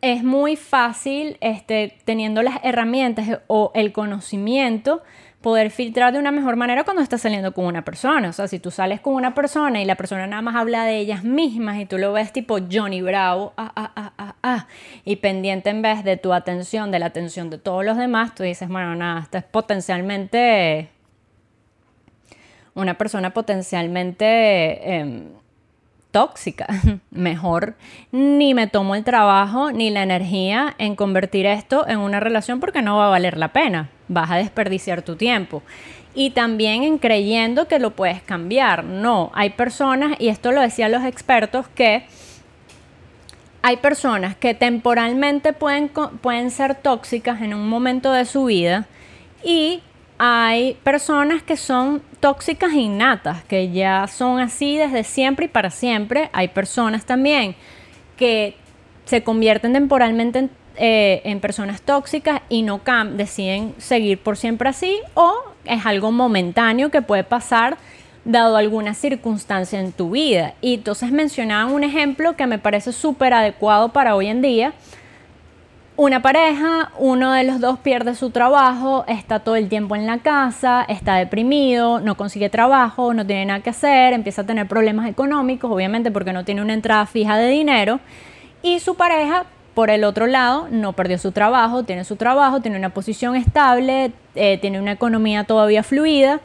es 0.01 0.23
muy 0.23 0.55
fácil, 0.55 1.37
este, 1.41 1.97
teniendo 2.05 2.41
las 2.41 2.59
herramientas 2.63 3.41
o 3.47 3.71
el 3.75 3.91
conocimiento, 3.91 5.03
poder 5.41 5.71
filtrar 5.71 6.11
de 6.11 6.19
una 6.19 6.31
mejor 6.31 6.57
manera 6.57 6.83
cuando 6.83 7.01
estás 7.01 7.21
saliendo 7.21 7.53
con 7.53 7.65
una 7.65 7.83
persona. 7.85 8.29
O 8.29 8.33
sea, 8.33 8.47
si 8.47 8.59
tú 8.59 8.71
sales 8.71 8.99
con 8.99 9.13
una 9.13 9.33
persona 9.33 9.81
y 9.81 9.85
la 9.85 9.95
persona 9.95 10.27
nada 10.27 10.41
más 10.41 10.55
habla 10.55 10.83
de 10.83 10.97
ellas 10.97 11.23
mismas 11.23 11.79
y 11.79 11.85
tú 11.85 11.97
lo 11.97 12.11
ves 12.13 12.33
tipo 12.33 12.57
Johnny 12.71 13.01
Bravo, 13.01 13.53
ah, 13.57 13.71
ah, 13.75 13.91
ah, 13.95 14.13
ah, 14.17 14.35
ah, 14.43 14.67
y 15.05 15.17
pendiente 15.17 15.69
en 15.69 15.81
vez 15.81 16.03
de 16.03 16.17
tu 16.17 16.33
atención, 16.33 16.91
de 16.91 16.99
la 16.99 17.07
atención 17.07 17.49
de 17.49 17.57
todos 17.57 17.85
los 17.85 17.97
demás, 17.97 18.35
tú 18.35 18.43
dices, 18.43 18.67
bueno, 18.67 18.95
nada, 18.95 19.21
esta 19.21 19.37
es 19.39 19.43
potencialmente 19.45 20.89
una 22.79 22.97
persona 22.97 23.33
potencialmente... 23.33 24.95
Em, 24.97 25.23
tóxica. 26.11 26.67
Mejor 27.11 27.75
ni 28.11 28.53
me 28.53 28.67
tomo 28.67 28.95
el 28.95 29.03
trabajo 29.03 29.71
ni 29.71 29.89
la 29.89 30.03
energía 30.03 30.75
en 30.77 30.95
convertir 30.95 31.45
esto 31.45 31.87
en 31.87 31.99
una 31.99 32.19
relación 32.19 32.59
porque 32.59 32.81
no 32.81 32.97
va 32.97 33.07
a 33.07 33.09
valer 33.09 33.37
la 33.37 33.53
pena. 33.53 33.89
Vas 34.07 34.31
a 34.31 34.37
desperdiciar 34.37 35.01
tu 35.01 35.15
tiempo. 35.15 35.61
Y 36.15 36.31
también 36.31 36.83
en 36.83 36.97
creyendo 36.97 37.67
que 37.67 37.79
lo 37.79 37.91
puedes 37.91 38.21
cambiar. 38.21 38.83
No, 38.83 39.31
hay 39.35 39.51
personas, 39.51 40.15
y 40.19 40.29
esto 40.29 40.51
lo 40.51 40.61
decían 40.61 40.91
los 40.91 41.05
expertos, 41.05 41.67
que 41.67 42.03
hay 43.61 43.77
personas 43.77 44.35
que 44.35 44.53
temporalmente 44.53 45.53
pueden, 45.53 45.89
pueden 46.21 46.49
ser 46.49 46.75
tóxicas 46.75 47.41
en 47.41 47.53
un 47.53 47.69
momento 47.69 48.11
de 48.11 48.25
su 48.25 48.45
vida 48.45 48.87
y 49.43 49.81
hay 50.21 50.73
personas 50.83 51.41
que 51.41 51.55
son 51.55 52.01
tóxicas 52.19 52.73
innatas, 52.73 53.41
que 53.45 53.71
ya 53.71 54.05
son 54.07 54.41
así 54.41 54.77
desde 54.77 55.05
siempre 55.05 55.45
y 55.45 55.49
para 55.49 55.69
siempre. 55.69 56.29
Hay 56.33 56.49
personas 56.49 57.05
también 57.05 57.55
que 58.17 58.57
se 59.05 59.23
convierten 59.23 59.71
temporalmente 59.71 60.39
en, 60.39 60.51
eh, 60.75 61.39
personas 61.41 61.81
tóxicas 61.81 62.41
y 62.49 62.63
no 62.63 62.81
deciden 63.13 63.73
seguir 63.77 64.19
por 64.19 64.35
siempre 64.35 64.67
así 64.67 64.99
o 65.13 65.33
es 65.63 65.85
algo 65.85 66.11
momentáneo 66.11 66.91
que 66.91 67.01
puede 67.01 67.23
pasar 67.23 67.77
dado 68.25 68.57
alguna 68.57 68.93
circunstancia 68.95 69.79
en 69.79 69.93
tu 69.93 70.11
vida. 70.11 70.53
Y 70.59 70.75
entonces 70.75 71.11
mencionaban 71.13 71.73
un 71.73 71.85
ejemplo 71.85 72.35
que 72.35 72.45
me 72.45 72.59
parece 72.59 72.91
súper 72.91 73.33
adecuado 73.33 73.89
para 73.89 74.15
hoy 74.15 74.27
en 74.27 74.41
día, 74.41 74.73
una 75.99 76.21
pareja, 76.21 76.93
uno 76.97 77.33
de 77.33 77.43
los 77.43 77.59
dos 77.59 77.77
pierde 77.79 78.15
su 78.15 78.29
trabajo, 78.29 79.03
está 79.09 79.39
todo 79.41 79.57
el 79.57 79.67
tiempo 79.67 79.97
en 79.97 80.07
la 80.07 80.19
casa, 80.19 80.85
está 80.87 81.15
deprimido, 81.15 81.99
no 81.99 82.15
consigue 82.15 82.49
trabajo, 82.49 83.13
no 83.13 83.25
tiene 83.27 83.47
nada 83.47 83.59
que 83.59 83.71
hacer, 83.71 84.13
empieza 84.13 84.43
a 84.43 84.45
tener 84.45 84.65
problemas 84.65 85.09
económicos, 85.09 85.69
obviamente 85.69 86.09
porque 86.09 86.31
no 86.31 86.45
tiene 86.45 86.61
una 86.61 86.73
entrada 86.73 87.05
fija 87.05 87.35
de 87.35 87.49
dinero, 87.49 87.99
y 88.63 88.79
su 88.79 88.95
pareja, 88.95 89.43
por 89.73 89.89
el 89.89 90.05
otro 90.05 90.25
lado, 90.25 90.69
no 90.71 90.93
perdió 90.93 91.17
su 91.17 91.33
trabajo, 91.33 91.83
tiene 91.83 92.05
su 92.05 92.15
trabajo, 92.15 92.61
tiene 92.61 92.77
una 92.77 92.91
posición 92.91 93.35
estable, 93.35 94.13
eh, 94.35 94.57
tiene 94.61 94.79
una 94.79 94.93
economía 94.93 95.43
todavía 95.43 95.83
fluida, 95.83 96.39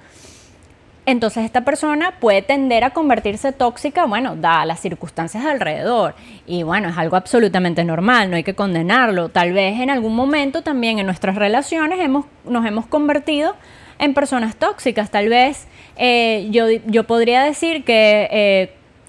entonces 1.06 1.44
esta 1.44 1.64
persona 1.64 2.14
puede 2.18 2.40
tender 2.40 2.82
a 2.82 2.90
convertirse 2.90 3.52
tóxica, 3.52 4.06
bueno, 4.06 4.36
dadas 4.36 4.66
las 4.66 4.80
circunstancias 4.80 5.44
alrededor. 5.44 6.14
Y 6.46 6.62
bueno, 6.62 6.88
es 6.88 6.96
algo 6.96 7.16
absolutamente 7.16 7.84
normal, 7.84 8.30
no 8.30 8.36
hay 8.36 8.44
que 8.44 8.54
condenarlo. 8.54 9.28
Tal 9.28 9.52
vez 9.52 9.80
en 9.80 9.90
algún 9.90 10.16
momento 10.16 10.62
también 10.62 10.98
en 10.98 11.06
nuestras 11.06 11.36
relaciones 11.36 12.00
hemos, 12.00 12.24
nos 12.44 12.64
hemos 12.64 12.86
convertido 12.86 13.54
en 13.98 14.14
personas 14.14 14.56
tóxicas. 14.56 15.10
Tal 15.10 15.28
vez 15.28 15.66
eh, 15.96 16.48
yo, 16.50 16.70
yo, 16.70 17.04
podría 17.04 17.44
decir 17.44 17.84
que 17.84 18.28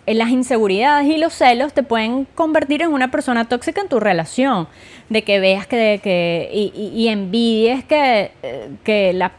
eh, 0.05 0.13
las 0.13 0.29
inseguridades 0.29 1.08
y 1.08 1.17
los 1.17 1.34
celos 1.34 1.73
te 1.73 1.81
pueden 1.81 2.25
convertir 2.36 2.81
en 2.81 2.89
una 2.89 3.10
persona 3.10 3.45
tóxica 3.45 3.79
en 3.79 3.88
tu 3.88 4.01
relación. 4.01 4.67
De 5.08 5.23
que 5.23 5.39
veas 5.39 5.67
que, 5.67 5.99
que 6.03 6.49
y, 6.51 7.08
envidies 7.08 7.86
que, 7.86 8.31
eh, 8.41 8.69
que 8.84 9.13
la 9.13 9.31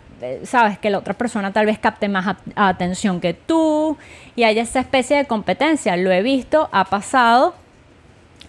sabes 0.44 0.78
que 0.78 0.90
la 0.90 0.98
otra 0.98 1.14
persona 1.14 1.52
tal 1.52 1.66
vez 1.66 1.78
capte 1.78 2.08
más 2.08 2.36
atención 2.54 3.20
que 3.20 3.34
tú 3.34 3.96
y 4.34 4.44
haya 4.44 4.62
esa 4.62 4.80
especie 4.80 5.16
de 5.16 5.24
competencia. 5.26 5.96
Lo 5.96 6.10
he 6.10 6.22
visto, 6.22 6.68
ha 6.72 6.84
pasado, 6.84 7.54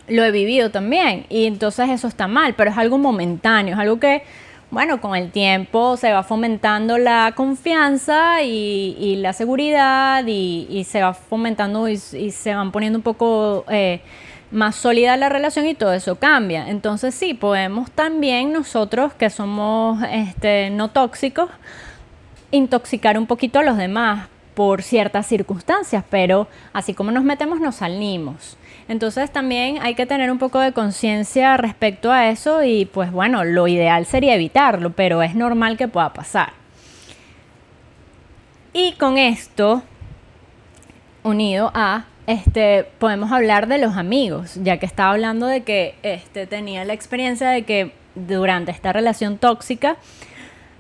lo 0.08 0.24
he 0.24 0.32
vivido 0.32 0.72
también 0.72 1.26
y 1.30 1.46
entonces 1.46 1.90
eso 1.90 2.08
está 2.08 2.28
mal, 2.28 2.54
pero 2.56 2.72
es 2.72 2.78
algo 2.78 2.98
momentáneo, 2.98 3.74
es 3.74 3.80
algo 3.80 4.00
que, 4.00 4.24
bueno, 4.72 5.02
con 5.02 5.16
el 5.16 5.32
tiempo 5.32 5.98
se 5.98 6.12
va 6.12 6.24
fomentando 6.24 6.98
la 6.98 7.34
confianza 7.36 8.42
y, 8.44 9.18
la 9.18 9.34
seguridad 9.34 10.24
y, 10.26 10.86
se 10.88 11.02
va 11.02 11.14
fomentando 11.14 11.88
y, 11.90 11.98
se 11.98 12.56
van 12.56 12.72
poniendo 12.72 13.00
un 13.00 13.04
poco... 13.04 13.66
Eh, 13.70 14.02
más 14.52 14.76
sólida 14.76 15.18
la 15.18 15.30
relación 15.30 15.66
y 15.66 15.76
todo 15.76 15.94
eso 15.94 16.16
cambia. 16.16 16.70
Entonces 16.70 17.14
sí, 17.14 17.34
podemos 17.34 17.92
también 17.92 18.54
nosotros 18.54 19.14
que 19.14 19.30
somos 19.30 20.02
este, 20.12 20.70
no 20.70 20.90
tóxicos, 20.90 21.50
intoxicar 22.52 23.18
un 23.18 23.28
poquito 23.28 23.60
a 23.60 23.64
los 23.64 23.78
demás 23.78 24.30
por 24.56 24.82
ciertas 24.82 25.28
circunstancias, 25.28 26.04
pero 26.10 26.48
así 26.74 26.94
como 26.94 27.12
nos 27.12 27.24
metemos, 27.24 27.60
nos 27.60 27.76
salimos. 27.76 28.58
Entonces 28.88 29.32
también 29.32 29.80
hay 29.82 29.96
que 29.96 30.06
tener 30.06 30.32
un 30.32 30.40
poco 30.40 30.60
de 30.60 30.72
conciencia 30.72 31.58
respecto 31.58 32.12
a 32.12 32.30
eso 32.30 32.64
y 32.64 32.86
pues 32.86 33.12
bueno, 33.12 33.44
lo 33.44 33.68
ideal 33.68 34.06
sería 34.06 34.34
evitarlo, 34.34 34.92
pero 34.92 35.22
es 35.22 35.36
normal 35.36 35.78
que 35.78 35.88
pueda 35.88 36.14
pasar. 36.14 36.54
Y 38.74 38.94
con 38.94 39.18
esto, 39.18 39.84
unido 41.24 41.72
a 41.74 42.06
este, 42.28 42.86
podemos 43.00 43.32
hablar 43.32 43.68
de 43.68 43.78
los 43.78 43.96
amigos, 43.96 44.60
ya 44.62 44.78
que 44.78 44.86
estaba 44.86 45.12
hablando 45.12 45.48
de 45.48 45.62
que 45.64 45.96
este, 46.04 46.46
tenía 46.46 46.84
la 46.84 46.92
experiencia 46.92 47.50
de 47.50 47.64
que 47.64 47.94
durante 48.16 48.72
esta 48.72 48.92
relación 48.92 49.38
tóxica, 49.38 49.96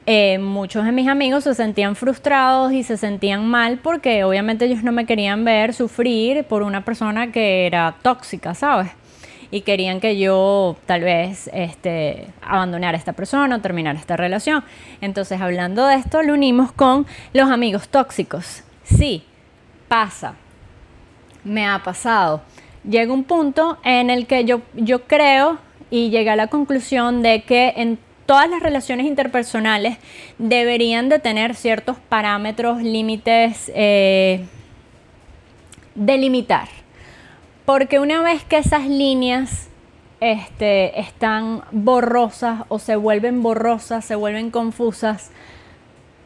eh, 0.05 0.39
muchos 0.39 0.83
de 0.83 0.91
mis 0.91 1.07
amigos 1.07 1.45
se 1.45 1.55
sentían 1.55 1.95
frustrados 1.95 2.73
y 2.73 2.83
se 2.83 2.97
sentían 2.97 3.47
mal 3.47 3.77
porque 3.77 4.25
obviamente 4.25 4.65
ellos 4.65 4.83
no 4.83 4.91
me 4.91 5.05
querían 5.05 5.45
ver 5.45 5.73
sufrir 5.73 6.43
por 6.43 6.63
una 6.63 6.83
persona 6.83 7.31
que 7.31 7.65
era 7.65 7.95
tóxica, 8.01 8.53
¿sabes? 8.53 8.91
Y 9.49 9.61
querían 9.61 10.01
que 10.01 10.17
yo 10.17 10.75
tal 10.85 11.01
vez 11.01 11.49
este, 11.53 12.27
abandonara 12.41 12.97
a 12.97 12.99
esta 12.99 13.13
persona 13.13 13.55
o 13.55 13.59
terminara 13.59 13.97
esta 13.97 14.17
relación. 14.17 14.65
Entonces, 14.99 15.39
hablando 15.39 15.87
de 15.87 15.95
esto, 15.95 16.21
lo 16.23 16.33
unimos 16.33 16.73
con 16.73 17.05
los 17.31 17.49
amigos 17.49 17.87
tóxicos. 17.87 18.63
Sí, 18.83 19.23
pasa 19.87 20.35
me 21.47 21.65
ha 21.65 21.81
pasado. 21.83 22.41
Llega 22.87 23.11
un 23.13 23.23
punto 23.23 23.77
en 23.83 24.09
el 24.09 24.27
que 24.27 24.45
yo, 24.45 24.61
yo 24.73 25.03
creo 25.03 25.57
y 25.89 26.09
llegué 26.09 26.29
a 26.29 26.35
la 26.35 26.47
conclusión 26.47 27.21
de 27.21 27.43
que 27.43 27.73
en 27.77 27.97
todas 28.25 28.49
las 28.49 28.61
relaciones 28.61 29.07
interpersonales 29.07 29.97
deberían 30.37 31.09
de 31.09 31.19
tener 31.19 31.55
ciertos 31.55 31.97
parámetros, 31.97 32.81
límites, 32.81 33.71
eh, 33.73 34.45
delimitar. 35.95 36.67
Porque 37.65 37.99
una 37.99 38.21
vez 38.21 38.43
que 38.43 38.57
esas 38.57 38.87
líneas 38.87 39.69
este, 40.19 40.99
están 40.99 41.63
borrosas 41.71 42.63
o 42.69 42.79
se 42.79 42.95
vuelven 42.95 43.43
borrosas, 43.43 44.05
se 44.05 44.15
vuelven 44.15 44.51
confusas, 44.51 45.31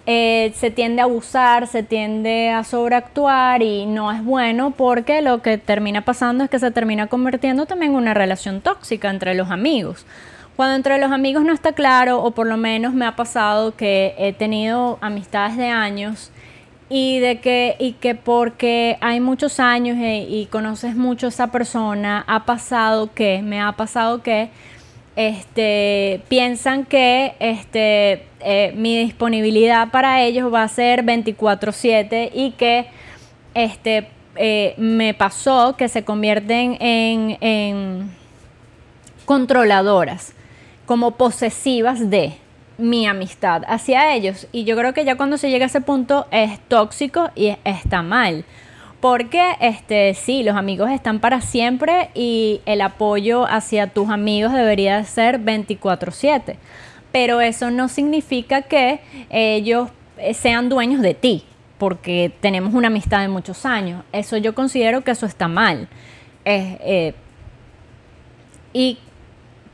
eh, 0.06 0.52
se 0.56 0.72
tiende 0.72 1.02
a 1.02 1.06
abusar, 1.06 1.68
se 1.68 1.84
tiende 1.84 2.50
a 2.50 2.64
sobreactuar 2.64 3.62
y 3.62 3.86
no 3.86 4.12
es 4.12 4.24
bueno 4.24 4.72
porque 4.72 5.22
lo 5.22 5.42
que 5.42 5.58
termina 5.58 6.04
pasando 6.04 6.44
es 6.44 6.50
que 6.50 6.60
se 6.60 6.72
termina 6.72 7.08
convirtiendo 7.08 7.66
también 7.66 7.92
en 7.92 7.98
una 7.98 8.14
relación 8.14 8.62
tóxica 8.62 9.10
entre 9.10 9.36
los 9.36 9.52
amigos. 9.52 10.06
Cuando 10.56 10.76
entre 10.76 11.00
los 11.00 11.12
amigos 11.12 11.44
no 11.44 11.54
está 11.54 11.74
claro, 11.74 12.22
o 12.24 12.32
por 12.32 12.48
lo 12.48 12.58
menos 12.58 12.94
me 12.94 13.06
ha 13.06 13.16
pasado 13.16 13.76
que 13.76 14.16
he 14.18 14.34
tenido 14.34 14.98
amistades 15.02 15.58
de 15.58 15.68
años 15.68 16.32
y 16.90 17.20
de 17.20 17.40
que, 17.40 17.76
y 17.80 17.94
que 17.94 18.16
porque 18.16 18.98
hay 19.02 19.20
muchos 19.20 19.60
años 19.60 19.98
y, 19.98 20.26
y 20.28 20.48
conoces 20.52 20.96
mucho 20.96 21.28
a 21.28 21.30
esa 21.30 21.48
persona, 21.48 22.24
ha 22.28 22.46
pasado 22.46 23.14
que, 23.14 23.42
me 23.42 23.62
ha 23.62 23.72
pasado 23.74 24.22
que 24.22 24.50
este, 25.16 26.22
piensan 26.28 26.86
que 26.86 27.36
este, 27.40 28.26
eh, 28.44 28.74
mi 28.76 28.98
disponibilidad 28.98 29.90
para 29.90 30.22
ellos 30.22 30.54
va 30.54 30.64
a 30.64 30.68
ser 30.68 31.04
24/7 31.04 32.32
y 32.34 32.52
que 32.52 32.88
este, 33.54 34.08
eh, 34.36 34.74
me 34.78 35.14
pasó 35.14 35.76
que 35.78 35.88
se 35.90 36.04
convierten 36.04 36.78
en, 36.80 37.38
en 37.42 38.12
controladoras, 39.26 40.34
como 40.86 41.12
posesivas 41.12 42.10
de 42.10 42.34
mi 42.78 43.08
amistad 43.08 43.64
hacia 43.68 44.14
ellos. 44.14 44.48
Y 44.52 44.64
yo 44.64 44.76
creo 44.76 44.94
que 44.94 45.06
ya 45.06 45.16
cuando 45.16 45.38
se 45.38 45.50
llega 45.50 45.66
a 45.66 45.68
ese 45.68 45.82
punto 45.82 46.28
es 46.32 46.60
tóxico 46.68 47.30
y 47.36 47.56
está 47.64 48.02
mal. 48.02 48.44
Porque 49.00 49.56
este, 49.60 50.14
sí, 50.14 50.44
los 50.44 50.56
amigos 50.56 50.92
están 50.92 51.20
para 51.20 51.42
siempre 51.42 52.10
y 52.14 52.62
el 52.66 52.82
apoyo 52.82 53.46
hacia 53.48 53.88
tus 53.88 54.10
amigos 54.10 54.54
debería 54.54 55.04
ser 55.06 55.40
24/7. 55.40 56.58
Pero 57.12 57.42
eso 57.42 57.72
no 57.72 57.88
significa 57.88 58.62
que 58.62 59.02
ellos 59.30 59.90
eh, 60.18 60.34
sean 60.34 60.70
dueños 60.70 61.02
de 61.02 61.14
ti, 61.14 61.44
porque 61.78 62.32
tenemos 62.40 62.74
una 62.74 62.88
amistad 62.88 63.22
de 63.22 63.28
muchos 63.28 63.66
años. 63.66 64.04
Eso 64.12 64.38
yo 64.38 64.56
considero 64.56 65.02
que 65.02 65.12
eso 65.12 65.26
está 65.26 65.48
mal. 65.48 65.88
Eh, 66.46 67.14
y 68.74 68.98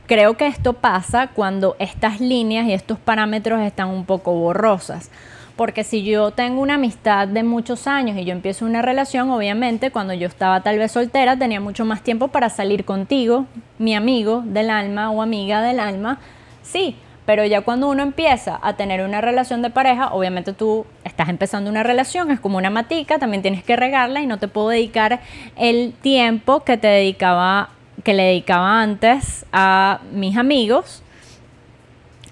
creo 0.06 0.36
que 0.36 0.46
esto 0.46 0.72
pasa 0.72 1.28
cuando 1.28 1.76
estas 1.78 2.20
líneas 2.20 2.66
y 2.66 2.72
estos 2.72 2.98
parámetros 2.98 3.60
están 3.60 3.88
un 3.88 4.04
poco 4.04 4.32
borrosas. 4.32 5.10
Porque 5.54 5.84
si 5.84 6.04
yo 6.04 6.30
tengo 6.30 6.62
una 6.62 6.74
amistad 6.74 7.28
de 7.28 7.42
muchos 7.42 7.86
años 7.86 8.16
y 8.16 8.24
yo 8.24 8.32
empiezo 8.32 8.64
una 8.64 8.80
relación, 8.80 9.30
obviamente 9.30 9.90
cuando 9.90 10.14
yo 10.14 10.28
estaba 10.28 10.62
tal 10.62 10.78
vez 10.78 10.92
soltera 10.92 11.36
tenía 11.36 11.60
mucho 11.60 11.84
más 11.84 12.02
tiempo 12.02 12.28
para 12.28 12.48
salir 12.48 12.84
contigo, 12.84 13.46
mi 13.78 13.94
amigo 13.94 14.42
del 14.46 14.70
alma 14.70 15.10
o 15.10 15.20
amiga 15.20 15.60
del 15.60 15.80
alma. 15.80 16.20
Sí, 16.62 16.96
pero 17.28 17.44
ya 17.44 17.60
cuando 17.60 17.90
uno 17.90 18.02
empieza 18.02 18.58
a 18.62 18.76
tener 18.76 19.02
una 19.02 19.20
relación 19.20 19.60
de 19.60 19.68
pareja, 19.68 20.14
obviamente 20.14 20.54
tú 20.54 20.86
estás 21.04 21.28
empezando 21.28 21.68
una 21.68 21.82
relación, 21.82 22.30
es 22.30 22.40
como 22.40 22.56
una 22.56 22.70
matica, 22.70 23.18
también 23.18 23.42
tienes 23.42 23.62
que 23.62 23.76
regarla 23.76 24.22
y 24.22 24.26
no 24.26 24.38
te 24.38 24.48
puedo 24.48 24.70
dedicar 24.70 25.20
el 25.54 25.92
tiempo 26.00 26.64
que 26.64 26.78
te 26.78 26.86
dedicaba 26.86 27.68
que 28.02 28.14
le 28.14 28.22
dedicaba 28.22 28.80
antes 28.80 29.44
a 29.52 30.00
mis 30.10 30.38
amigos 30.38 31.02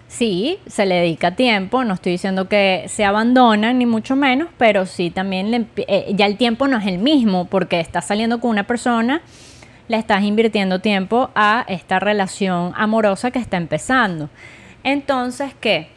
sí, 0.09 0.61
se 0.67 0.87
le 0.87 0.95
dedica 0.95 1.33
tiempo, 1.33 1.85
no 1.85 1.93
estoy 1.93 2.13
diciendo 2.13 2.49
que 2.49 2.85
se 2.89 3.05
abandonan 3.05 3.77
ni 3.77 3.85
mucho 3.85 4.17
menos, 4.17 4.49
pero 4.57 4.87
sí 4.87 5.11
también 5.11 5.69
eh, 5.77 6.07
ya 6.15 6.25
el 6.25 6.39
tiempo 6.39 6.69
no 6.69 6.79
es 6.79 6.87
el 6.87 6.97
mismo 6.97 7.45
porque 7.49 7.81
estás 7.81 8.07
saliendo 8.07 8.41
con 8.41 8.49
una 8.49 8.67
persona, 8.67 9.21
le 9.89 9.99
estás 9.99 10.23
invirtiendo 10.23 10.79
tiempo 10.79 11.29
a 11.35 11.67
esta 11.69 12.01
relación 12.01 12.73
amorosa 12.77 13.31
que 13.31 13.39
está 13.39 13.59
empezando. 13.59 14.31
Entonces, 14.87 15.53
¿qué 15.61 15.89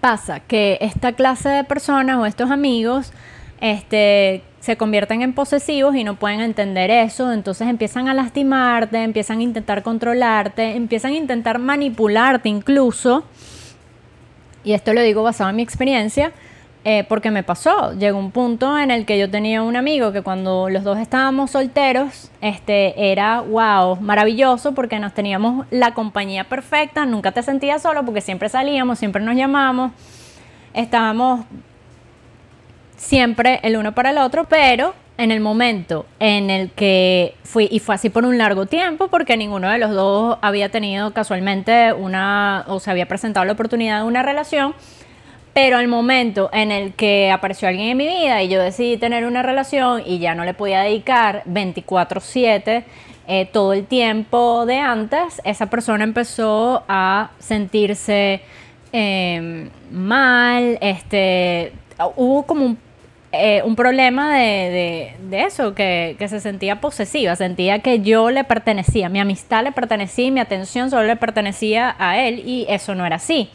pasa? 0.00 0.40
Que 0.40 0.78
esta 0.80 1.12
clase 1.12 1.50
de 1.50 1.62
personas 1.62 2.16
o 2.16 2.24
estos 2.24 2.50
amigos, 2.50 3.12
este, 3.60 4.42
se 4.60 4.78
convierten 4.78 5.20
en 5.20 5.34
posesivos 5.34 5.94
y 5.94 6.02
no 6.02 6.14
pueden 6.14 6.40
entender 6.40 6.90
eso, 6.90 7.30
entonces 7.34 7.68
empiezan 7.68 8.08
a 8.08 8.14
lastimarte, 8.14 9.02
empiezan 9.02 9.40
a 9.40 9.42
intentar 9.42 9.82
controlarte, 9.82 10.74
empiezan 10.74 11.12
a 11.12 11.16
intentar 11.16 11.58
manipularte 11.58 12.48
incluso. 12.48 13.24
Y 14.64 14.72
esto 14.72 14.94
lo 14.94 15.02
digo 15.02 15.22
basado 15.22 15.50
en 15.50 15.56
mi 15.56 15.62
experiencia, 15.62 16.32
eh, 16.88 17.02
porque 17.08 17.32
me 17.32 17.42
pasó. 17.42 17.94
Llegó 17.94 18.16
un 18.16 18.30
punto 18.30 18.78
en 18.78 18.92
el 18.92 19.06
que 19.06 19.18
yo 19.18 19.28
tenía 19.28 19.60
un 19.60 19.74
amigo 19.74 20.12
que 20.12 20.22
cuando 20.22 20.68
los 20.68 20.84
dos 20.84 20.98
estábamos 20.98 21.50
solteros, 21.50 22.30
este, 22.40 23.10
era 23.10 23.40
wow, 23.40 23.96
maravilloso 23.96 24.72
porque 24.72 25.00
nos 25.00 25.12
teníamos 25.12 25.66
la 25.72 25.94
compañía 25.94 26.44
perfecta, 26.44 27.04
nunca 27.04 27.32
te 27.32 27.42
sentías 27.42 27.82
solo 27.82 28.04
porque 28.04 28.20
siempre 28.20 28.48
salíamos, 28.48 29.00
siempre 29.00 29.20
nos 29.20 29.34
llamamos, 29.34 29.90
estábamos 30.74 31.44
siempre 32.96 33.58
el 33.64 33.76
uno 33.76 33.92
para 33.92 34.10
el 34.10 34.18
otro, 34.18 34.44
pero 34.44 34.94
en 35.18 35.32
el 35.32 35.40
momento 35.40 36.06
en 36.20 36.50
el 36.50 36.70
que 36.70 37.34
fui, 37.42 37.66
y 37.68 37.80
fue 37.80 37.96
así 37.96 38.10
por 38.10 38.24
un 38.24 38.38
largo 38.38 38.66
tiempo, 38.66 39.08
porque 39.08 39.36
ninguno 39.36 39.68
de 39.70 39.78
los 39.78 39.90
dos 39.90 40.38
había 40.40 40.68
tenido 40.68 41.12
casualmente 41.12 41.92
una, 41.92 42.64
o 42.68 42.78
se 42.78 42.92
había 42.92 43.08
presentado 43.08 43.44
la 43.44 43.54
oportunidad 43.54 44.02
de 44.02 44.06
una 44.06 44.22
relación, 44.22 44.72
Pero 45.56 45.78
al 45.78 45.88
momento 45.88 46.50
en 46.52 46.70
el 46.70 46.92
que 46.92 47.30
apareció 47.30 47.66
alguien 47.66 47.88
en 47.88 47.96
mi 47.96 48.06
vida 48.06 48.42
y 48.42 48.48
yo 48.48 48.60
decidí 48.60 48.98
tener 48.98 49.24
una 49.24 49.42
relación 49.42 50.02
y 50.04 50.18
ya 50.18 50.34
no 50.34 50.44
le 50.44 50.52
podía 50.52 50.82
dedicar 50.82 51.44
24/7 51.46 52.84
eh, 53.26 53.48
todo 53.50 53.72
el 53.72 53.86
tiempo 53.86 54.66
de 54.66 54.76
antes, 54.76 55.40
esa 55.44 55.70
persona 55.70 56.04
empezó 56.04 56.84
a 56.88 57.30
sentirse 57.38 58.42
em, 58.92 59.70
mal, 59.90 60.76
este, 60.82 61.72
hubo 62.16 62.42
como 62.42 62.66
un, 62.66 62.78
eh, 63.32 63.62
problema 63.74 64.36
de, 64.36 65.14
eso, 65.32 65.74
que, 65.74 66.16
que, 66.18 66.28
se 66.28 66.40
sentía 66.40 66.82
posesiva, 66.82 67.34
sentía 67.34 67.78
que 67.78 68.00
yo 68.00 68.30
le 68.30 68.44
pertenecía, 68.44 69.08
mi 69.08 69.20
amistad 69.20 69.64
le 69.64 69.72
pertenecía 69.72 70.30
mi 70.30 70.40
atención 70.40 70.90
solo 70.90 71.04
le 71.04 71.16
pertenecía 71.16 71.96
a 71.98 72.20
él 72.20 72.42
y 72.44 72.66
eso 72.68 72.94
no 72.94 73.06
era 73.06 73.16
así. 73.16 73.48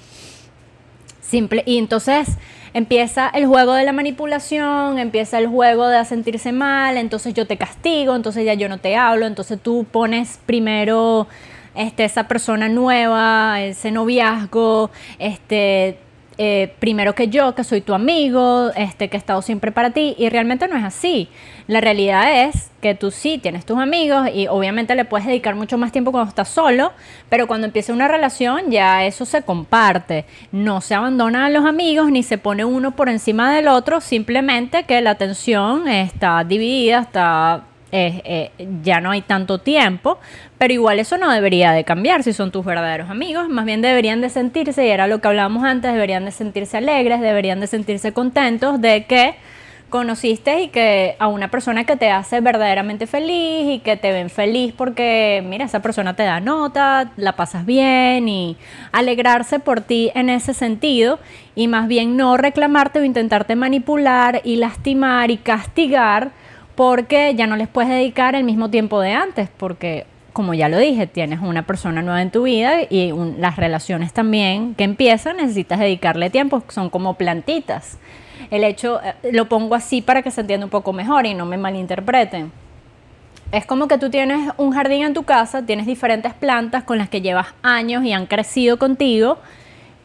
Simple, 1.31 1.63
y 1.65 1.77
entonces 1.77 2.27
empieza 2.73 3.29
el 3.29 3.45
juego 3.45 3.73
de 3.73 3.85
la 3.85 3.93
manipulación, 3.93 4.99
empieza 4.99 5.39
el 5.39 5.47
juego 5.47 5.87
de 5.87 6.03
sentirse 6.03 6.51
mal, 6.51 6.97
entonces 6.97 7.33
yo 7.33 7.47
te 7.47 7.55
castigo, 7.55 8.17
entonces 8.17 8.43
ya 8.43 8.53
yo 8.53 8.67
no 8.67 8.79
te 8.79 8.97
hablo, 8.97 9.25
entonces 9.25 9.57
tú 9.61 9.85
pones 9.89 10.41
primero 10.45 11.27
este, 11.73 12.03
esa 12.03 12.27
persona 12.27 12.67
nueva, 12.67 13.61
ese 13.61 13.91
noviazgo, 13.91 14.91
este, 15.19 15.99
eh, 16.43 16.73
primero 16.79 17.13
que 17.13 17.27
yo, 17.27 17.53
que 17.53 17.63
soy 17.63 17.81
tu 17.81 17.93
amigo, 17.93 18.71
este, 18.75 19.09
que 19.09 19.15
he 19.15 19.19
estado 19.19 19.43
siempre 19.43 19.71
para 19.71 19.91
ti, 19.91 20.15
y 20.17 20.27
realmente 20.27 20.67
no 20.67 20.75
es 20.75 20.83
así. 20.83 21.29
La 21.67 21.81
realidad 21.81 22.45
es 22.45 22.71
que 22.81 22.95
tú 22.95 23.11
sí 23.11 23.37
tienes 23.37 23.63
tus 23.63 23.77
amigos 23.77 24.27
y 24.33 24.47
obviamente 24.47 24.95
le 24.95 25.05
puedes 25.05 25.27
dedicar 25.27 25.53
mucho 25.53 25.77
más 25.77 25.91
tiempo 25.91 26.11
cuando 26.11 26.29
estás 26.29 26.49
solo, 26.49 26.93
pero 27.29 27.45
cuando 27.45 27.67
empieza 27.67 27.93
una 27.93 28.07
relación 28.07 28.71
ya 28.71 29.05
eso 29.05 29.23
se 29.25 29.43
comparte. 29.43 30.25
No 30.51 30.81
se 30.81 30.95
abandonan 30.95 31.43
a 31.43 31.49
los 31.51 31.63
amigos 31.63 32.09
ni 32.09 32.23
se 32.23 32.39
pone 32.39 32.65
uno 32.65 32.95
por 32.95 33.07
encima 33.07 33.53
del 33.53 33.67
otro, 33.67 34.01
simplemente 34.01 34.85
que 34.85 34.99
la 35.01 35.11
atención 35.11 35.87
está 35.87 36.43
dividida, 36.43 37.01
está 37.01 37.65
eh, 37.91 38.51
ya 38.83 39.01
no 39.01 39.11
hay 39.11 39.21
tanto 39.21 39.59
tiempo, 39.59 40.19
pero 40.57 40.73
igual 40.73 40.99
eso 40.99 41.17
no 41.17 41.31
debería 41.31 41.71
de 41.71 41.83
cambiar 41.83 42.23
si 42.23 42.33
son 42.33 42.51
tus 42.51 42.65
verdaderos 42.65 43.09
amigos, 43.09 43.49
más 43.49 43.65
bien 43.65 43.81
deberían 43.81 44.21
de 44.21 44.29
sentirse, 44.29 44.85
y 44.85 44.89
era 44.89 45.07
lo 45.07 45.19
que 45.21 45.27
hablábamos 45.27 45.63
antes, 45.63 45.91
deberían 45.93 46.25
de 46.25 46.31
sentirse 46.31 46.77
alegres, 46.77 47.21
deberían 47.21 47.59
de 47.59 47.67
sentirse 47.67 48.13
contentos 48.13 48.79
de 48.81 49.05
que 49.05 49.35
conociste 49.91 50.61
y 50.61 50.67
que 50.69 51.15
a 51.19 51.27
una 51.27 51.51
persona 51.51 51.83
que 51.83 51.95
te 51.95 52.09
hace 52.09 52.41
verdaderamente 52.41 53.05
feliz 53.05 53.75
y 53.75 53.79
que 53.79 53.97
te 53.97 54.11
ven 54.11 54.31
feliz 54.31 54.73
porque, 54.75 55.43
mira, 55.45 55.65
esa 55.65 55.81
persona 55.81 56.15
te 56.15 56.23
da 56.23 56.39
nota, 56.39 57.11
la 57.17 57.35
pasas 57.35 57.65
bien 57.67 58.27
y 58.27 58.57
alegrarse 58.91 59.59
por 59.59 59.81
ti 59.81 60.09
en 60.15 60.29
ese 60.29 60.55
sentido 60.55 61.19
y 61.53 61.67
más 61.67 61.87
bien 61.87 62.17
no 62.17 62.37
reclamarte 62.37 62.99
o 62.99 63.03
intentarte 63.03 63.55
manipular 63.55 64.41
y 64.43 64.55
lastimar 64.55 65.29
y 65.29 65.37
castigar 65.37 66.31
porque 66.81 67.35
ya 67.35 67.45
no 67.45 67.57
les 67.57 67.67
puedes 67.67 67.91
dedicar 67.91 68.33
el 68.33 68.43
mismo 68.43 68.71
tiempo 68.71 68.99
de 69.01 69.11
antes, 69.13 69.49
porque 69.55 70.07
como 70.33 70.55
ya 70.55 70.67
lo 70.67 70.79
dije, 70.79 71.05
tienes 71.05 71.39
una 71.39 71.61
persona 71.61 72.01
nueva 72.01 72.23
en 72.23 72.31
tu 72.31 72.41
vida 72.41 72.81
y 72.89 73.13
las 73.37 73.55
relaciones 73.57 74.13
también 74.13 74.73
que 74.73 74.83
empiezan 74.83 75.37
necesitas 75.37 75.77
dedicarle 75.77 76.31
tiempo, 76.31 76.63
son 76.69 76.89
como 76.89 77.13
plantitas. 77.13 77.99
El 78.49 78.63
hecho, 78.63 78.99
eh, 79.03 79.13
lo 79.31 79.47
pongo 79.47 79.75
así 79.75 80.01
para 80.01 80.23
que 80.23 80.31
se 80.31 80.41
entienda 80.41 80.65
un 80.65 80.71
poco 80.71 80.91
mejor 80.91 81.27
y 81.27 81.35
no 81.35 81.45
me 81.45 81.59
malinterpreten. 81.59 82.51
Es 83.51 83.67
como 83.67 83.87
que 83.87 83.99
tú 83.99 84.09
tienes 84.09 84.51
un 84.57 84.71
jardín 84.71 85.03
en 85.03 85.13
tu 85.13 85.21
casa, 85.21 85.63
tienes 85.63 85.85
diferentes 85.85 86.33
plantas 86.33 86.83
con 86.83 86.97
las 86.97 87.09
que 87.09 87.21
llevas 87.21 87.53
años 87.61 88.03
y 88.03 88.11
han 88.11 88.25
crecido 88.25 88.79
contigo, 88.79 89.37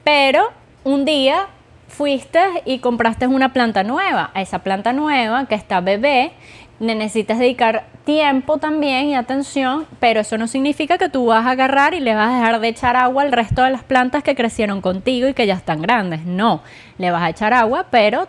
pero 0.04 0.50
un 0.84 1.06
día 1.06 1.46
fuiste 1.88 2.40
y 2.64 2.80
compraste 2.80 3.26
una 3.26 3.52
planta 3.52 3.82
nueva. 3.82 4.30
Esa 4.34 4.58
planta 4.58 4.92
nueva 4.92 5.46
que 5.46 5.54
está 5.54 5.80
bebé 5.80 6.32
necesitas 6.78 7.38
dedicar 7.38 7.86
tiempo 8.04 8.58
también 8.58 9.06
y 9.06 9.14
atención, 9.14 9.86
pero 9.98 10.20
eso 10.20 10.38
no 10.38 10.46
significa 10.46 10.98
que 10.98 11.08
tú 11.08 11.26
vas 11.26 11.46
a 11.46 11.50
agarrar 11.50 11.94
y 11.94 12.00
le 12.00 12.14
vas 12.14 12.30
a 12.30 12.38
dejar 12.38 12.60
de 12.60 12.68
echar 12.68 12.96
agua 12.96 13.22
al 13.22 13.32
resto 13.32 13.62
de 13.62 13.70
las 13.70 13.82
plantas 13.82 14.22
que 14.22 14.34
crecieron 14.34 14.80
contigo 14.80 15.28
y 15.28 15.34
que 15.34 15.46
ya 15.46 15.54
están 15.54 15.82
grandes. 15.82 16.24
No, 16.24 16.62
le 16.98 17.10
vas 17.10 17.22
a 17.22 17.30
echar 17.30 17.52
agua, 17.52 17.86
pero 17.90 18.28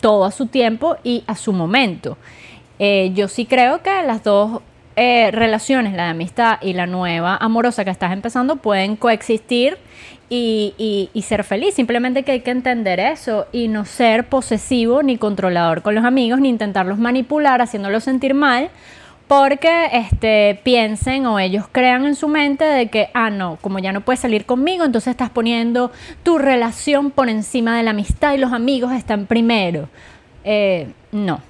todo 0.00 0.24
a 0.24 0.30
su 0.30 0.46
tiempo 0.46 0.96
y 1.02 1.24
a 1.26 1.34
su 1.34 1.52
momento. 1.52 2.16
Eh, 2.78 3.12
yo 3.14 3.28
sí 3.28 3.44
creo 3.44 3.82
que 3.82 4.02
las 4.02 4.22
dos 4.22 4.62
eh, 4.96 5.30
relaciones, 5.30 5.94
la 5.94 6.04
de 6.04 6.10
amistad 6.10 6.58
y 6.60 6.72
la 6.72 6.86
nueva 6.86 7.36
amorosa 7.36 7.84
que 7.84 7.90
estás 7.90 8.12
empezando, 8.12 8.56
pueden 8.56 8.96
coexistir 8.96 9.78
y, 10.30 11.08
ser 11.26 11.44
feliz. 11.44 11.74
Simplemente 11.74 12.22
que 12.22 12.32
hay 12.32 12.40
que 12.40 12.50
entender 12.50 13.00
eso 13.00 13.46
y 13.52 13.68
no 13.68 13.84
ser 13.84 14.28
posesivo 14.28 15.02
ni 15.02 15.16
controlador 15.16 15.82
con 15.82 15.94
los 15.94 16.04
amigos, 16.04 16.40
ni 16.40 16.48
intentarlos 16.48 16.98
manipular, 16.98 17.60
haciéndolos 17.60 18.04
sentir 18.04 18.34
mal, 18.34 18.70
porque 19.26 19.88
este, 19.92 20.58
piensen 20.62 21.26
o 21.26 21.38
ellos 21.38 21.66
crean 21.70 22.06
en 22.06 22.14
su 22.14 22.28
mente 22.28 22.64
de 22.64 22.88
que, 22.88 23.10
ah, 23.12 23.30
no, 23.30 23.58
como 23.60 23.78
ya 23.78 23.92
no 23.92 24.00
puedes 24.00 24.20
salir 24.20 24.46
conmigo, 24.46 24.84
entonces 24.84 25.10
estás 25.10 25.30
poniendo 25.30 25.92
tu 26.22 26.38
relación 26.38 27.10
por 27.10 27.28
encima 27.28 27.76
de 27.76 27.82
la 27.82 27.90
amistad 27.90 28.32
y 28.34 28.38
los 28.38 28.52
amigos 28.52 28.92
están 28.92 29.26
primero. 29.26 29.88
Eh, 30.44 30.88
no, 31.12 31.40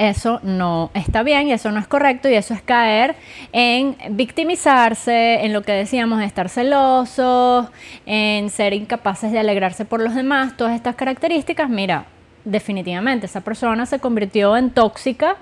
eso 0.00 0.40
no 0.42 0.90
está 0.94 1.22
bien 1.22 1.48
y 1.48 1.52
eso 1.52 1.70
no 1.70 1.78
es 1.78 1.86
correcto 1.86 2.30
y 2.30 2.34
eso 2.34 2.54
es 2.54 2.62
caer 2.62 3.16
en 3.52 3.96
victimizarse, 4.10 5.44
en 5.44 5.52
lo 5.52 5.60
que 5.60 5.72
decíamos, 5.72 6.20
de 6.20 6.24
estar 6.24 6.48
celosos, 6.48 7.66
en 8.06 8.48
ser 8.48 8.72
incapaces 8.72 9.30
de 9.30 9.38
alegrarse 9.38 9.84
por 9.84 10.00
los 10.00 10.14
demás, 10.14 10.56
todas 10.56 10.74
estas 10.74 10.94
características, 10.94 11.68
mira, 11.68 12.06
definitivamente 12.46 13.26
esa 13.26 13.42
persona 13.42 13.84
se 13.84 13.98
convirtió 13.98 14.56
en 14.56 14.70
tóxica 14.70 15.36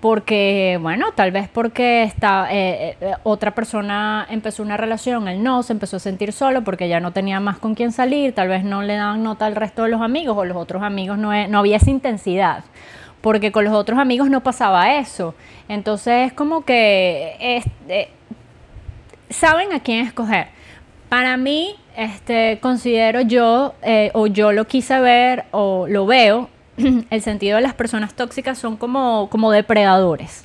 porque, 0.00 0.78
bueno, 0.82 1.12
tal 1.14 1.30
vez 1.30 1.48
porque 1.48 2.02
está, 2.02 2.48
eh, 2.52 2.98
eh, 3.00 3.14
otra 3.22 3.52
persona 3.52 4.26
empezó 4.28 4.62
una 4.62 4.76
relación, 4.76 5.26
él 5.26 5.42
no, 5.42 5.62
se 5.62 5.72
empezó 5.72 5.96
a 5.96 6.00
sentir 6.00 6.34
solo 6.34 6.64
porque 6.64 6.86
ya 6.86 7.00
no 7.00 7.12
tenía 7.12 7.40
más 7.40 7.56
con 7.56 7.74
quién 7.74 7.92
salir, 7.92 8.34
tal 8.34 8.48
vez 8.48 8.62
no 8.62 8.82
le 8.82 8.96
daban 8.96 9.22
nota 9.22 9.46
al 9.46 9.56
resto 9.56 9.84
de 9.84 9.88
los 9.88 10.02
amigos 10.02 10.36
o 10.36 10.44
los 10.44 10.56
otros 10.58 10.82
amigos 10.82 11.16
no, 11.16 11.30
no 11.48 11.58
había 11.58 11.78
esa 11.78 11.90
intensidad 11.90 12.64
porque 13.22 13.52
con 13.52 13.64
los 13.64 13.72
otros 13.72 13.98
amigos 13.98 14.28
no 14.28 14.42
pasaba 14.42 14.98
eso. 14.98 15.34
Entonces 15.68 16.28
es 16.28 16.32
como 16.34 16.64
que 16.64 17.36
eh, 17.88 18.10
saben 19.30 19.72
a 19.72 19.80
quién 19.80 20.06
escoger. 20.06 20.48
Para 21.08 21.36
mí, 21.36 21.76
este, 21.96 22.58
considero 22.60 23.20
yo, 23.20 23.74
eh, 23.82 24.10
o 24.14 24.26
yo 24.26 24.52
lo 24.52 24.66
quise 24.66 24.98
ver, 25.00 25.44
o 25.50 25.86
lo 25.88 26.06
veo, 26.06 26.48
el 27.10 27.22
sentido 27.22 27.56
de 27.56 27.62
las 27.62 27.74
personas 27.74 28.14
tóxicas 28.14 28.58
son 28.58 28.76
como, 28.76 29.28
como 29.30 29.50
depredadores. 29.50 30.44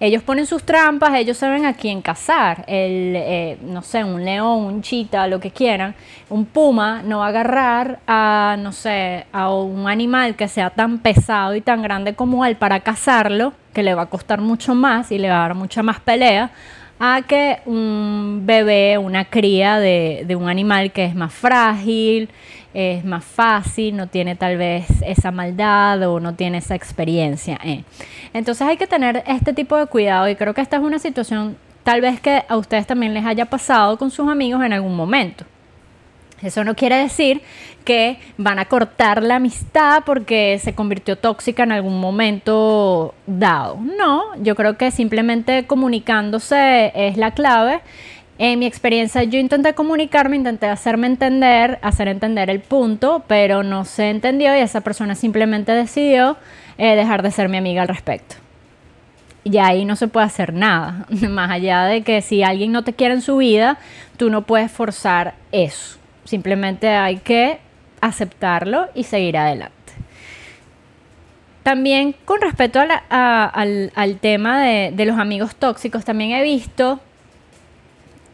Ellos 0.00 0.22
ponen 0.22 0.46
sus 0.46 0.62
trampas, 0.62 1.14
ellos 1.16 1.36
saben 1.36 1.66
a 1.66 1.74
quién 1.74 2.02
cazar. 2.02 2.64
El, 2.68 3.14
eh, 3.16 3.58
no 3.62 3.82
sé, 3.82 4.04
un 4.04 4.24
león, 4.24 4.64
un 4.64 4.82
chita, 4.82 5.26
lo 5.26 5.40
que 5.40 5.50
quieran. 5.50 5.96
Un 6.30 6.44
puma 6.44 7.02
no 7.02 7.18
va 7.18 7.26
a 7.26 7.28
agarrar 7.28 7.98
a, 8.06 8.56
no 8.60 8.70
sé, 8.70 9.26
a 9.32 9.52
un 9.52 9.88
animal 9.88 10.36
que 10.36 10.46
sea 10.46 10.70
tan 10.70 10.98
pesado 10.98 11.56
y 11.56 11.60
tan 11.60 11.82
grande 11.82 12.14
como 12.14 12.44
él 12.46 12.54
para 12.56 12.80
cazarlo, 12.80 13.52
que 13.74 13.82
le 13.82 13.94
va 13.94 14.02
a 14.02 14.06
costar 14.06 14.40
mucho 14.40 14.76
más 14.76 15.10
y 15.10 15.18
le 15.18 15.30
va 15.30 15.36
a 15.36 15.48
dar 15.48 15.54
mucha 15.54 15.82
más 15.82 15.98
pelea, 15.98 16.52
a 17.00 17.22
que 17.22 17.58
un 17.66 18.42
bebé, 18.44 18.98
una 18.98 19.24
cría 19.24 19.80
de, 19.80 20.24
de 20.26 20.36
un 20.36 20.48
animal 20.48 20.92
que 20.92 21.06
es 21.06 21.14
más 21.14 21.32
frágil, 21.32 22.28
es 22.74 23.04
más 23.04 23.24
fácil, 23.24 23.96
no 23.96 24.06
tiene 24.06 24.36
tal 24.36 24.56
vez 24.56 24.86
esa 25.02 25.30
maldad 25.30 26.02
o 26.08 26.20
no 26.20 26.34
tiene 26.34 26.58
esa 26.58 26.74
experiencia. 26.74 27.58
Eh. 27.64 27.84
Entonces 28.32 28.66
hay 28.66 28.76
que 28.76 28.86
tener 28.86 29.22
este 29.26 29.52
tipo 29.52 29.76
de 29.76 29.86
cuidado 29.86 30.28
y 30.28 30.36
creo 30.36 30.54
que 30.54 30.60
esta 30.60 30.76
es 30.76 30.82
una 30.82 30.98
situación 30.98 31.56
tal 31.82 32.00
vez 32.00 32.20
que 32.20 32.44
a 32.48 32.56
ustedes 32.56 32.86
también 32.86 33.14
les 33.14 33.24
haya 33.24 33.46
pasado 33.46 33.96
con 33.96 34.10
sus 34.10 34.28
amigos 34.28 34.62
en 34.62 34.72
algún 34.72 34.94
momento. 34.94 35.44
Eso 36.42 36.62
no 36.62 36.76
quiere 36.76 36.96
decir 36.96 37.42
que 37.84 38.18
van 38.36 38.58
a 38.58 38.66
cortar 38.66 39.22
la 39.22 39.36
amistad 39.36 40.02
porque 40.04 40.60
se 40.62 40.74
convirtió 40.74 41.16
tóxica 41.16 41.64
en 41.64 41.72
algún 41.72 41.98
momento 41.98 43.14
dado. 43.26 43.78
No, 43.80 44.36
yo 44.42 44.54
creo 44.54 44.76
que 44.76 44.90
simplemente 44.90 45.66
comunicándose 45.66 46.92
es 46.94 47.16
la 47.16 47.32
clave 47.32 47.80
en 48.38 48.60
mi 48.60 48.66
experiencia 48.66 49.24
yo 49.24 49.40
intenté 49.40 49.74
comunicarme, 49.74 50.36
intenté 50.36 50.66
hacerme 50.66 51.08
entender, 51.08 51.80
hacer 51.82 52.06
entender 52.06 52.50
el 52.50 52.60
punto, 52.60 53.24
pero 53.26 53.64
no 53.64 53.84
se 53.84 54.10
entendió 54.10 54.56
y 54.56 54.60
esa 54.60 54.80
persona 54.80 55.16
simplemente 55.16 55.72
decidió 55.72 56.36
eh, 56.78 56.94
dejar 56.94 57.22
de 57.22 57.32
ser 57.32 57.48
mi 57.48 57.56
amiga 57.56 57.82
al 57.82 57.88
respecto. 57.88 58.36
Y 59.42 59.58
ahí 59.58 59.84
no 59.84 59.96
se 59.96 60.06
puede 60.06 60.26
hacer 60.26 60.52
nada, 60.52 61.06
más 61.28 61.50
allá 61.50 61.84
de 61.86 62.02
que 62.02 62.22
si 62.22 62.44
alguien 62.44 62.70
no 62.70 62.84
te 62.84 62.92
quiere 62.92 63.14
en 63.14 63.22
su 63.22 63.38
vida, 63.38 63.78
tú 64.16 64.30
no 64.30 64.42
puedes 64.42 64.70
forzar 64.70 65.34
eso. 65.50 65.98
Simplemente 66.24 66.90
hay 66.90 67.16
que 67.16 67.58
aceptarlo 68.00 68.86
y 68.94 69.02
seguir 69.02 69.36
adelante. 69.36 69.74
También 71.64 72.14
con 72.24 72.40
respecto 72.40 72.78
al, 72.80 74.18
tema 74.20 74.62
de, 74.62 74.92
de 74.94 75.04
los 75.06 75.18
amigos 75.18 75.56
tóxicos, 75.56 76.04
también 76.04 76.30
he 76.30 76.42
visto 76.42 77.00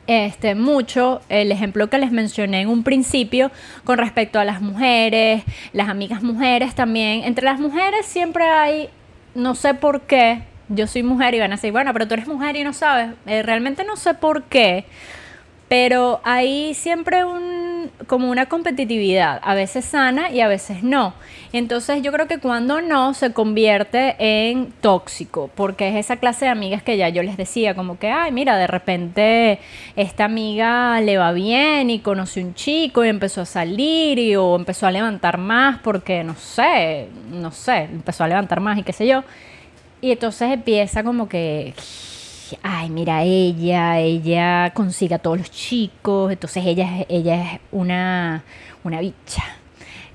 este, 0.07 0.55
mucho 0.55 1.21
el 1.29 1.51
ejemplo 1.53 1.89
que 1.89 1.99
les 1.99 2.13
mencioné 2.13 2.63
en 2.63 2.69
un 2.69 2.83
principio 2.83 3.51
con 3.85 3.99
respecto 3.99 4.39
a 4.39 4.45
las 4.45 4.61
mujeres, 4.61 5.45
las 5.73 5.89
amigas 5.89 6.23
mujeres 6.23 6.75
también. 6.75 7.25
Entre 7.25 7.45
las 7.45 7.61
mujeres 7.61 8.07
siempre 8.07 8.45
hay, 8.45 8.89
no 9.35 9.55
sé 9.55 9.75
por 9.75 10.03
qué, 10.03 10.43
yo 10.69 10.87
soy 10.87 11.03
mujer 11.03 11.35
y 11.35 11.41
van 11.41 11.53
a 11.53 11.57
decir, 11.57 11.73
bueno, 11.73 11.93
pero 11.93 12.09
tú 12.09 12.15
eres 12.15 12.27
mujer 12.27 12.57
y 12.57 12.65
no 12.65 12.73
sabes. 12.73 13.11
Eh, 13.27 13.43
realmente 13.43 13.85
no 13.85 13.97
sé 13.97 14.15
por 14.15 14.45
qué, 14.45 14.85
pero 15.69 16.21
hay 16.25 16.75
siempre 16.75 17.25
un, 17.25 17.74
como 18.07 18.31
una 18.31 18.47
competitividad, 18.47 19.41
a 19.43 19.55
veces 19.55 19.85
sana 19.85 20.31
y 20.31 20.41
a 20.41 20.49
veces 20.49 20.83
no. 20.83 21.15
Entonces 21.53 22.03
yo 22.03 22.11
creo 22.13 22.27
que 22.27 22.39
cuando 22.39 22.81
no 22.81 23.15
se 23.15 23.33
convierte 23.33 24.17
en 24.19 24.73
tóxico, 24.81 25.51
porque 25.55 25.89
es 25.89 25.95
esa 25.97 26.17
clase 26.17 26.47
de 26.47 26.51
amigas 26.51 26.83
que 26.83 26.97
ya 26.97 27.09
yo 27.09 27.23
les 27.23 27.37
decía, 27.37 27.75
como 27.75 27.99
que, 27.99 28.11
ay, 28.11 28.33
mira, 28.33 28.57
de 28.57 28.67
repente 28.67 29.61
esta 29.97 30.25
amiga 30.25 31.01
le 31.01 31.17
va 31.17 31.33
bien 31.33 31.91
y 31.91 32.01
conoce 32.01 32.43
un 32.43 32.55
chico 32.55 33.05
y 33.05 33.09
empezó 33.09 33.43
a 33.43 33.47
salir 33.47 34.19
y 34.19 34.35
o 34.37 34.57
empezó 34.57 34.87
a 34.87 34.91
levantar 34.91 35.39
más 35.39 35.79
porque, 35.79 36.25
no 36.25 36.35
sé, 36.35 37.09
no 37.31 37.51
sé, 37.51 37.85
empezó 37.85 38.25
a 38.25 38.29
levantar 38.29 38.61
más 38.61 38.79
y 38.79 38.83
qué 38.83 38.93
sé 38.93 39.07
yo. 39.07 39.23
Y 40.01 40.13
entonces 40.13 40.51
empieza 40.53 41.03
como 41.03 41.29
que, 41.29 41.75
ay, 42.63 42.91
mira, 42.91 43.23
ella, 43.23 44.01
ella 44.01 44.73
consigue 44.75 45.15
a 45.15 45.19
todos 45.19 45.39
los 45.39 45.51
chicos, 45.51 46.33
entonces 46.33 46.65
ella, 46.67 47.05
ella 47.09 47.55
es 47.55 47.61
una, 47.73 48.45
una 48.83 49.01
bicha. 49.01 49.43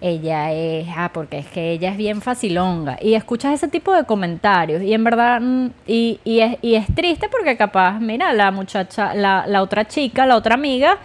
Ella 0.02 0.54
es, 0.54 0.88
ah, 0.96 1.12
porque 1.14 1.40
es 1.40 1.48
que 1.48 1.72
ella 1.72 1.92
es 1.92 1.98
bien 1.98 2.22
facilonga. 2.22 2.98
Y 3.02 3.16
escuchas 3.16 3.54
ese 3.54 3.68
tipo 3.68 3.94
de 3.94 4.06
comentarios. 4.06 4.82
Y 4.82 4.94
en 4.94 5.04
verdad, 5.04 5.42
mm, 5.42 5.68
y, 5.88 6.20
y, 6.24 6.40
es, 6.40 6.58
y 6.62 6.76
es 6.76 6.88
triste 6.96 7.28
porque 7.30 7.58
capaz, 7.58 8.00
mira, 8.00 8.32
la 8.34 8.52
muchacha, 8.52 9.14
la, 9.14 9.46
la 9.46 9.62
otra 9.62 9.88
chica, 9.88 10.26
la 10.26 10.38
otra 10.38 10.56
amiga, 10.56 11.00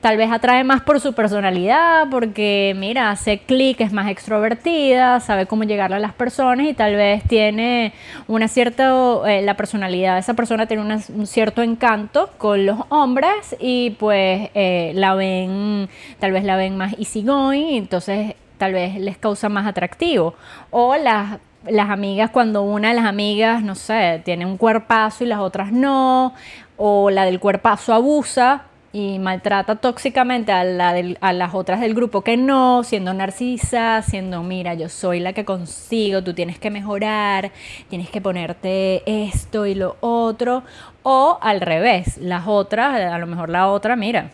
Tal 0.00 0.16
vez 0.16 0.30
atrae 0.32 0.64
más 0.64 0.80
por 0.80 0.98
su 0.98 1.12
personalidad, 1.12 2.08
porque 2.10 2.74
mira, 2.74 3.10
hace 3.10 3.40
clic, 3.40 3.82
es 3.82 3.92
más 3.92 4.08
extrovertida, 4.08 5.20
sabe 5.20 5.44
cómo 5.44 5.64
llegarle 5.64 5.96
a 5.96 5.98
las 5.98 6.14
personas 6.14 6.66
y 6.66 6.72
tal 6.72 6.96
vez 6.96 7.22
tiene 7.24 7.92
una 8.26 8.48
cierta, 8.48 8.94
eh, 9.26 9.42
la 9.42 9.58
personalidad 9.58 10.16
esa 10.16 10.32
persona 10.32 10.64
tiene 10.64 10.82
un 10.82 11.26
cierto 11.26 11.62
encanto 11.62 12.30
con 12.38 12.64
los 12.64 12.78
hombres 12.88 13.54
y 13.60 13.90
pues 13.90 14.48
eh, 14.54 14.92
la 14.94 15.14
ven, 15.14 15.90
tal 16.18 16.32
vez 16.32 16.44
la 16.44 16.56
ven 16.56 16.78
más 16.78 16.94
easygoing 16.98 17.76
entonces 17.76 18.36
tal 18.56 18.72
vez 18.72 18.96
les 18.96 19.18
causa 19.18 19.50
más 19.50 19.66
atractivo. 19.66 20.34
O 20.70 20.96
las 20.96 21.40
las 21.68 21.90
amigas, 21.90 22.30
cuando 22.30 22.62
una 22.62 22.88
de 22.88 22.94
las 22.94 23.04
amigas, 23.04 23.62
no 23.62 23.74
sé, 23.74 24.22
tiene 24.24 24.46
un 24.46 24.56
cuerpazo 24.56 25.24
y 25.24 25.26
las 25.26 25.40
otras 25.40 25.72
no, 25.72 26.32
o 26.78 27.10
la 27.10 27.26
del 27.26 27.38
cuerpazo 27.38 27.92
abusa, 27.92 28.62
y 28.92 29.18
maltrata 29.18 29.76
tóxicamente 29.76 30.52
a, 30.52 30.64
la 30.64 30.94
a 31.20 31.32
las 31.32 31.54
otras 31.54 31.80
del 31.80 31.94
grupo 31.94 32.22
que 32.22 32.36
no, 32.36 32.82
siendo 32.82 33.14
narcisa, 33.14 34.02
siendo, 34.02 34.42
mira, 34.42 34.74
yo 34.74 34.88
soy 34.88 35.20
la 35.20 35.32
que 35.32 35.44
consigo, 35.44 36.22
tú 36.24 36.34
tienes 36.34 36.58
que 36.58 36.70
mejorar, 36.70 37.52
tienes 37.88 38.10
que 38.10 38.20
ponerte 38.20 39.02
esto 39.06 39.66
y 39.66 39.74
lo 39.74 39.96
otro, 40.00 40.64
o 41.02 41.38
al 41.40 41.60
revés, 41.60 42.18
las 42.18 42.46
otras, 42.46 43.00
a 43.00 43.18
lo 43.18 43.26
mejor 43.26 43.48
la 43.48 43.68
otra, 43.68 43.94
mira, 43.96 44.30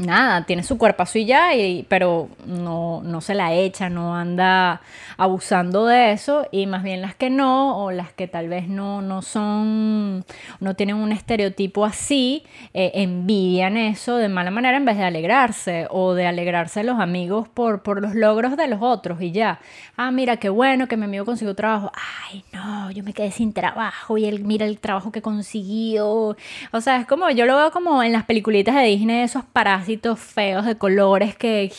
nada, 0.00 0.44
tiene 0.46 0.62
su 0.62 0.78
cuerpo 0.78 1.04
y 1.14 1.24
ya, 1.24 1.54
y, 1.54 1.84
pero 1.88 2.28
no, 2.46 3.02
no 3.02 3.20
se 3.20 3.34
la 3.34 3.52
echa, 3.54 3.88
no 3.88 4.16
anda 4.16 4.80
abusando 5.16 5.86
de 5.86 6.12
eso, 6.12 6.46
y 6.50 6.66
más 6.66 6.82
bien 6.82 7.02
las 7.02 7.14
que 7.14 7.30
no, 7.30 7.84
o 7.84 7.90
las 7.90 8.12
que 8.12 8.26
tal 8.26 8.48
vez 8.48 8.68
no, 8.68 9.02
no 9.02 9.22
son, 9.22 10.24
no 10.60 10.74
tienen 10.76 10.96
un 10.96 11.12
estereotipo 11.12 11.84
así, 11.84 12.44
eh, 12.74 12.92
envidian 12.94 13.76
eso 13.76 14.16
de 14.16 14.28
mala 14.28 14.50
manera 14.50 14.76
en 14.76 14.84
vez 14.84 14.96
de 14.96 15.04
alegrarse, 15.04 15.86
o 15.90 16.14
de 16.14 16.26
alegrarse 16.26 16.82
los 16.82 16.98
amigos 16.98 17.48
por, 17.48 17.82
por 17.82 18.00
los 18.00 18.14
logros 18.14 18.56
de 18.56 18.66
los 18.68 18.80
otros, 18.82 19.20
y 19.20 19.32
ya. 19.32 19.60
Ah, 19.96 20.10
mira, 20.10 20.38
qué 20.38 20.48
bueno 20.48 20.88
que 20.88 20.96
mi 20.96 21.04
amigo 21.04 21.24
consiguió 21.24 21.54
trabajo. 21.54 21.92
Ay, 22.30 22.44
no, 22.52 22.90
yo 22.90 23.04
me 23.04 23.12
quedé 23.12 23.30
sin 23.30 23.52
trabajo, 23.52 24.16
y 24.16 24.24
él 24.24 24.44
mira 24.44 24.64
el 24.64 24.78
trabajo 24.78 25.12
que 25.12 25.22
consiguió. 25.22 26.36
O 26.72 26.80
sea, 26.80 26.96
es 26.96 27.06
como, 27.06 27.28
yo 27.30 27.44
lo 27.46 27.56
veo 27.56 27.70
como 27.70 28.02
en 28.02 28.12
las 28.12 28.24
peliculitas 28.24 28.74
de 28.74 28.82
Disney, 28.84 29.20
esos 29.20 29.44
parásitos 29.44 29.89
feos 30.16 30.66
de 30.66 30.76
colores 30.76 31.36
que... 31.36 31.72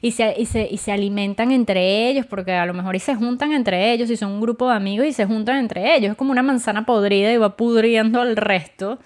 Y 0.00 0.12
se, 0.12 0.34
y, 0.36 0.46
se, 0.46 0.66
y 0.70 0.78
se, 0.78 0.90
alimentan 0.90 1.52
entre 1.52 2.08
ellos, 2.08 2.26
porque 2.26 2.52
a 2.52 2.66
lo 2.66 2.74
mejor 2.74 2.96
y 2.96 2.98
se 2.98 3.14
juntan 3.14 3.52
entre 3.52 3.92
ellos, 3.92 4.10
y 4.10 4.16
son 4.16 4.32
un 4.32 4.40
grupo 4.40 4.68
de 4.68 4.76
amigos 4.76 5.06
y 5.06 5.12
se 5.12 5.26
juntan 5.26 5.58
entre 5.58 5.94
ellos. 5.94 6.12
Es 6.12 6.16
como 6.16 6.32
una 6.32 6.42
manzana 6.42 6.86
podrida 6.86 7.32
y 7.32 7.36
va 7.36 7.56
pudriendo 7.56 8.20
al 8.20 8.36
resto. 8.36 8.98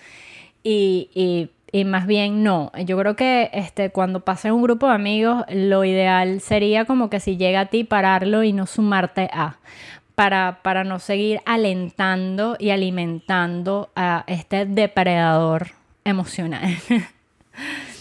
Y, 0.63 1.11
y, 1.15 1.51
y 1.73 1.85
más 1.85 2.07
bien 2.07 2.43
no. 2.43 2.73
Yo 2.85 2.97
creo 2.97 3.17
que 3.17 3.51
este, 3.53 3.91
cuando 3.91 4.21
pasa 4.21 4.53
un 4.53 4.63
grupo 4.63 4.89
de 4.89 4.95
amigos, 4.95 5.45
lo 5.51 5.85
ideal 5.85 6.41
sería 6.41 6.85
como 6.85 7.11
que 7.11 7.21
si 7.21 7.37
llega 7.37 7.61
a 7.61 7.67
ti, 7.67 7.85
pararlo 7.85 8.43
y 8.43 8.53
no 8.53 8.67
sumarte 8.67 9.29
a. 9.33 9.59
Para, 10.15 10.61
para 10.63 10.83
no 10.83 10.99
seguir 10.99 11.43
alentando 11.45 12.57
y 12.59 12.71
alimentando 12.71 13.91
a 13.95 14.25
este 14.27 14.65
depredador 14.65 15.73
emocional. 16.05 16.79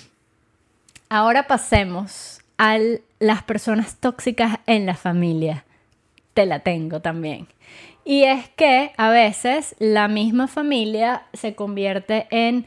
Ahora 1.10 1.48
pasemos 1.48 2.42
a 2.58 2.78
las 3.20 3.44
personas 3.44 3.98
tóxicas 3.98 4.60
en 4.66 4.86
la 4.86 4.96
familia. 4.96 5.66
Te 6.34 6.46
la 6.46 6.60
tengo 6.60 7.02
también. 7.02 7.48
Y 8.04 8.24
es 8.24 8.50
que 8.50 8.92
a 8.98 9.10
veces 9.10 9.76
la 9.80 10.08
misma 10.08 10.48
familia 10.48 11.24
se 11.34 11.56
convierte 11.56 12.28
en 12.30 12.66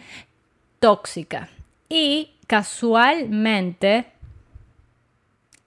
tóxica. 0.80 1.49
Y 1.89 2.32
casualmente 2.47 4.07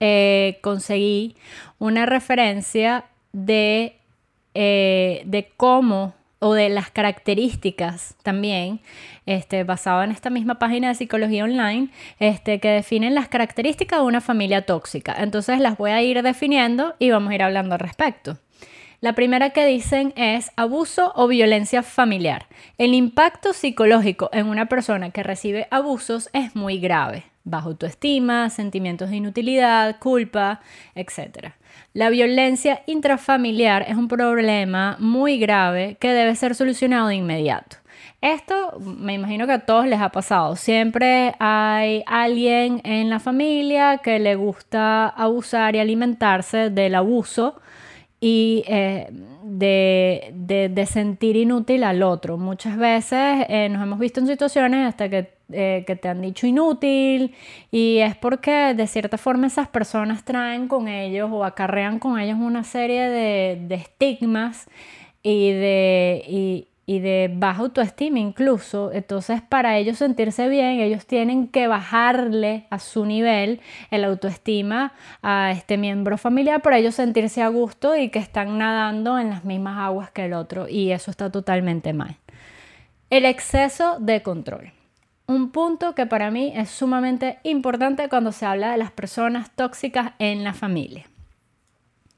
eh, 0.00 0.58
conseguí 0.62 1.36
una 1.78 2.06
referencia 2.06 3.04
de, 3.32 3.96
eh, 4.54 5.22
de 5.26 5.50
cómo 5.56 6.14
o 6.42 6.54
de 6.54 6.68
las 6.68 6.90
características 6.90 8.16
también, 8.24 8.80
este, 9.26 9.62
basado 9.62 10.02
en 10.02 10.10
esta 10.10 10.28
misma 10.28 10.58
página 10.58 10.88
de 10.88 10.96
psicología 10.96 11.44
online, 11.44 11.88
este, 12.18 12.58
que 12.58 12.68
definen 12.68 13.14
las 13.14 13.28
características 13.28 14.00
de 14.00 14.06
una 14.06 14.20
familia 14.20 14.66
tóxica. 14.66 15.14
Entonces 15.18 15.60
las 15.60 15.78
voy 15.78 15.92
a 15.92 16.02
ir 16.02 16.20
definiendo 16.20 16.96
y 16.98 17.10
vamos 17.10 17.30
a 17.30 17.34
ir 17.36 17.44
hablando 17.44 17.74
al 17.74 17.80
respecto. 17.80 18.38
La 19.00 19.14
primera 19.14 19.50
que 19.50 19.64
dicen 19.66 20.12
es 20.16 20.50
abuso 20.56 21.12
o 21.14 21.28
violencia 21.28 21.84
familiar. 21.84 22.46
El 22.76 22.92
impacto 22.92 23.52
psicológico 23.52 24.28
en 24.32 24.46
una 24.46 24.66
persona 24.66 25.10
que 25.10 25.22
recibe 25.22 25.68
abusos 25.70 26.28
es 26.32 26.56
muy 26.56 26.78
grave. 26.78 27.24
Bajo 27.44 27.68
autoestima, 27.68 28.50
sentimientos 28.50 29.10
de 29.10 29.16
inutilidad, 29.16 29.98
culpa, 30.00 30.60
etc. 30.96 31.52
La 31.94 32.08
violencia 32.08 32.82
intrafamiliar 32.86 33.84
es 33.86 33.96
un 33.96 34.08
problema 34.08 34.96
muy 34.98 35.38
grave 35.38 35.96
que 36.00 36.12
debe 36.12 36.34
ser 36.36 36.54
solucionado 36.54 37.08
de 37.08 37.16
inmediato. 37.16 37.76
Esto 38.22 38.78
me 38.80 39.14
imagino 39.14 39.46
que 39.46 39.52
a 39.52 39.66
todos 39.66 39.86
les 39.86 40.00
ha 40.00 40.10
pasado. 40.10 40.56
Siempre 40.56 41.34
hay 41.38 42.04
alguien 42.06 42.80
en 42.84 43.10
la 43.10 43.18
familia 43.18 43.98
que 43.98 44.18
le 44.20 44.36
gusta 44.36 45.08
abusar 45.08 45.74
y 45.74 45.80
alimentarse 45.80 46.70
del 46.70 46.94
abuso 46.94 47.60
y 48.22 48.62
eh, 48.68 49.08
de, 49.42 50.86
sentir 50.88 51.36
inútil 51.36 51.82
al 51.82 52.04
otro. 52.04 52.38
Muchas 52.38 52.78
veces 52.78 53.44
eh, 53.48 53.68
nos 53.68 53.82
hemos 53.82 53.98
visto 53.98 54.20
en 54.20 54.28
situaciones 54.28 54.86
hasta 54.86 55.10
que 55.10 55.42
eh, 55.54 55.84
que 55.86 55.96
te 55.96 56.08
han 56.08 56.22
dicho 56.22 56.46
inútil 56.46 57.34
y 57.70 57.98
es 57.98 58.16
porque 58.16 58.72
de 58.74 58.86
cierta 58.86 59.18
forma 59.18 59.48
esas 59.48 59.68
personas 59.68 60.24
traen 60.24 60.66
con 60.66 60.88
ellos 60.88 61.28
o 61.30 61.44
acarrean 61.44 61.98
con 61.98 62.18
ellos 62.18 62.38
una 62.40 62.64
serie 62.64 63.10
de, 63.10 63.74
estigmas 63.74 64.66
y 65.22 65.50
de, 65.50 66.68
de 66.86 67.30
baja 67.32 67.62
autoestima 67.62 68.18
incluso. 68.18 68.92
Entonces 68.92 69.42
para 69.42 69.78
ellos 69.78 69.98
sentirse 69.98 70.48
bien, 70.48 70.80
ellos 70.80 71.06
tienen 71.06 71.48
que 71.48 71.66
bajarle 71.66 72.66
a 72.70 72.78
su 72.78 73.04
nivel 73.04 73.60
el 73.90 74.04
autoestima 74.04 74.92
a 75.22 75.52
este 75.52 75.78
miembro 75.78 76.18
familiar 76.18 76.62
para 76.62 76.78
ellos 76.78 76.94
sentirse 76.94 77.42
a 77.42 77.48
gusto 77.48 77.96
y 77.96 78.08
que 78.08 78.18
están 78.18 78.58
nadando 78.58 79.18
en 79.18 79.30
las 79.30 79.44
mismas 79.44 79.78
aguas 79.78 80.10
que 80.10 80.24
el 80.24 80.34
otro 80.34 80.68
y 80.68 80.92
eso 80.92 81.10
está 81.10 81.30
totalmente 81.30 81.92
mal. 81.92 82.16
El 83.10 83.24
exceso 83.24 83.98
de 84.00 84.22
control 84.22 84.72
un 85.26 85.50
punto 85.50 85.94
que 85.94 86.06
para 86.06 86.30
mí 86.30 86.52
es 86.54 86.70
sumamente 86.70 87.38
importante 87.42 88.08
cuando 88.08 88.32
se 88.32 88.44
habla 88.44 88.72
de 88.72 88.78
las 88.78 88.90
personas 88.90 89.50
tóxicas 89.54 90.12
en 90.18 90.44
la 90.44 90.52
familia. 90.52 91.06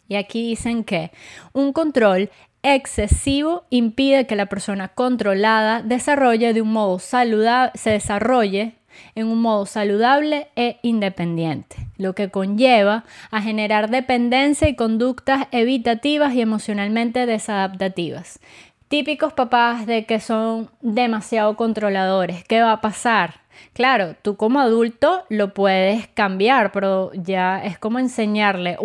Y 0.09 0.17
aquí 0.17 0.49
dicen 0.49 0.85
que 0.85 1.11
un 1.53 1.73
control 1.73 2.31
excesivo 2.65 3.65
impide 3.71 4.27
que 4.27 4.35
la 4.35 4.47
persona 4.47 4.89
controlada 4.89 5.83
desarrolle 5.83 6.53
de 6.53 6.63
un 6.63 6.73
modo 6.73 6.99
saludable, 6.99 7.71
se 7.75 7.91
desarrolle 7.91 8.75
en 9.15 9.27
un 9.27 9.41
modo 9.41 9.67
saludable 9.67 10.49
e 10.57 10.79
independiente, 10.83 11.77
lo 11.99 12.15
que 12.15 12.31
conlleva 12.31 13.05
a 13.31 13.43
generar 13.43 13.91
dependencia 13.91 14.69
y 14.69 14.77
conductas 14.77 15.47
evitativas 15.53 16.35
y 16.35 16.41
emocionalmente 16.41 17.27
desadaptativas, 17.27 18.41
típicos 18.89 19.33
papás 19.33 19.87
de 19.87 20.07
que 20.07 20.21
son 20.21 20.71
demasiado 20.81 21.57
controladores. 21.57 22.45
¿Qué 22.45 22.61
va 22.61 22.73
a 22.73 22.81
pasar? 22.81 23.44
Claro, 23.73 24.15
tú 24.23 24.37
como 24.37 24.61
adulto 24.61 25.25
lo 25.29 25.55
puedes 25.55 26.09
cambiar, 26.09 26.73
pero 26.73 27.11
ya 27.15 27.65
es 27.65 27.79
como 27.79 27.99
enseñarle 27.99 28.77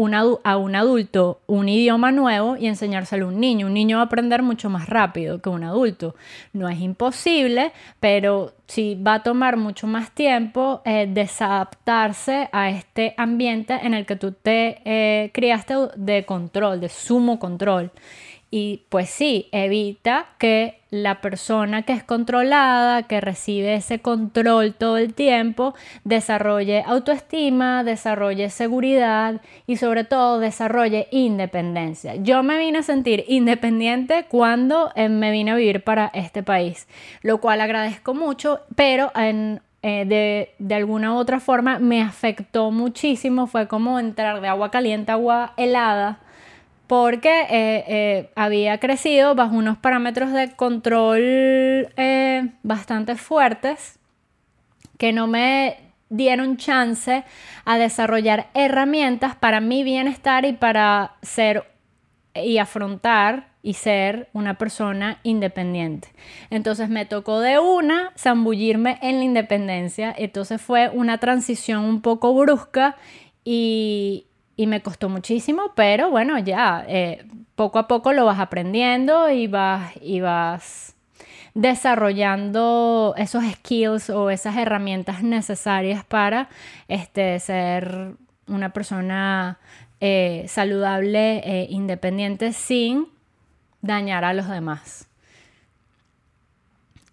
a 0.44 0.58
un 0.58 0.76
adulto 0.76 1.40
un 1.48 1.70
idioma 1.70 2.12
nuevo 2.12 2.58
y 2.58 2.68
enseñárselo 2.68 3.26
a 3.26 3.30
un 3.30 3.40
niño. 3.40 3.68
Un 3.68 3.74
niño 3.74 3.98
va 3.98 4.04
a 4.04 4.06
aprender 4.06 4.44
mucho 4.44 4.70
más 4.70 4.90
rápido 4.90 5.42
que 5.42 5.50
un 5.50 5.64
adulto. 5.64 6.16
No 6.54 6.70
es 6.70 6.80
imposible, 6.80 7.72
pero 8.00 8.54
sí 8.68 8.96
va 8.96 9.16
a 9.16 9.24
tomar 9.24 9.58
mucho 9.58 9.88
más 9.88 10.12
tiempo 10.12 10.82
eh, 10.86 11.08
desadaptarse 11.10 12.50
a 12.52 12.70
este 12.70 13.14
ambiente 13.18 13.74
en 13.82 13.94
el 13.94 14.06
que 14.06 14.16
tú 14.16 14.32
te 14.32 14.82
eh, 14.86 15.32
criaste 15.34 15.76
de 15.96 16.26
control, 16.26 16.80
de 16.80 16.90
sumo 16.90 17.40
control. 17.40 17.92
Y 18.52 18.86
pues 18.90 19.10
sí, 19.10 19.48
evita 19.52 20.26
que 20.40 20.80
la 20.90 21.22
persona 21.22 21.84
que 21.84 21.94
es 21.94 22.04
controlada, 22.04 23.04
que 23.04 23.22
recibe 23.22 23.76
ese 23.76 24.00
control 24.00 24.74
todo 24.74 24.98
el 24.98 25.14
tiempo, 25.14 25.76
desarrolle 26.04 26.84
autoestima, 26.86 27.84
desarrolle 27.84 28.50
seguridad 28.50 29.40
y 29.68 29.78
sobre 29.78 30.04
todo 30.04 30.40
desarrolle 30.40 31.08
independencia. 31.12 32.16
Yo 32.16 32.42
me 32.42 32.58
vine 32.58 32.80
a 32.80 32.84
sentir 32.84 33.24
independiente 33.28 34.26
cuando 34.28 34.92
eh, 34.96 35.10
me 35.10 35.30
vine 35.30 35.52
a 35.52 35.56
vivir 35.56 35.84
para 35.84 36.10
este 36.16 36.42
país, 36.42 36.88
lo 37.22 37.40
cual 37.40 37.62
agradezco 37.62 38.16
mucho, 38.16 38.62
pero 38.76 39.12
eh, 39.16 39.60
de, 39.84 40.56
de, 40.58 40.76
alguna 40.76 41.14
u 41.14 41.18
otra 41.18 41.40
forma 41.40 41.78
me 41.78 42.02
afectó 42.02 42.72
muchísimo. 42.72 43.46
Fue 43.46 43.68
como 43.68 44.00
entrar 44.00 44.42
de 44.42 44.48
agua 44.48 44.72
caliente 44.72 45.12
a 45.12 45.16
agua 45.16 45.54
helada 45.56 46.20
porque 46.90 47.42
eh, 47.42 47.84
eh, 47.88 48.32
había 48.36 48.80
crecido 48.80 49.36
bajo 49.36 49.56
unos 49.56 49.78
parámetros 49.78 50.34
de 50.34 50.56
control 50.56 51.20
eh, 51.22 52.50
bastante 52.64 53.16
fuertes 53.16 54.00
que 54.98 55.14
no 55.14 55.28
me 55.28 55.78
dieron 56.10 56.58
chance 56.58 57.24
a 57.64 57.78
desarrollar 57.78 58.50
herramientas 58.56 59.36
para 59.36 59.62
mi 59.62 59.84
bienestar 59.84 60.46
y 60.46 60.54
para 60.54 61.14
ser 61.22 61.72
y 62.34 62.58
afrontar 62.58 63.50
y 63.62 63.76
ser 63.76 64.30
una 64.34 64.58
persona 64.58 65.20
independiente. 65.22 66.08
Entonces 66.50 66.90
me 66.90 67.06
tocó 67.06 67.40
de 67.40 67.60
una 67.60 68.14
zambullirme 68.18 68.98
en 69.04 69.20
la 69.20 69.26
independencia. 69.26 70.12
Entonces 70.18 70.60
fue 70.60 70.90
una 70.90 71.20
transición 71.20 71.84
un 71.84 72.02
poco 72.02 72.34
brusca 72.34 72.96
y, 73.46 74.26
y 74.60 74.68
me 74.68 74.82
costó 74.82 75.08
muchísimo, 75.08 75.72
pero 75.74 76.10
bueno, 76.10 76.38
ya 76.38 76.84
eh, 76.86 77.26
poco 77.56 77.80
a 77.80 77.88
poco 77.88 78.12
lo 78.12 78.26
vas 78.26 78.42
aprendiendo 78.42 79.32
y 79.32 79.48
vas, 79.48 79.94
y 80.02 80.20
vas 80.20 80.96
desarrollando 81.54 83.14
esos 83.16 83.46
skills 83.54 84.10
o 84.10 84.30
esas 84.30 84.58
herramientas 84.58 85.24
necesarias 85.24 86.04
para 86.04 86.50
este, 86.90 87.40
ser 87.40 88.16
una 88.48 88.74
persona 88.74 89.60
eh, 90.02 90.44
saludable 90.50 91.38
e 91.38 91.68
independiente 91.70 92.52
sin 92.52 93.08
dañar 93.82 94.26
a 94.26 94.34
los 94.34 94.50
demás. 94.50 95.08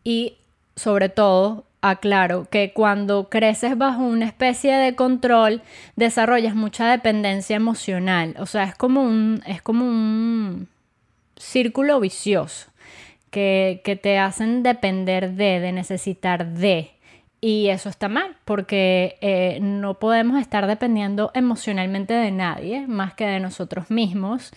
Y 0.03 0.37
sobre 0.75 1.11
todo 1.11 1.65
aclaro 1.91 2.49
que 2.51 2.73
cuando 2.73 3.29
creces 3.29 3.77
bajo 3.77 4.03
una 4.03 4.27
especie 4.27 4.75
de 4.75 4.95
control, 4.95 5.63
desarrollas 5.97 6.55
mucha 6.55 6.91
dependencia 6.91 7.57
emocional. 7.57 8.35
O 8.39 8.47
sea, 8.47 8.65
es 8.65 8.75
como 8.75 9.03
un, 9.03 9.43
es 9.47 9.63
como 9.63 9.85
un 9.85 10.69
círculo 11.37 12.01
vicioso 12.01 12.71
que, 13.31 14.01
te 14.03 14.19
hacen 14.19 14.63
depender 14.63 15.33
de, 15.33 15.61
de 15.61 15.73
necesitar 15.73 16.47
de. 16.47 16.93
Y 17.41 17.69
eso 17.69 17.91
está 17.91 18.09
mal, 18.09 18.37
porque 18.45 19.19
eh, 19.21 19.59
no 19.61 19.99
podemos 19.99 20.41
estar 20.41 20.67
dependiendo 20.67 21.31
emocionalmente 21.35 22.15
de 22.15 22.31
nadie 22.31 22.87
más 22.87 23.15
que 23.15 23.27
de 23.27 23.41
nosotros 23.41 23.91
mismos. 23.91 24.53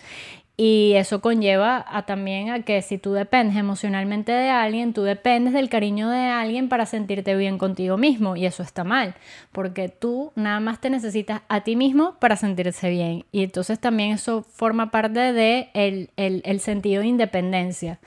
Y 0.62 0.92
eso 0.96 1.22
conlleva 1.22 1.86
a 1.88 2.04
también 2.04 2.50
a 2.50 2.60
que 2.64 2.82
si 2.82 2.98
tú 2.98 3.14
dependes 3.14 3.56
emocionalmente 3.56 4.30
de 4.30 4.50
alguien, 4.50 4.92
tú 4.92 5.04
dependes 5.04 5.54
del 5.54 5.70
cariño 5.70 6.10
de 6.10 6.26
alguien 6.26 6.68
para 6.68 6.84
sentirte 6.84 7.34
bien 7.34 7.56
contigo 7.56 7.96
mismo. 7.96 8.36
Y 8.36 8.44
eso 8.44 8.62
está 8.62 8.84
mal, 8.84 9.14
porque 9.52 9.88
tú 9.88 10.32
nada 10.34 10.60
más 10.60 10.78
te 10.78 10.90
necesitas 10.90 11.40
a 11.48 11.62
ti 11.62 11.76
mismo 11.76 12.16
para 12.18 12.36
sentirse 12.36 12.90
bien. 12.90 13.24
Y 13.32 13.42
entonces 13.42 13.80
también 13.80 14.10
eso 14.10 14.42
forma 14.42 14.90
parte 14.90 15.32
de 15.32 15.70
el, 15.72 16.10
el 16.18 16.60
sentido 16.60 17.00
de 17.00 17.08
independencia. 17.08 17.98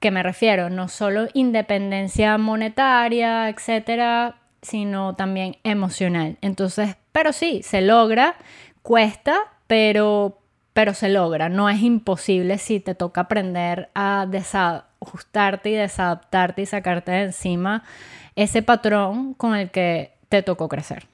Que 0.00 0.10
me 0.10 0.24
refiero, 0.24 0.70
no 0.70 0.88
solo 0.88 1.28
independencia 1.32 2.38
monetaria, 2.38 3.48
etcétera, 3.50 4.34
sino 4.62 5.14
también 5.14 5.58
emocional. 5.62 6.38
Entonces, 6.40 6.96
pero 7.12 7.32
sí, 7.32 7.60
se 7.62 7.82
logra, 7.82 8.34
cuesta, 8.82 9.38
pero 9.68 10.40
pero 10.78 10.94
se 10.94 11.08
logra. 11.08 11.48
No 11.48 11.68
es 11.68 11.82
imposible 11.82 12.56
si 12.56 12.78
te 12.78 12.94
toca 12.94 13.22
aprender 13.22 13.90
a 13.96 14.26
desajustarte 14.30 15.70
y 15.70 15.74
desadaptarte 15.74 16.62
y 16.62 16.66
sacarte 16.66 17.10
de 17.10 17.22
encima 17.22 17.82
ese 18.36 18.62
patrón 18.62 19.34
con 19.34 19.56
el 19.56 19.72
que 19.72 20.12
te 20.28 20.44
tocó 20.44 20.68
crecer. 20.68 21.08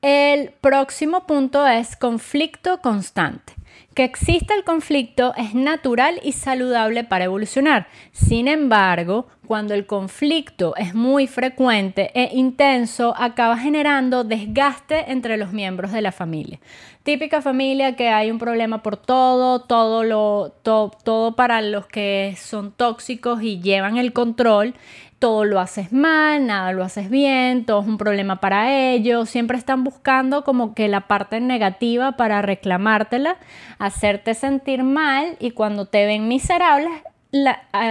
El 0.00 0.52
próximo 0.60 1.26
punto 1.26 1.66
es 1.66 1.96
conflicto 1.96 2.80
constante. 2.82 3.54
Que 3.98 4.04
exista 4.04 4.54
el 4.54 4.62
conflicto 4.62 5.34
es 5.36 5.54
natural 5.54 6.20
y 6.22 6.30
saludable 6.30 7.02
para 7.02 7.24
evolucionar. 7.24 7.88
Sin 8.12 8.46
embargo, 8.46 9.26
cuando 9.44 9.74
el 9.74 9.86
conflicto 9.86 10.76
es 10.76 10.94
muy 10.94 11.26
frecuente 11.26 12.12
e 12.14 12.30
intenso, 12.32 13.12
acaba 13.16 13.58
generando 13.58 14.22
desgaste 14.22 15.10
entre 15.10 15.36
los 15.36 15.52
miembros 15.52 15.90
de 15.90 16.02
la 16.02 16.12
familia. 16.12 16.60
Típica 17.02 17.42
familia 17.42 17.96
que 17.96 18.10
hay 18.10 18.30
un 18.30 18.38
problema 18.38 18.84
por 18.84 18.98
todo, 18.98 19.62
todo 19.62 20.04
lo 20.04 20.52
todo 20.62 21.34
para 21.34 21.60
los 21.60 21.88
que 21.88 22.36
son 22.38 22.70
tóxicos 22.70 23.42
y 23.42 23.60
llevan 23.60 23.96
el 23.96 24.12
control 24.12 24.74
todo 25.18 25.44
lo 25.44 25.58
haces 25.58 25.92
mal, 25.92 26.46
nada 26.46 26.72
lo 26.72 26.84
haces 26.84 27.10
bien, 27.10 27.64
todo 27.64 27.80
es 27.80 27.86
un 27.86 27.98
problema 27.98 28.36
para 28.36 28.92
ellos, 28.92 29.28
siempre 29.28 29.58
están 29.58 29.82
buscando 29.82 30.44
como 30.44 30.74
que 30.74 30.88
la 30.88 31.02
parte 31.02 31.40
negativa 31.40 32.12
para 32.12 32.40
reclamártela, 32.40 33.36
hacerte 33.78 34.34
sentir 34.34 34.84
mal 34.84 35.36
y 35.40 35.50
cuando 35.50 35.86
te 35.86 36.06
ven 36.06 36.28
miserables, 36.28 36.92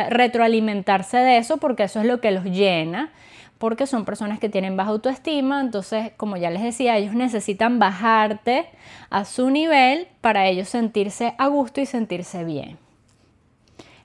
retroalimentarse 0.10 1.18
de 1.18 1.38
eso 1.38 1.58
porque 1.58 1.84
eso 1.84 2.00
es 2.00 2.06
lo 2.06 2.22
que 2.22 2.32
los 2.32 2.46
llena, 2.46 3.12
porque 3.58 3.88
son 3.88 4.06
personas 4.06 4.40
que 4.40 4.50
tienen 4.50 4.78
baja 4.78 4.92
autoestima, 4.92 5.60
entonces 5.60 6.12
como 6.16 6.38
ya 6.38 6.50
les 6.50 6.64
decía, 6.64 6.96
ellos 6.96 7.14
necesitan 7.14 7.78
bajarte 7.78 8.68
a 9.10 9.26
su 9.26 9.50
nivel 9.50 10.08
para 10.22 10.48
ellos 10.48 10.70
sentirse 10.70 11.36
a 11.38 11.48
gusto 11.48 11.82
y 11.82 11.86
sentirse 11.86 12.46
bien. 12.46 12.78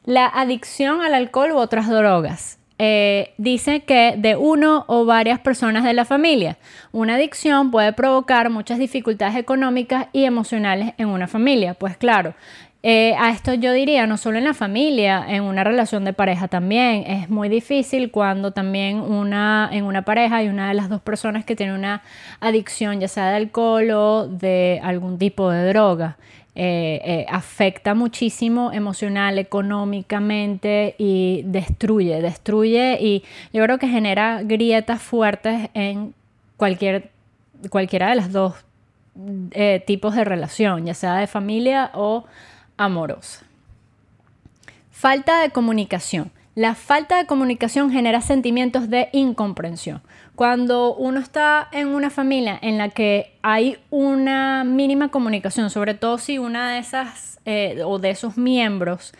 La 0.04 0.26
adicción 0.26 1.02
al 1.02 1.14
alcohol 1.14 1.52
u 1.52 1.58
otras 1.58 1.88
drogas 1.88 2.58
eh, 2.84 3.32
dice 3.38 3.82
que 3.82 4.16
de 4.18 4.34
uno 4.34 4.84
o 4.88 5.04
varias 5.04 5.38
personas 5.38 5.84
de 5.84 5.92
la 5.92 6.04
familia. 6.04 6.58
Una 6.90 7.14
adicción 7.14 7.70
puede 7.70 7.92
provocar 7.92 8.50
muchas 8.50 8.80
dificultades 8.80 9.36
económicas 9.36 10.08
y 10.12 10.24
emocionales 10.24 10.92
en 10.98 11.06
una 11.06 11.28
familia. 11.28 11.74
Pues 11.74 11.96
claro, 11.96 12.34
eh, 12.82 13.14
a 13.20 13.30
esto 13.30 13.54
yo 13.54 13.72
diría, 13.72 14.08
no 14.08 14.16
solo 14.16 14.38
en 14.38 14.42
la 14.42 14.52
familia, 14.52 15.24
en 15.28 15.44
una 15.44 15.62
relación 15.62 16.04
de 16.04 16.12
pareja 16.12 16.48
también. 16.48 17.04
Es 17.06 17.30
muy 17.30 17.48
difícil 17.48 18.10
cuando 18.10 18.50
también 18.50 18.96
una, 18.96 19.68
en 19.70 19.84
una 19.84 20.02
pareja 20.02 20.38
hay 20.38 20.48
una 20.48 20.66
de 20.66 20.74
las 20.74 20.88
dos 20.88 21.00
personas 21.00 21.44
que 21.44 21.54
tiene 21.54 21.74
una 21.74 22.02
adicción, 22.40 22.98
ya 22.98 23.06
sea 23.06 23.30
de 23.30 23.36
alcohol 23.36 23.88
o 23.92 24.26
de 24.26 24.80
algún 24.82 25.18
tipo 25.18 25.52
de 25.52 25.68
droga. 25.68 26.16
Eh, 26.54 27.00
eh, 27.02 27.26
afecta 27.30 27.94
muchísimo 27.94 28.72
emocional, 28.72 29.38
económicamente 29.38 30.94
y 30.98 31.44
destruye, 31.46 32.20
destruye 32.20 32.98
y 33.00 33.24
yo 33.54 33.62
creo 33.64 33.78
que 33.78 33.88
genera 33.88 34.42
grietas 34.42 35.00
fuertes 35.00 35.70
en 35.72 36.12
cualquier, 36.58 37.10
cualquiera 37.70 38.10
de 38.10 38.16
los 38.16 38.32
dos 38.32 38.54
eh, 39.52 39.82
tipos 39.86 40.14
de 40.14 40.24
relación, 40.24 40.84
ya 40.84 40.92
sea 40.92 41.16
de 41.16 41.26
familia 41.26 41.90
o 41.94 42.24
amorosa. 42.76 43.46
Falta 44.90 45.40
de 45.40 45.50
comunicación. 45.50 46.30
La 46.54 46.74
falta 46.74 47.16
de 47.16 47.24
comunicación 47.24 47.90
genera 47.90 48.20
sentimientos 48.20 48.90
de 48.90 49.08
incomprensión. 49.12 50.02
Cuando 50.34 50.94
uno 50.94 51.20
está 51.20 51.68
en 51.72 51.88
una 51.88 52.10
familia 52.10 52.58
en 52.62 52.78
la 52.78 52.88
que 52.88 53.38
hay 53.42 53.78
una 53.90 54.64
mínima 54.64 55.08
comunicación, 55.08 55.68
sobre 55.70 55.94
todo 55.94 56.18
si 56.18 56.38
una 56.38 56.72
de 56.72 56.78
esas 56.78 57.38
eh, 57.44 57.82
o 57.84 57.98
de 57.98 58.10
esos 58.10 58.36
miembros 58.38 59.12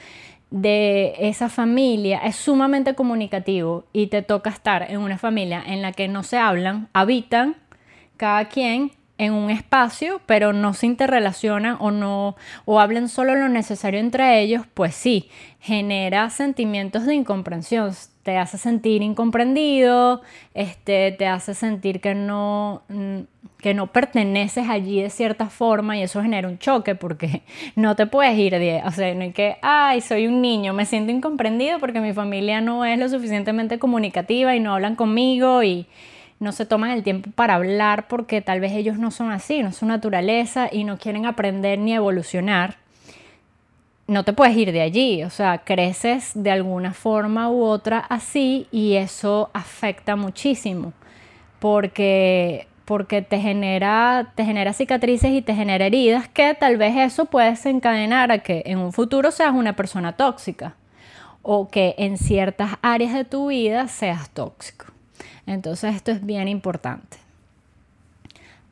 de 0.53 1.15
esa 1.19 1.49
familia 1.49 2.19
es 2.19 2.37
sumamente 2.37 2.95
comunicativo 2.95 3.85
y 3.93 4.09
te 4.09 4.23
toca 4.23 4.51
estar 4.51 4.91
en 4.91 5.01
una 5.01 5.17
familia 5.17 5.63
en 5.67 5.81
la 5.81 5.93
que 5.93 6.09
no 6.09 6.23
se 6.23 6.37
hablan, 6.37 6.89
habitan 6.93 7.57
cada 8.19 8.45
quien 8.45 8.93
en 9.17 9.33
un 9.33 9.51
espacio, 9.51 10.21
pero 10.27 10.53
no 10.53 10.75
se 10.75 10.87
interrelacionan 10.87 11.77
o 11.81 11.91
no 11.91 12.37
o 12.65 12.81
hablen 12.81 13.09
solo 13.09 13.35
lo 13.35 13.49
necesario 13.49 13.99
entre 13.99 14.41
ellos, 14.41 14.67
pues 14.75 14.95
sí, 14.95 15.31
genera 15.59 16.29
sentimientos 16.29 17.07
de 17.07 17.15
incomprensión, 17.15 17.93
te 18.23 18.39
hace 18.39 18.59
sentir 18.59 19.03
incomprendido, 19.03 20.23
este, 20.55 21.13
te 21.13 21.27
hace 21.27 21.55
sentir 21.55 22.01
que 22.01 22.15
no, 22.15 22.83
mm, 22.89 23.21
que 23.59 23.75
no 23.75 23.89
perteneces 23.89 24.69
allí 24.69 25.01
de 25.01 25.11
cierta 25.11 25.49
forma 25.49 25.97
y 25.97 26.03
eso 26.03 26.23
genera 26.23 26.49
un 26.49 26.59
choque 26.59 26.95
porque 26.95 27.43
no 27.77 27.97
te 27.97 28.07
puedes 28.07 28.39
ir 28.39 28.53
de, 28.53 28.83
o 28.85 28.91
sea, 28.91 29.15
no 29.15 29.23
hay 29.23 29.33
que, 29.33 29.57
ay, 29.63 30.01
soy 30.01 30.27
un 30.27 30.41
niño, 30.41 30.73
me 30.73 30.87
siento 30.87 31.13
incomprendido 31.13 31.79
porque 31.79 32.01
mi 32.01 32.13
familia 32.13 32.61
no 32.61 32.85
es 32.85 32.99
lo 32.99 33.09
suficientemente 33.09 33.79
comunicativa 33.79 34.55
y 34.55 34.61
no 34.61 34.75
hablan 34.75 34.97
conmigo 34.97 35.63
y 35.63 35.87
no 36.39 36.53
se 36.53 36.67
toman 36.67 36.91
el 36.91 37.05
tiempo 37.05 37.31
para 37.31 37.55
hablar 37.55 38.09
porque 38.09 38.41
tal 38.41 38.61
vez 38.61 38.73
ellos 38.73 38.99
no 38.99 39.11
son 39.13 39.31
así, 39.31 39.63
no 39.63 39.69
es 39.69 39.77
su 39.77 39.87
naturaleza 39.87 40.69
y 40.71 40.85
no 40.85 40.99
quieren 40.99 41.25
aprender 41.27 41.79
ni 41.79 41.95
evolucionar 41.95 42.82
no 44.07 44.25
te 44.25 44.33
puedes 44.33 44.57
ir 44.57 44.73
de 44.73 44.81
allí, 44.81 45.23
o 45.25 45.31
sea, 45.31 45.59
creces 45.59 46.33
de 46.35 46.51
alguna 46.51 46.93
forma 46.93 47.51
u 47.51 47.63
otra 47.63 47.99
así 47.99 48.67
y 48.71 48.95
eso 48.95 49.51
afecta 49.53 50.17
muchísimo 50.17 50.93
porque, 51.61 52.67
porque 52.85 53.23
te, 53.23 53.39
genera, 53.41 54.33
te 54.35 54.45
genera 54.45 54.73
cicatrices 54.73 55.31
y 55.31 55.43
te 55.43 55.55
genera 55.55 55.87
heridas 55.87 56.29
que 56.29 56.55
tal 56.55 56.77
vez 56.77 56.97
eso 56.97 57.27
puede 57.27 57.51
desencadenar 57.51 58.33
a 58.33 58.39
que 58.39 58.65
en 58.67 58.79
un 58.79 58.93
futuro 58.93 59.31
seas 59.31 59.53
una 59.55 59.77
persona 59.77 60.13
tóxica 60.17 60.75
o 61.43 61.69
que 61.69 61.95
en 61.99 62.19
ciertas 62.19 62.73
áreas 62.83 63.15
de 63.15 63.25
tu 63.25 63.49
vida 63.49 63.89
seas 63.89 64.31
tóxico. 64.31 64.87
Entonces 65.47 65.95
esto 65.95 66.11
es 66.11 66.25
bien 66.25 66.49
importante. 66.49 67.22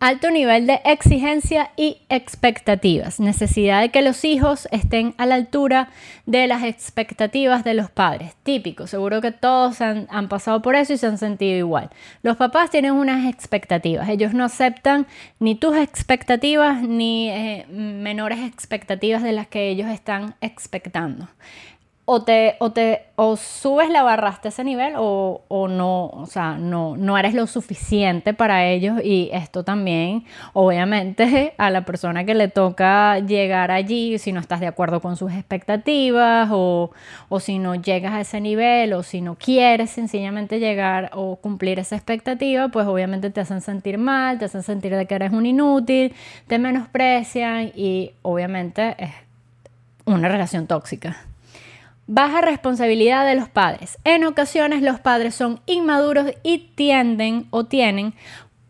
Alto 0.03 0.31
nivel 0.31 0.67
de 0.67 0.81
exigencia 0.87 1.73
y 1.77 1.99
expectativas. 2.09 3.21
Necesidad 3.21 3.83
de 3.83 3.91
que 3.91 4.01
los 4.01 4.25
hijos 4.25 4.67
estén 4.71 5.15
a 5.19 5.27
la 5.27 5.35
altura 5.35 5.91
de 6.25 6.47
las 6.47 6.63
expectativas 6.63 7.65
de 7.65 7.75
los 7.75 7.91
padres. 7.91 8.35
Típico, 8.43 8.87
seguro 8.87 9.21
que 9.21 9.31
todos 9.31 9.83
han, 9.83 10.07
pasado 10.31 10.63
por 10.63 10.75
eso 10.75 10.95
y 10.95 10.97
se 10.97 11.07
han 11.07 11.19
sentido 11.19 11.55
igual. 11.59 11.91
Los 12.23 12.39
papás 12.39 12.71
tienen 12.71 12.93
unas 12.93 13.29
expectativas. 13.29 14.09
Ellos 14.09 14.33
no 14.33 14.45
aceptan 14.45 15.07
ni 15.39 15.55
tus 15.55 15.77
expectativas 15.77 16.81
ni 16.81 17.29
eh, 17.29 17.67
menores 17.69 18.39
expectativas 18.39 19.23
de 19.23 19.33
las 19.33 19.49
que 19.49 19.69
ellos 19.69 19.91
están 19.91 20.35
expectando 20.41 21.29
o 22.13 22.23
te, 22.23 22.57
o 22.59 22.73
te 22.73 23.05
o 23.15 23.37
subes 23.37 23.89
la 23.89 24.03
barra 24.03 24.31
hasta 24.31 24.49
ese 24.49 24.65
nivel 24.65 24.95
o, 24.97 25.43
o, 25.47 25.69
no, 25.69 26.07
o 26.07 26.27
sea, 26.27 26.59
no, 26.59 26.97
no 26.97 27.17
eres 27.17 27.35
lo 27.35 27.47
suficiente 27.47 28.35
para 28.35 28.67
ellos 28.67 29.01
y 29.05 29.31
esto 29.33 29.63
también, 29.63 30.25
obviamente, 30.53 31.55
a 31.57 31.71
la 31.71 31.85
persona 31.85 32.25
que 32.25 32.35
le 32.35 32.49
toca 32.49 33.21
llegar 33.21 33.71
allí, 33.71 34.19
si 34.19 34.33
no 34.33 34.41
estás 34.41 34.59
de 34.59 34.67
acuerdo 34.67 35.01
con 35.01 35.17
sus 35.17 35.33
expectativas 35.33 36.49
o, 36.51 36.91
o 37.29 37.39
si 37.39 37.61
no 37.61 37.77
llegas 37.77 38.15
a 38.15 38.23
ese 38.23 38.41
nivel 38.41 38.93
o 38.93 39.05
si 39.05 39.21
no 39.21 39.37
quieres 39.37 39.91
sencillamente 39.91 40.59
llegar 40.59 41.13
o 41.15 41.37
cumplir 41.37 41.79
esa 41.79 41.95
expectativa, 41.95 42.71
pues 42.71 42.89
obviamente 42.89 43.31
te 43.31 43.41
hacen 43.41 43.61
sentir 43.61 43.99
mal, 43.99 44.41
te 44.41 44.47
hacen 44.47 44.65
sentir 44.65 44.97
de 44.97 45.07
que 45.07 45.15
eres 45.15 45.33
un 45.33 45.47
inútil, 45.47 46.13
te 46.49 46.59
menosprecian 46.59 47.71
y 47.77 48.15
obviamente 48.23 48.97
es 48.99 49.13
una 50.07 50.29
relación 50.29 50.67
tóxica. 50.67 51.30
Baja 52.13 52.41
responsabilidad 52.41 53.25
de 53.25 53.37
los 53.37 53.49
padres. 53.49 53.97
En 54.03 54.25
ocasiones 54.25 54.83
los 54.83 54.99
padres 54.99 55.33
son 55.33 55.61
inmaduros 55.67 56.33
y 56.43 56.59
tienden 56.75 57.47
o 57.51 57.67
tienen 57.67 58.15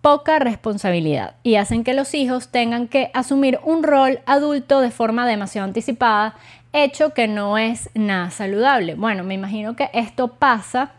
poca 0.03 0.39
responsabilidad 0.39 1.37
y 1.43 1.55
hacen 1.55 1.83
que 1.83 1.95
los 1.95 2.13
hijos 2.13 2.49
tengan 2.51 2.87
que 2.87 3.11
asumir 3.15 3.59
un 3.65 3.83
rol 3.83 4.21
adulto 4.27 4.83
de 4.83 4.91
forma 4.91 5.27
demasiado 5.27 5.67
anticipada, 5.67 6.35
hecho 6.75 7.15
que 7.15 7.29
no 7.29 7.57
es 7.57 7.89
nada 7.95 8.29
saludable. 8.31 8.95
Bueno, 8.95 9.25
me 9.25 9.33
imagino 9.33 9.75
que 9.75 9.89
esto 9.95 10.29
pasa 10.29 10.93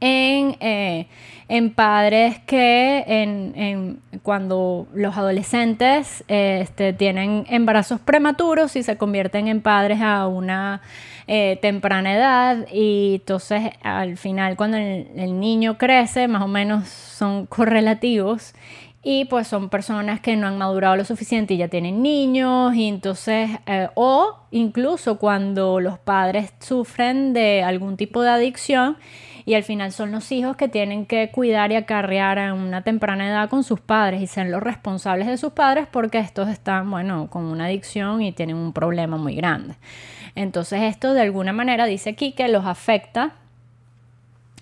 en, 0.00 0.56
eh, 0.60 1.06
en 1.48 1.70
padres 1.70 2.38
que 2.40 3.04
en, 3.06 4.00
cuando 4.22 4.88
los 4.92 5.16
adolescentes 5.16 6.24
este, 6.28 6.92
tienen 6.92 7.46
embarazos 7.48 8.00
prematuros 8.00 8.74
y 8.76 8.82
se 8.82 8.96
convierten 8.96 9.46
en 9.48 9.60
padres 9.60 10.00
a 10.00 10.26
una 10.26 10.82
eh, 11.28 11.58
temprana 11.62 12.14
edad. 12.14 12.66
Y 12.72 13.16
entonces 13.20 13.70
al 13.82 14.16
final 14.16 14.56
cuando 14.56 14.76
el, 14.76 15.38
niño 15.40 15.78
crece 15.78 16.28
más 16.28 16.42
o 16.42 16.48
menos 16.48 16.88
son 16.88 17.46
correlativos. 17.46 18.54
Y 19.08 19.26
pues 19.26 19.46
son 19.46 19.68
personas 19.68 20.18
que 20.20 20.34
no 20.34 20.48
han 20.48 20.58
madurado 20.58 20.96
lo 20.96 21.04
suficiente 21.04 21.54
y 21.54 21.58
ya 21.58 21.68
tienen 21.68 22.02
niños. 22.02 22.74
Y 22.74 22.88
entonces 22.88 23.50
eh, 23.66 23.88
o 23.94 24.36
incluso 24.50 25.18
cuando 25.18 25.78
los 25.78 26.00
padres 26.00 26.52
sufren 26.58 27.32
de 27.32 27.62
algún 27.62 27.96
tipo 27.96 28.22
de 28.22 28.30
adicción 28.30 28.96
y 29.46 29.54
al 29.54 29.62
final 29.62 29.92
son 29.92 30.10
los 30.10 30.30
hijos 30.32 30.56
que 30.56 30.68
tienen 30.68 31.06
que 31.06 31.30
cuidar 31.30 31.70
y 31.70 31.76
acarrear 31.76 32.40
a 32.40 32.52
una 32.52 32.82
temprana 32.82 33.28
edad 33.28 33.48
con 33.48 33.62
sus 33.62 33.80
padres 33.80 34.20
y 34.20 34.26
ser 34.26 34.48
los 34.48 34.60
responsables 34.60 35.28
de 35.28 35.38
sus 35.38 35.52
padres 35.52 35.86
porque 35.90 36.18
estos 36.18 36.48
están, 36.48 36.90
bueno, 36.90 37.28
con 37.30 37.44
una 37.44 37.66
adicción 37.66 38.20
y 38.20 38.32
tienen 38.32 38.56
un 38.56 38.72
problema 38.72 39.16
muy 39.16 39.36
grande. 39.36 39.76
Entonces 40.34 40.82
esto 40.82 41.14
de 41.14 41.22
alguna 41.22 41.52
manera 41.52 41.86
dice 41.86 42.10
aquí 42.10 42.32
que 42.32 42.48
los 42.48 42.66
afecta 42.66 43.34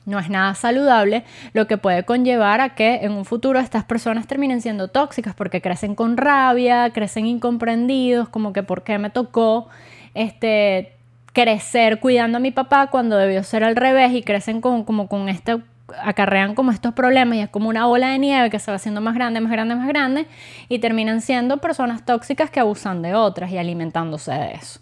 no 0.07 0.19
es 0.19 0.29
nada 0.29 0.55
saludable, 0.55 1.25
lo 1.55 1.67
que 1.67 1.79
puede 1.79 2.05
conllevar 2.05 2.61
a 2.61 2.75
que 2.75 2.97
en 2.97 3.13
un 3.13 3.25
futuro 3.25 3.59
estas 3.59 3.85
personas 3.85 4.27
terminen 4.27 4.61
siendo 4.61 4.89
tóxicas 4.89 5.35
porque 5.35 5.63
crecen 5.63 5.95
con 5.95 6.19
rabia, 6.19 6.91
crecen 6.91 7.25
incomprendidos, 7.25 8.29
como 8.29 8.53
que 8.53 8.63
por 8.63 8.83
qué 8.83 8.99
me 8.99 9.09
tocó 9.09 9.69
este 10.13 10.94
crecer 11.35 12.01
cuidando 12.01 12.39
a 12.39 12.41
mi 12.41 12.53
papá 12.53 12.87
cuando 12.87 13.19
debió 13.19 13.43
ser 13.43 13.65
al 13.65 13.77
revés 13.77 14.13
y 14.15 14.23
crecen 14.23 14.63
con, 14.63 14.85
como 14.85 15.09
con 15.09 15.29
este 15.29 15.61
acarrean 16.03 16.55
como 16.55 16.71
estos 16.71 16.95
problemas 16.95 17.37
y 17.37 17.41
es 17.43 17.51
como 17.51 17.69
una 17.69 17.85
bola 17.85 18.09
de 18.09 18.19
nieve 18.19 18.49
que 18.49 18.59
se 18.59 18.71
va 18.71 18.77
haciendo 18.77 19.03
más 19.03 19.15
grande, 19.15 19.41
más 19.41 19.53
grande, 19.53 19.75
más 19.75 19.87
grande 19.87 20.27
y 20.71 20.79
terminan 20.79 21.21
siendo 21.21 21.59
personas 21.59 22.07
tóxicas 22.07 22.51
que 22.51 22.61
abusan 22.61 23.03
de 23.03 23.15
otras 23.15 23.51
y 23.51 23.59
alimentándose 23.59 24.33
de 24.33 24.53
eso. 24.53 24.81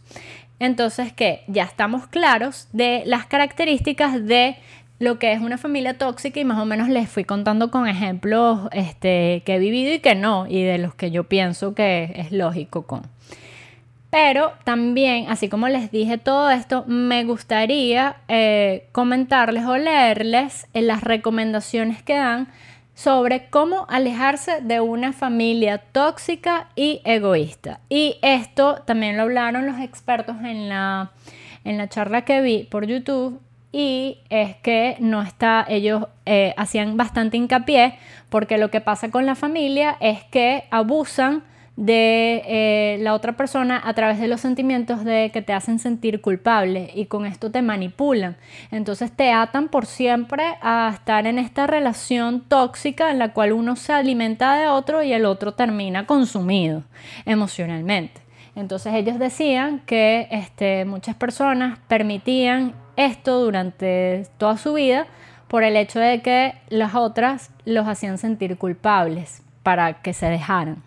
Entonces, 0.60 1.12
que 1.12 1.42
ya 1.48 1.64
estamos 1.64 2.06
claros 2.06 2.68
de 2.72 3.02
las 3.04 3.26
características 3.26 4.24
de 4.24 4.56
lo 5.00 5.18
que 5.18 5.32
es 5.32 5.40
una 5.40 5.58
familia 5.58 5.98
tóxica 5.98 6.38
y 6.38 6.44
más 6.44 6.60
o 6.60 6.64
menos 6.64 6.88
les 6.88 7.08
fui 7.08 7.24
contando 7.24 7.72
con 7.72 7.88
ejemplos 7.88 8.68
este, 8.70 9.42
que 9.44 9.56
he 9.56 9.58
vivido 9.58 9.92
y 9.92 9.98
que 9.98 10.14
no, 10.14 10.46
y 10.46 10.62
de 10.62 10.78
los 10.78 10.94
que 10.94 11.10
yo 11.10 11.24
pienso 11.24 11.74
que 11.74 12.12
es 12.14 12.30
lógico 12.30 12.86
con. 12.86 13.02
Pero 14.12 14.52
también, 14.64 15.30
así 15.30 15.48
como 15.48 15.68
les 15.68 15.90
dije 15.90 16.18
todo 16.18 16.50
esto, 16.50 16.84
me 16.86 17.24
gustaría 17.24 18.16
eh, 18.28 18.86
comentarles 18.92 19.64
o 19.64 19.78
leerles 19.78 20.66
en 20.74 20.86
las 20.86 21.02
recomendaciones 21.02 22.02
que 22.02 22.16
dan 22.16 22.48
sobre 22.92 23.48
cómo 23.48 23.86
alejarse 23.88 24.60
de 24.60 24.80
una 24.80 25.14
familia 25.14 25.78
tóxica 25.78 26.68
y 26.76 27.00
egoísta. 27.04 27.80
Y 27.88 28.16
esto 28.20 28.82
también 28.84 29.16
lo 29.16 29.22
hablaron 29.22 29.64
los 29.64 29.80
expertos 29.80 30.36
en 30.44 30.68
la, 30.68 31.12
en 31.64 31.78
la 31.78 31.88
charla 31.88 32.26
que 32.26 32.42
vi 32.42 32.64
por 32.64 32.86
YouTube 32.86 33.40
y 33.72 34.18
es 34.28 34.56
que 34.56 34.98
no 35.00 35.22
está, 35.22 35.64
ellos 35.66 36.08
eh, 36.26 36.52
hacían 36.58 36.98
bastante 36.98 37.38
hincapié 37.38 37.94
porque 38.28 38.58
lo 38.58 38.70
que 38.70 38.82
pasa 38.82 39.10
con 39.10 39.24
la 39.24 39.36
familia 39.36 39.96
es 40.00 40.22
que 40.24 40.64
abusan 40.70 41.44
de 41.76 42.42
eh, 42.46 42.98
la 43.00 43.14
otra 43.14 43.32
persona 43.32 43.80
a 43.82 43.94
través 43.94 44.18
de 44.18 44.28
los 44.28 44.40
sentimientos 44.40 45.04
de 45.04 45.30
que 45.32 45.40
te 45.40 45.54
hacen 45.54 45.78
sentir 45.78 46.20
culpable 46.20 46.90
y 46.94 47.06
con 47.06 47.24
esto 47.24 47.50
te 47.50 47.62
manipulan. 47.62 48.36
Entonces 48.70 49.10
te 49.10 49.32
atan 49.32 49.68
por 49.68 49.86
siempre 49.86 50.44
a 50.60 50.90
estar 50.94 51.26
en 51.26 51.38
esta 51.38 51.66
relación 51.66 52.42
tóxica 52.42 53.10
en 53.10 53.18
la 53.18 53.32
cual 53.32 53.52
uno 53.52 53.76
se 53.76 53.92
alimenta 53.92 54.54
de 54.56 54.68
otro 54.68 55.02
y 55.02 55.12
el 55.12 55.24
otro 55.24 55.54
termina 55.54 56.06
consumido 56.06 56.84
emocionalmente. 57.24 58.20
Entonces 58.54 58.92
ellos 58.92 59.18
decían 59.18 59.80
que 59.86 60.28
este, 60.30 60.84
muchas 60.84 61.14
personas 61.14 61.78
permitían 61.88 62.74
esto 62.96 63.40
durante 63.40 64.26
toda 64.36 64.58
su 64.58 64.74
vida 64.74 65.06
por 65.48 65.64
el 65.64 65.76
hecho 65.76 66.00
de 66.00 66.20
que 66.20 66.54
las 66.68 66.94
otras 66.94 67.50
los 67.64 67.86
hacían 67.88 68.18
sentir 68.18 68.58
culpables 68.58 69.42
para 69.62 70.02
que 70.02 70.12
se 70.12 70.26
dejaran. 70.26 70.82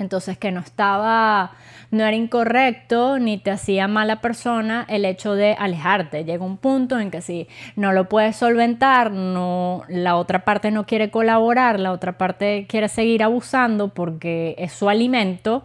Entonces 0.00 0.38
que 0.38 0.50
no 0.50 0.60
estaba, 0.60 1.52
no 1.90 2.04
era 2.04 2.16
incorrecto 2.16 3.18
ni 3.18 3.36
te 3.36 3.50
hacía 3.50 3.86
mala 3.86 4.20
persona 4.20 4.86
el 4.88 5.04
hecho 5.04 5.34
de 5.34 5.52
alejarte. 5.52 6.24
Llega 6.24 6.44
un 6.44 6.56
punto 6.56 6.98
en 6.98 7.10
que 7.10 7.20
si 7.20 7.48
no 7.76 7.92
lo 7.92 8.08
puedes 8.08 8.36
solventar, 8.36 9.12
no, 9.12 9.82
la 9.88 10.16
otra 10.16 10.44
parte 10.44 10.70
no 10.70 10.86
quiere 10.86 11.10
colaborar, 11.10 11.78
la 11.78 11.92
otra 11.92 12.16
parte 12.16 12.66
quiere 12.66 12.88
seguir 12.88 13.22
abusando 13.22 13.88
porque 13.88 14.54
es 14.58 14.72
su 14.72 14.88
alimento. 14.88 15.64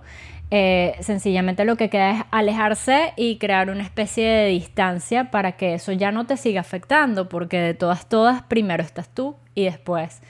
Eh, 0.51 0.95
sencillamente 0.99 1.65
lo 1.65 1.75
que 1.75 1.89
queda 1.89 2.11
es 2.11 2.23
alejarse 2.29 3.13
y 3.15 3.37
crear 3.37 3.69
una 3.69 3.83
especie 3.83 4.27
de 4.27 4.47
distancia 4.47 5.31
para 5.31 5.53
que 5.53 5.73
eso 5.73 5.91
ya 5.91 6.11
no 6.11 6.25
te 6.25 6.37
siga 6.37 6.61
afectando, 6.61 7.29
porque 7.29 7.59
de 7.59 7.73
todas, 7.73 8.07
todas, 8.07 8.43
primero 8.43 8.83
estás 8.83 9.09
tú 9.09 9.35
y 9.55 9.63
después 9.63 10.21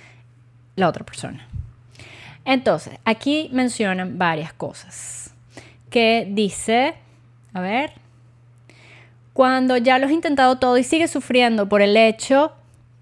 la 0.76 0.88
otra 0.88 1.04
persona. 1.04 1.48
Entonces, 2.46 3.00
aquí 3.04 3.50
mencionan 3.52 4.18
varias 4.18 4.54
cosas. 4.54 5.34
Que 5.90 6.28
dice, 6.30 6.94
a 7.54 7.62
ver, 7.62 7.94
cuando 9.34 9.76
ya 9.78 10.00
lo 10.00 10.06
has 10.06 10.12
intentado 10.12 10.58
todo 10.60 10.78
y 10.78 10.84
sigues 10.84 11.12
sufriendo 11.12 11.68
por 11.68 11.82
el 11.82 11.98
hecho 11.98 12.54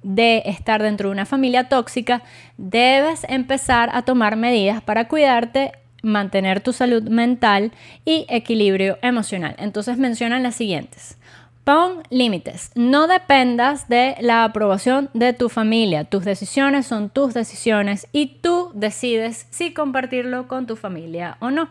de 0.01 0.43
estar 0.45 0.81
dentro 0.81 1.09
de 1.09 1.13
una 1.13 1.25
familia 1.25 1.69
tóxica, 1.69 2.23
debes 2.57 3.25
empezar 3.29 3.89
a 3.93 4.01
tomar 4.01 4.35
medidas 4.35 4.81
para 4.81 5.07
cuidarte, 5.07 5.73
mantener 6.01 6.61
tu 6.61 6.73
salud 6.73 7.03
mental 7.03 7.71
y 8.03 8.25
equilibrio 8.29 8.97
emocional. 9.01 9.55
Entonces 9.59 9.97
mencionan 9.97 10.43
las 10.43 10.55
siguientes. 10.55 11.17
Pon 11.63 12.03
límites. 12.09 12.71
No 12.75 13.07
dependas 13.07 13.87
de 13.87 14.17
la 14.19 14.43
aprobación 14.43 15.09
de 15.13 15.31
tu 15.31 15.47
familia. 15.47 16.03
Tus 16.03 16.25
decisiones 16.25 16.85
son 16.85 17.09
tus 17.09 17.33
decisiones 17.33 18.07
y 18.11 18.39
tú 18.41 18.71
decides 18.73 19.47
si 19.49 19.73
compartirlo 19.73 20.49
con 20.49 20.67
tu 20.67 20.75
familia 20.75 21.37
o 21.39 21.51
no. 21.51 21.69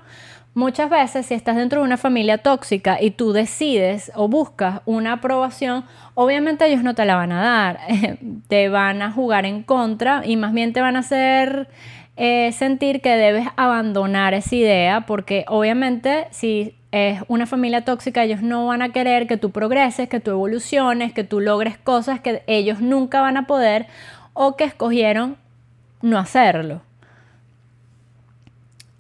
Muchas 0.55 0.89
veces 0.89 1.27
si 1.27 1.35
estás 1.35 1.57
dentro 1.57 1.81
de 1.81 1.87
una 1.87 1.99
familia 1.99 2.39
tóxica 2.39 3.01
y 3.03 3.11
tú 3.11 3.33
decides 3.33 4.11
o 4.15 4.29
buscas 4.29 4.81
una 4.87 5.15
aprobación, 5.15 5.85
obviamente 6.15 6.67
ellos 6.67 6.83
no 6.83 6.95
te 6.95 7.05
la 7.05 7.17
van 7.17 7.33
a 7.33 7.43
dar, 7.43 7.81
te 8.49 8.71
van 8.71 9.03
a 9.03 9.13
jugar 9.13 9.45
en 9.45 9.63
contra 9.63 10.23
y 10.25 10.37
más 10.37 10.55
bien 10.55 10.73
te 10.73 10.81
van 10.81 10.97
a 10.97 11.01
hacer 11.01 11.69
eh, 12.17 12.53
sentir 12.53 13.03
que 13.03 13.17
debes 13.17 13.47
abandonar 13.57 14.33
esa 14.33 14.55
idea 14.55 15.01
porque 15.03 15.45
obviamente 15.49 16.29
si 16.31 16.77
es 16.93 17.23
una 17.29 17.47
familia 17.47 17.85
tóxica 17.85 18.23
ellos 18.23 18.43
no 18.43 18.67
van 18.67 18.83
a 18.83 18.91
querer 18.91 19.27
que 19.27 19.39
tú 19.39 19.51
progreses, 19.51 20.09
que 20.09 20.21
tú 20.21 20.31
evoluciones, 20.31 21.13
que 21.13 21.25
tú 21.25 21.41
logres 21.41 21.79
cosas 21.79 22.21
que 22.21 22.43
ellos 22.47 22.81
nunca 22.81 23.23
van 23.23 23.39
a 23.39 23.47
poder 23.47 23.87
o 24.35 24.57
que 24.57 24.65
escogieron 24.65 25.37
no 26.03 26.19
hacerlo. 26.19 26.83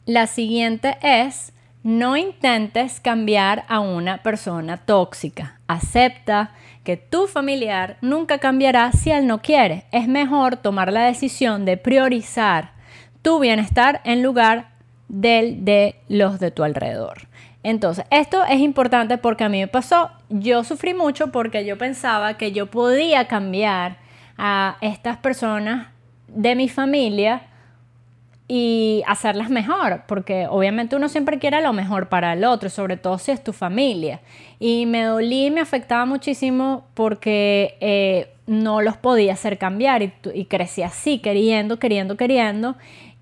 La 0.07 0.26
siguiente 0.26 0.97
es, 1.03 1.53
no 1.82 2.16
intentes 2.16 2.99
cambiar 2.99 3.64
a 3.68 3.80
una 3.80 4.22
persona 4.22 4.78
tóxica. 4.78 5.61
Acepta 5.68 6.53
que 6.84 6.97
tu 6.97 7.26
familiar 7.26 7.99
nunca 8.01 8.38
cambiará 8.38 8.90
si 8.93 9.11
él 9.11 9.26
no 9.26 9.43
quiere. 9.43 9.84
Es 9.93 10.09
mejor 10.09 10.57
tomar 10.57 10.93
la 10.93 11.05
decisión 11.05 11.64
de 11.64 11.76
priorizar 11.76 12.72
tu 13.20 13.38
bienestar 13.38 14.01
en 14.05 14.22
lugar 14.22 14.70
del 15.09 15.64
de 15.64 15.97
los 16.09 16.40
de 16.40 16.51
tu 16.51 16.64
alrededor. 16.64 17.28
Entonces, 17.62 18.04
esto 18.10 18.44
es 18.44 18.60
importante 18.60 19.18
porque 19.18 19.44
a 19.44 19.48
mí 19.48 19.60
me 19.60 19.68
pasó, 19.68 20.10
yo 20.28 20.64
sufrí 20.64 20.94
mucho 20.94 21.30
porque 21.30 21.64
yo 21.64 21.78
pensaba 21.78 22.36
que 22.36 22.52
yo 22.52 22.66
podía 22.66 23.28
cambiar 23.28 23.98
a 24.36 24.76
estas 24.80 25.18
personas 25.18 25.88
de 26.26 26.56
mi 26.56 26.68
familia 26.68 27.42
y 28.48 29.02
hacerlas 29.06 29.48
mejor, 29.48 30.02
porque 30.06 30.46
obviamente 30.48 30.96
uno 30.96 31.08
siempre 31.08 31.38
quiere 31.38 31.62
lo 31.62 31.72
mejor 31.72 32.08
para 32.08 32.32
el 32.32 32.44
otro, 32.44 32.68
sobre 32.68 32.96
todo 32.96 33.18
si 33.18 33.30
es 33.30 33.42
tu 33.42 33.52
familia. 33.52 34.20
Y 34.58 34.86
me 34.86 35.04
dolí, 35.04 35.50
me 35.50 35.60
afectaba 35.60 36.04
muchísimo 36.04 36.84
porque 36.94 37.76
eh, 37.80 38.34
no 38.46 38.82
los 38.82 38.96
podía 38.96 39.34
hacer 39.34 39.56
cambiar 39.56 40.02
y, 40.02 40.12
y 40.34 40.46
crecí 40.46 40.82
así, 40.82 41.20
queriendo, 41.20 41.78
queriendo, 41.78 42.16
queriendo, 42.16 42.76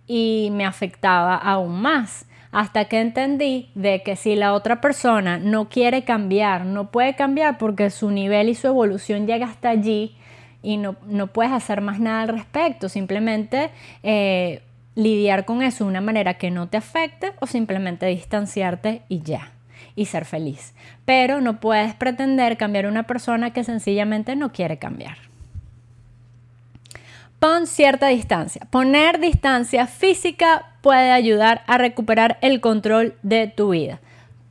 y 0.07 0.49
me 0.53 0.65
afectaba 0.65 1.37
aún 1.37 1.81
más. 1.81 2.27
Hasta 2.53 2.87
que 2.87 3.01
entendí 3.01 3.71
de 3.75 4.03
que 4.03 4.17
si 4.17 4.35
la 4.35 4.55
otra 4.55 4.81
persona 4.81 5.39
no 5.39 5.69
quiere 5.69 6.03
cambiar, 6.03 6.67
no 6.67 6.91
puede 6.91 7.15
cambiar 7.15 7.59
porque 7.59 7.91
su 7.91 8.11
nivel 8.11 8.49
y 8.49 8.55
su 8.55 8.67
evolución 8.67 9.27
llega 9.27 9.47
hasta 9.47 9.71
allí 9.71 10.17
y 10.63 10.77
no, 10.77 10.95
puedes 11.29 11.53
hacer 11.53 11.81
más 11.81 12.01
nada 12.01 12.23
al 12.23 12.29
respecto, 12.29 12.89
simplemente 12.89 13.71
eh, 14.03 14.63
lidiar 14.95 15.45
con 15.45 15.63
eso 15.63 15.85
de 15.85 15.91
una 15.91 16.01
manera 16.01 16.35
que 16.35 16.51
no 16.51 16.69
te 16.69 16.77
afecte 16.77 17.33
o 17.41 17.47
simplemente 17.47 18.07
distanciarte 18.07 19.03
y 19.09 19.23
ya, 19.23 19.53
y 19.95 20.07
ser 20.07 20.25
feliz. 20.25 20.75
Pero 21.05 21.41
no 21.41 21.61
puedes 21.61 21.95
pretender 21.95 22.57
cambiar 22.57 22.87
a 22.87 22.89
una 22.89 23.05
persona 23.05 23.53
que 23.53 23.65
sencillamente 23.65 24.35
no 24.35 24.53
quiere 24.53 24.79
cambiar. 24.79 25.30
Pon 27.41 27.67
cierta 27.67 28.09
distancia. 28.09 28.67
Poner 28.71 29.19
distancia 29.19 29.87
física 29.87 30.75
puede 30.83 31.11
ayudar 31.11 31.63
a 31.67 31.79
recuperar 31.79 32.37
el 32.43 32.61
control 32.61 33.15
de 33.23 33.47
tu 33.49 33.71
vida. 33.71 33.99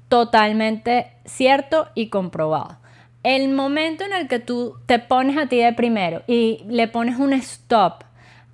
Totalmente 0.08 1.12
cierto 1.24 1.88
y 1.94 2.08
comprobado. 2.08 2.80
El 3.22 3.50
momento 3.50 4.04
en 4.04 4.14
el 4.14 4.28
que 4.28 4.40
tú 4.40 4.76
te 4.88 4.98
pones 4.98 5.38
a 5.38 5.46
ti 5.46 5.58
de 5.58 5.72
primero 5.74 6.24
y 6.26 6.64
le 6.68 6.88
pones 6.88 7.20
un 7.20 7.34
stop 7.34 8.06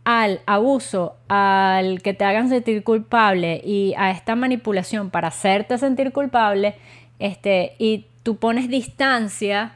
al 0.04 0.42
abuso, 0.46 1.16
al 1.30 2.02
que 2.02 2.14
te 2.14 2.26
hagan 2.26 2.50
sentir 2.50 2.84
culpable 2.84 3.62
y 3.64 3.94
a 3.98 4.12
esta 4.12 4.36
manipulación 4.36 5.12
para 5.12 5.30
hacerte 5.30 5.78
sentir 5.78 6.12
culpable, 6.12 6.76
este, 7.20 7.76
y 7.80 8.06
tú 8.24 8.36
pones 8.36 8.68
distancia 8.68 9.76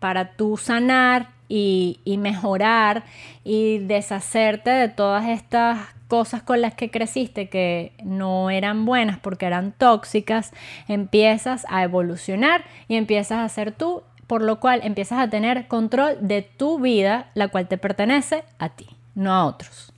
para 0.00 0.32
tú 0.32 0.56
sanar 0.56 1.28
y, 1.54 2.16
mejorar 2.18 3.04
y 3.44 3.78
deshacerte 3.78 4.70
de 4.70 4.88
todas 4.88 5.28
estas 5.28 5.78
cosas 6.08 6.42
con 6.42 6.60
las 6.60 6.74
que 6.74 6.90
creciste 6.90 7.48
que 7.48 7.92
no 8.02 8.50
eran 8.50 8.84
buenas 8.84 9.18
porque 9.18 9.46
eran 9.46 9.72
tóxicas, 9.72 10.52
empiezas 10.88 11.66
a 11.68 11.82
evolucionar 11.82 12.64
y 12.88 12.96
empiezas 12.96 13.38
a 13.38 13.48
ser 13.48 13.72
tú, 13.72 14.02
por 14.26 14.42
lo 14.42 14.60
cual 14.60 14.80
empiezas 14.84 15.18
a 15.18 15.28
tener 15.28 15.68
control 15.68 16.16
de 16.20 16.42
tu 16.42 16.78
vida, 16.78 17.30
la 17.34 17.48
cual 17.48 17.68
te 17.68 17.78
pertenece 17.78 18.44
a 18.58 18.70
ti 18.70 18.86
no 19.14 19.32
a 19.32 19.46
otros. 19.46 19.92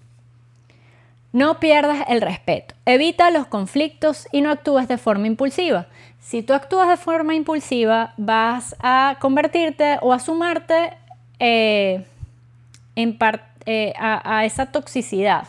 No 1.33 1.59
pierdas 1.59 2.05
el 2.09 2.21
respeto. 2.21 2.75
Evita 2.87 3.31
los 3.31 3.47
conflictos 3.47 4.29
y 4.31 4.41
no 4.41 4.51
actúes 4.51 4.87
de 4.87 4.99
forma 4.99 5.27
impulsiva. 5.27 5.87
Si 6.21 6.43
tú 6.43 6.55
actúas 6.55 6.89
de 6.89 6.97
forma 6.97 7.35
impulsiva, 7.35 8.15
vas 8.17 8.77
a 8.79 9.17
convertirte 9.21 9.99
o 10.01 10.13
a 10.13 10.21
sumarte 10.21 10.97
eh, 11.39 12.05
en 12.97 13.19
eh, 13.67 13.93
a, 13.99 14.45
esa 14.45 14.67
toxicidad. 14.67 15.49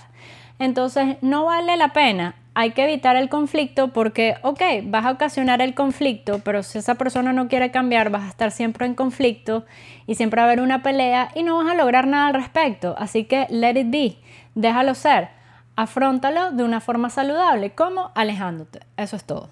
Entonces, 0.59 1.17
no 1.21 1.45
vale 1.45 1.77
la 1.77 1.93
pena 1.93 2.35
hay 2.57 2.71
que 2.71 2.85
evitar 2.85 3.17
el 3.17 3.27
conflicto 3.27 3.89
porque, 3.89 4.37
ok, 4.41 4.61
vas 4.85 5.05
a 5.05 5.11
ocasionar 5.11 5.61
el 5.61 5.75
conflicto, 5.75 6.39
pero 6.39 6.63
si 6.63 6.77
esa 6.77 6.95
persona 6.95 7.33
no 7.33 7.49
quiere 7.49 7.69
cambiar, 7.69 8.09
vas 8.09 8.23
a 8.23 8.29
estar 8.29 8.49
siempre 8.49 8.85
en 8.85 8.95
conflicto 8.95 9.65
y 10.07 10.15
siempre 10.15 10.39
va 10.39 10.47
a 10.47 10.51
haber 10.51 10.61
una 10.61 10.81
pelea 10.81 11.31
y 11.35 11.43
no 11.43 11.57
vas 11.57 11.69
a 11.69 11.75
lograr 11.75 12.07
nada 12.07 12.27
al 12.27 12.33
respecto. 12.33 12.95
Así 12.97 13.25
que 13.25 13.45
let 13.49 13.77
it 13.77 13.91
be, 13.91 14.17
déjalo 14.55 14.95
ser, 14.95 15.27
afrontalo 15.75 16.51
de 16.51 16.63
una 16.63 16.79
forma 16.79 17.09
saludable, 17.09 17.71
como 17.71 18.11
alejándote. 18.15 18.79
Eso 18.95 19.17
es 19.17 19.25
todo. 19.25 19.49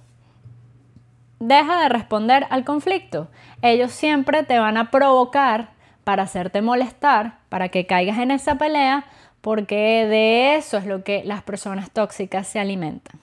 Deja 1.41 1.81
de 1.81 1.89
responder 1.89 2.47
al 2.49 2.63
conflicto. 2.63 3.27
Ellos 3.61 3.91
siempre 3.91 4.43
te 4.43 4.59
van 4.59 4.77
a 4.77 4.91
provocar 4.91 5.71
para 6.03 6.23
hacerte 6.23 6.61
molestar, 6.61 7.39
para 7.49 7.69
que 7.69 7.85
caigas 7.85 8.19
en 8.19 8.31
esa 8.31 8.57
pelea, 8.57 9.05
porque 9.41 10.05
de 10.07 10.55
eso 10.55 10.77
es 10.77 10.85
lo 10.85 11.03
que 11.03 11.23
las 11.23 11.43
personas 11.43 11.91
tóxicas 11.91 12.47
se 12.47 12.59
alimentan. 12.59 13.19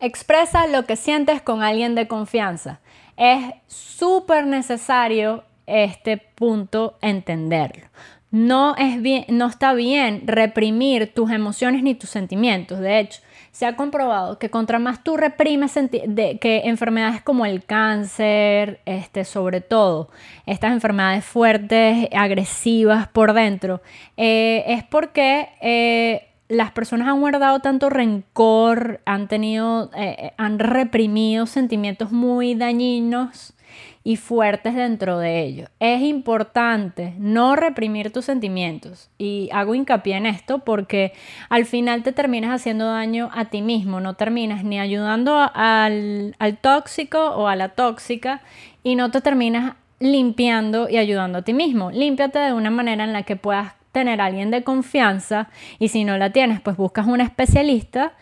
Expresa 0.00 0.66
lo 0.66 0.86
que 0.86 0.96
sientes 0.96 1.42
con 1.42 1.62
alguien 1.62 1.94
de 1.94 2.08
confianza. 2.08 2.80
Es 3.16 3.52
súper 3.66 4.46
necesario 4.46 5.44
este 5.66 6.16
punto 6.16 6.96
entenderlo. 7.02 7.86
No, 8.30 8.76
es 8.76 9.02
bien, 9.02 9.26
no 9.28 9.48
está 9.48 9.74
bien 9.74 10.22
reprimir 10.26 11.12
tus 11.12 11.30
emociones 11.30 11.82
ni 11.82 11.94
tus 11.94 12.10
sentimientos. 12.10 12.78
De 12.78 13.00
hecho, 13.00 13.20
se 13.52 13.66
ha 13.66 13.76
comprobado 13.76 14.38
que 14.38 14.50
contra 14.50 14.78
más 14.78 15.02
tú 15.02 15.16
reprimes 15.16 15.74
de, 15.74 16.38
que 16.40 16.62
enfermedades 16.64 17.22
como 17.22 17.44
el 17.46 17.64
cáncer, 17.64 18.80
este, 18.86 19.24
sobre 19.24 19.60
todo, 19.60 20.10
estas 20.46 20.72
enfermedades 20.72 21.24
fuertes, 21.24 22.08
agresivas 22.12 23.08
por 23.08 23.32
dentro, 23.32 23.82
eh, 24.16 24.64
es 24.66 24.84
porque 24.84 25.48
eh, 25.60 26.28
las 26.48 26.70
personas 26.72 27.08
han 27.08 27.20
guardado 27.20 27.60
tanto 27.60 27.90
rencor, 27.90 29.00
han 29.04 29.28
tenido, 29.28 29.90
eh, 29.96 30.32
han 30.36 30.58
reprimido 30.58 31.46
sentimientos 31.46 32.12
muy 32.12 32.54
dañinos 32.54 33.54
y 34.02 34.16
fuertes 34.16 34.74
dentro 34.74 35.18
de 35.18 35.40
ellos. 35.40 35.68
Es 35.78 36.00
importante 36.02 37.14
no 37.18 37.54
reprimir 37.54 38.12
tus 38.12 38.24
sentimientos 38.24 39.10
y 39.18 39.50
hago 39.52 39.74
hincapié 39.74 40.16
en 40.16 40.26
esto 40.26 40.60
porque 40.60 41.12
al 41.48 41.66
final 41.66 42.02
te 42.02 42.12
terminas 42.12 42.50
haciendo 42.50 42.86
daño 42.86 43.30
a 43.32 43.46
ti 43.46 43.60
mismo, 43.60 44.00
no 44.00 44.14
terminas 44.14 44.64
ni 44.64 44.80
ayudando 44.80 45.50
al, 45.54 46.34
al 46.38 46.56
tóxico 46.58 47.18
o 47.18 47.46
a 47.46 47.56
la 47.56 47.70
tóxica 47.70 48.40
y 48.82 48.94
no 48.96 49.10
te 49.10 49.20
terminas 49.20 49.74
limpiando 49.98 50.88
y 50.88 50.96
ayudando 50.96 51.38
a 51.38 51.42
ti 51.42 51.52
mismo. 51.52 51.90
Límpiate 51.90 52.38
de 52.38 52.52
una 52.54 52.70
manera 52.70 53.04
en 53.04 53.12
la 53.12 53.24
que 53.24 53.36
puedas 53.36 53.74
tener 53.92 54.20
a 54.20 54.26
alguien 54.26 54.50
de 54.50 54.64
confianza 54.64 55.48
y 55.78 55.88
si 55.88 56.04
no 56.04 56.16
la 56.16 56.30
tienes, 56.30 56.60
pues 56.60 56.76
buscas 56.76 57.06
un 57.06 57.20
especialista. 57.20 58.14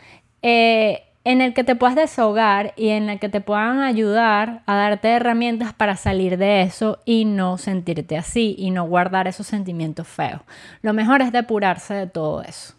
Eh, 0.43 1.03
en 1.29 1.43
el 1.43 1.53
que 1.53 1.63
te 1.63 1.77
puedas 1.77 1.95
desahogar 1.95 2.73
y 2.75 2.89
en 2.89 3.11
el 3.11 3.19
que 3.19 3.29
te 3.29 3.43
puedan 3.43 3.83
ayudar 3.83 4.63
a 4.65 4.77
darte 4.77 5.09
herramientas 5.09 5.75
para 5.75 5.95
salir 5.95 6.39
de 6.39 6.63
eso 6.63 7.01
y 7.05 7.27
no 7.27 7.59
sentirte 7.59 8.17
así 8.17 8.55
y 8.57 8.71
no 8.71 8.87
guardar 8.87 9.29
esos 9.29 9.47
sentimientos 9.47 10.09
feos. 10.09 10.41
Lo 10.81 10.95
mejor 10.95 11.21
es 11.21 11.31
depurarse 11.31 11.93
de 11.93 12.07
todo 12.07 12.41
eso. 12.41 12.73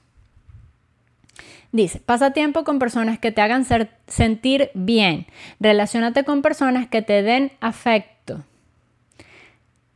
Dice, 1.71 1.99
pasa 1.99 2.31
tiempo 2.31 2.63
con 2.63 2.79
personas 2.79 3.19
que 3.19 3.31
te 3.31 3.41
hagan 3.41 3.67
sentir 4.07 4.71
bien. 4.73 5.27
Relaciónate 5.59 6.23
con 6.23 6.41
personas 6.41 6.87
que 6.87 7.03
te 7.03 7.21
den 7.21 7.51
afecto. 7.61 8.18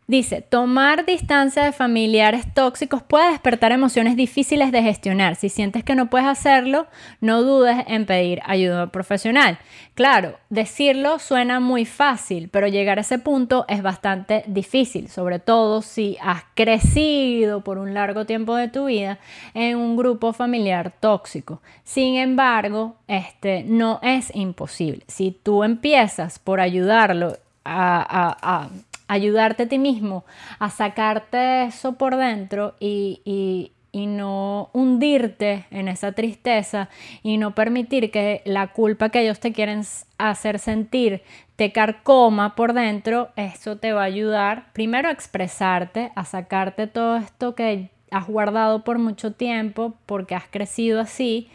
Dice, 0.05 0.41
tomar 0.41 1.05
distancia 1.05 1.63
de 1.63 1.71
familiares 1.71 2.53
tóxicos 2.53 3.01
puede 3.01 3.31
despertar 3.31 3.71
emociones 3.71 4.17
difíciles 4.17 4.73
de 4.73 4.83
gestionar. 4.83 5.37
Si 5.37 5.47
sientes 5.47 5.85
que 5.85 5.95
no 5.95 6.09
puedes 6.09 6.27
hacerlo, 6.27 6.87
no 7.21 7.41
dudes 7.41 7.77
en 7.87 8.05
pedir 8.05 8.41
ayuda 8.45 8.87
profesional. 8.87 9.59
Claro, 9.95 10.37
decirlo 10.49 11.19
suena 11.19 11.61
muy 11.61 11.85
fácil, 11.85 12.49
pero 12.49 12.67
llegar 12.67 12.97
a 12.97 13.01
ese 13.01 13.17
punto 13.17 13.63
es 13.69 13.81
bastante 13.81 14.43
difícil, 14.47 15.07
sobre 15.07 15.39
todo 15.39 15.81
si 15.81 16.17
has 16.21 16.43
crecido 16.53 17.61
por 17.61 17.77
un 17.77 17.93
largo 17.93 18.25
tiempo 18.25 18.57
de 18.57 18.67
tu 18.67 18.85
vida 18.87 19.19
en 19.53 19.77
un 19.77 19.95
grupo 19.95 20.33
familiar 20.33 20.91
tóxico. 20.99 21.61
Sin 21.85 22.15
embargo, 22.15 22.97
este 23.07 23.63
no 23.63 23.99
es 24.03 24.35
imposible. 24.35 25.03
Si 25.07 25.31
tú 25.31 25.63
empiezas 25.63 26.39
por 26.39 26.59
ayudarlo 26.59 27.37
a, 27.63 28.35
a 28.41 28.69
ayudarte 29.13 29.63
a 29.63 29.67
ti 29.67 29.77
mismo 29.77 30.25
a 30.59 30.69
sacarte 30.69 31.65
eso 31.65 31.93
por 31.93 32.15
dentro 32.15 32.75
y, 32.79 33.21
y, 33.25 33.71
no 34.07 34.71
hundirte 34.73 35.65
en 35.69 35.87
esa 35.87 36.13
tristeza 36.13 36.89
y 37.21 37.37
no 37.37 37.53
permitir 37.53 38.09
que 38.09 38.41
la 38.43 38.73
culpa 38.73 39.09
que 39.09 39.21
ellos 39.21 39.39
te 39.39 39.53
quieren 39.53 39.83
hacer 40.17 40.57
sentir 40.57 41.21
te 41.55 41.71
carcoma 41.71 42.55
por 42.55 42.73
dentro, 42.73 43.29
eso 43.35 43.77
te 43.77 43.93
va 43.93 44.01
a 44.01 44.05
ayudar 44.05 44.73
primero 44.73 45.09
a 45.09 45.11
expresarte, 45.11 46.11
a 46.15 46.25
sacarte 46.25 46.87
todo 46.87 47.17
esto 47.17 47.53
que 47.53 47.91
has 48.09 48.27
guardado 48.27 48.83
por 48.83 48.97
mucho 48.97 49.33
tiempo 49.33 49.93
porque 50.07 50.33
has 50.33 50.47
crecido 50.47 50.99
así 50.99 51.49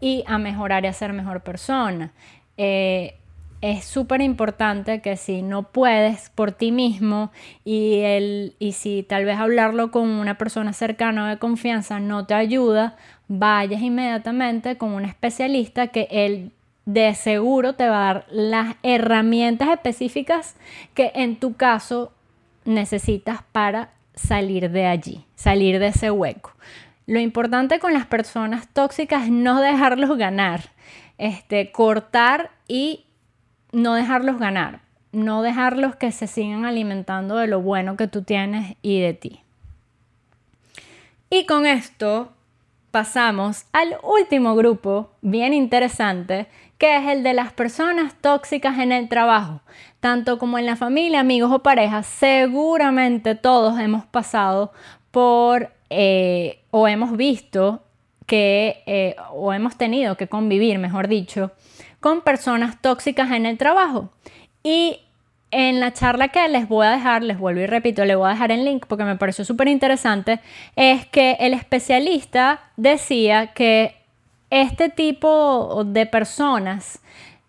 y 0.00 0.24
a 0.26 0.38
mejorar 0.38 0.84
y 0.84 0.88
a 0.88 0.92
ser 0.92 1.12
mejor 1.12 1.42
persona. 1.42 2.12
Eh, 2.56 3.18
es 3.64 3.86
súper 3.86 4.20
importante 4.20 5.00
que 5.00 5.16
si 5.16 5.40
no 5.40 5.62
puedes 5.62 6.28
por 6.28 6.52
ti 6.52 6.70
mismo 6.70 7.32
y, 7.64 8.00
el, 8.00 8.54
y 8.58 8.72
si 8.72 9.02
tal 9.02 9.24
vez 9.24 9.38
hablarlo 9.38 9.90
con 9.90 10.06
una 10.06 10.36
persona 10.36 10.74
cercana 10.74 11.30
de 11.30 11.38
confianza 11.38 11.98
no 11.98 12.26
te 12.26 12.34
ayuda, 12.34 12.96
vayas 13.26 13.80
inmediatamente 13.80 14.76
con 14.76 14.92
un 14.92 15.06
especialista 15.06 15.86
que 15.86 16.08
él 16.10 16.52
de 16.84 17.14
seguro 17.14 17.74
te 17.74 17.88
va 17.88 18.10
a 18.10 18.14
dar 18.14 18.26
las 18.30 18.76
herramientas 18.82 19.70
específicas 19.70 20.56
que 20.92 21.12
en 21.14 21.36
tu 21.36 21.54
caso 21.54 22.12
necesitas 22.66 23.44
para 23.50 23.92
salir 24.14 24.72
de 24.72 24.84
allí, 24.84 25.24
salir 25.36 25.78
de 25.78 25.86
ese 25.86 26.10
hueco. 26.10 26.52
Lo 27.06 27.18
importante 27.18 27.78
con 27.78 27.94
las 27.94 28.04
personas 28.04 28.68
tóxicas 28.68 29.24
es 29.24 29.30
no 29.30 29.62
dejarlos 29.62 30.18
ganar, 30.18 30.64
este, 31.16 31.72
cortar 31.72 32.50
y 32.68 33.06
no 33.74 33.94
dejarlos 33.94 34.38
ganar, 34.38 34.80
no 35.12 35.42
dejarlos 35.42 35.96
que 35.96 36.12
se 36.12 36.26
sigan 36.26 36.64
alimentando 36.64 37.36
de 37.36 37.46
lo 37.46 37.60
bueno 37.60 37.96
que 37.96 38.08
tú 38.08 38.22
tienes 38.22 38.76
y 38.82 39.00
de 39.00 39.14
ti. 39.14 39.40
Y 41.30 41.46
con 41.46 41.66
esto 41.66 42.32
pasamos 42.90 43.66
al 43.72 43.96
último 44.02 44.54
grupo, 44.54 45.10
bien 45.20 45.52
interesante, 45.52 46.46
que 46.78 46.96
es 46.96 47.08
el 47.08 47.24
de 47.24 47.34
las 47.34 47.52
personas 47.52 48.14
tóxicas 48.20 48.78
en 48.78 48.92
el 48.92 49.08
trabajo. 49.08 49.60
Tanto 49.98 50.38
como 50.38 50.58
en 50.58 50.66
la 50.66 50.76
familia, 50.76 51.20
amigos 51.20 51.50
o 51.50 51.62
parejas, 51.62 52.06
seguramente 52.06 53.34
todos 53.34 53.78
hemos 53.80 54.04
pasado 54.06 54.72
por 55.10 55.72
eh, 55.90 56.60
o 56.70 56.86
hemos 56.86 57.16
visto 57.16 57.82
que, 58.26 58.82
eh, 58.86 59.16
o 59.32 59.52
hemos 59.52 59.76
tenido 59.76 60.16
que 60.16 60.28
convivir, 60.28 60.78
mejor 60.78 61.08
dicho, 61.08 61.50
con 62.04 62.20
personas 62.20 62.82
tóxicas 62.82 63.30
en 63.30 63.46
el 63.46 63.56
trabajo. 63.56 64.10
Y 64.62 64.98
en 65.50 65.80
la 65.80 65.94
charla 65.94 66.28
que 66.28 66.46
les 66.50 66.68
voy 66.68 66.84
a 66.84 66.90
dejar, 66.90 67.22
les 67.22 67.38
vuelvo 67.38 67.62
y 67.62 67.66
repito, 67.66 68.04
les 68.04 68.14
voy 68.14 68.26
a 68.26 68.32
dejar 68.32 68.52
el 68.52 68.62
link 68.62 68.84
porque 68.86 69.04
me 69.04 69.16
pareció 69.16 69.42
súper 69.42 69.68
interesante, 69.68 70.38
es 70.76 71.06
que 71.06 71.38
el 71.40 71.54
especialista 71.54 72.60
decía 72.76 73.54
que 73.54 73.96
este 74.50 74.90
tipo 74.90 75.82
de 75.86 76.04
personas 76.04 77.00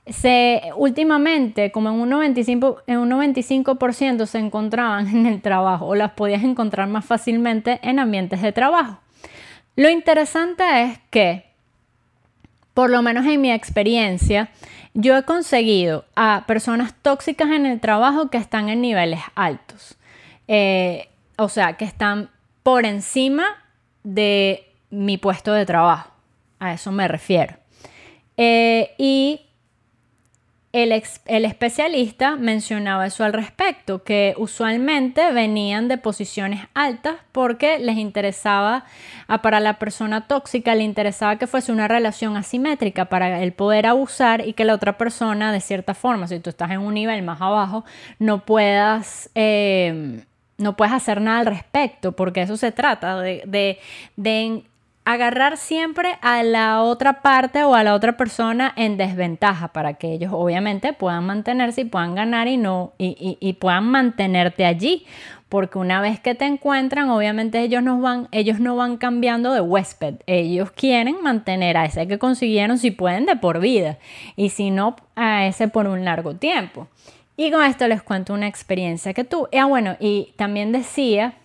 se 0.07 0.61
últimamente, 0.77 1.73
como 1.73 1.89
en 1.89 1.95
un 1.95 2.11
95%, 2.11 2.83
en 2.87 2.99
un 2.99 3.09
95 3.09 3.77
se 4.25 4.37
encontraban 4.37 5.07
en 5.13 5.25
el 5.25 5.41
trabajo 5.41 5.87
o 5.87 5.95
las 5.95 6.11
podías 6.11 6.45
encontrar 6.45 6.87
más 6.87 7.03
fácilmente 7.03 7.81
en 7.83 7.99
ambientes 7.99 8.41
de 8.41 8.53
trabajo. 8.53 8.99
Lo 9.75 9.89
interesante 9.89 10.63
es 10.83 10.99
que 11.09 11.54
por 12.75 12.91
lo 12.91 13.01
menos 13.01 13.25
en 13.25 13.41
mi 13.41 13.51
experiencia, 13.51 14.49
yo 14.93 15.17
he 15.17 15.23
conseguido 15.23 16.05
a 16.15 16.43
personas 16.45 16.93
tóxicas 17.01 17.49
en 17.49 17.65
el 17.65 17.79
trabajo 17.79 18.29
que 18.29 18.37
están 18.37 18.69
en 18.69 18.81
niveles 18.81 19.21
altos. 19.33 19.97
Eh, 20.47 21.07
o 21.37 21.49
sea, 21.49 21.77
que 21.77 21.85
están 21.85 22.29
por 22.63 22.85
encima 22.85 23.45
de 24.03 24.69
mi 24.89 25.17
puesto 25.17 25.53
de 25.53 25.65
trabajo. 25.65 26.11
A 26.59 26.73
eso 26.73 26.91
me 26.91 27.07
refiero. 27.07 27.55
Eh, 28.35 28.93
y 28.97 29.44
el, 30.75 30.91
especialista 31.45 32.35
mencionaba 32.35 33.05
eso 33.05 33.23
al 33.23 33.31
respecto, 33.31 34.03
que 34.03 34.33
usualmente 34.37 35.31
venían 35.31 35.87
de 35.87 35.97
posiciones 35.97 36.67
altas 36.73 37.15
porque 37.31 37.79
les 37.79 37.97
interesaba, 37.97 38.83
para 39.41 39.61
la 39.61 39.79
persona 39.79 40.27
tóxica 40.27 40.75
le 40.75 40.83
interesaba 40.83 41.37
que 41.37 41.47
fuese 41.47 41.71
una 41.71 41.87
relación 41.87 42.35
asimétrica 42.35 43.05
para 43.05 43.41
el 43.41 43.53
poder 43.53 43.85
abusar 43.85 44.45
y 44.45 44.51
que 44.51 44.65
la 44.65 44.73
otra 44.73 44.97
persona, 44.97 45.53
de 45.53 45.61
cierta 45.61 45.93
forma, 45.93 46.27
si 46.27 46.39
tú 46.39 46.49
estás 46.49 46.71
en 46.71 46.79
un 46.79 46.93
nivel 46.93 47.23
más 47.23 47.41
abajo, 47.41 47.85
no 48.19 48.45
puedas... 48.45 49.29
Eh, 49.35 50.23
no 50.57 50.77
puedes 50.77 50.93
hacer 50.93 51.19
nada 51.19 51.39
al 51.39 51.47
respecto, 51.47 52.13
porque 52.13 52.41
eso 52.41 52.55
se 52.55 52.71
trata 52.71 53.19
de, 53.19 53.43
de, 53.45 53.77
de 54.15 54.63
agarrar 55.05 55.57
siempre 55.57 56.17
a 56.21 56.41
la 56.43 56.81
otra 56.81 57.21
parte 57.21 57.63
o 57.63 57.75
a 57.75 57.83
la 57.83 57.93
otra 57.93 58.17
persona 58.17 58.73
en 58.75 58.97
desventaja 58.97 59.67
para 59.69 59.93
que 59.93 60.11
ellos 60.11 60.31
obviamente 60.33 60.93
puedan 60.93 61.25
mantenerse 61.25 61.81
y 61.81 61.85
puedan 61.85 62.15
ganar 62.15 62.47
y 62.47 62.57
no 62.57 62.93
y, 62.97 63.53
puedan 63.53 63.85
mantenerte 63.85 64.65
allí. 64.65 65.05
Porque 65.47 65.77
una 65.77 66.01
vez 66.01 66.19
que 66.19 66.33
te 66.33 66.45
encuentran 66.45 67.11
obviamente 67.11 67.61
ellos 67.61 67.83
no 67.83 68.01
van 68.01 68.27
ellos 68.31 68.59
no 68.59 68.75
van 68.75 68.97
cambiando 68.97 69.53
de 69.53 69.61
huésped. 69.61 70.15
Ellos 70.25 70.71
quieren 70.71 71.21
mantener 71.21 71.77
a 71.77 71.85
ese 71.85 72.07
que 72.07 72.17
consiguieron 72.17 72.79
si 72.79 72.89
pueden 72.89 73.27
de 73.27 73.35
por 73.35 73.59
vida. 73.59 73.99
Y 74.35 74.49
si 74.49 74.71
no 74.71 74.95
a 75.15 75.45
ese 75.45 75.67
por 75.67 75.87
un 75.87 76.03
largo 76.03 76.35
tiempo. 76.35 76.87
Y 77.37 77.51
con 77.51 77.63
esto 77.63 77.87
les 77.87 78.01
cuento 78.01 78.33
una 78.33 78.47
experiencia 78.47 79.13
que 79.13 79.23
tuve. 79.23 79.49
Ah 79.57 79.65
bueno 79.65 79.97
y 79.99 80.33
también 80.35 80.71
decía 80.71 81.35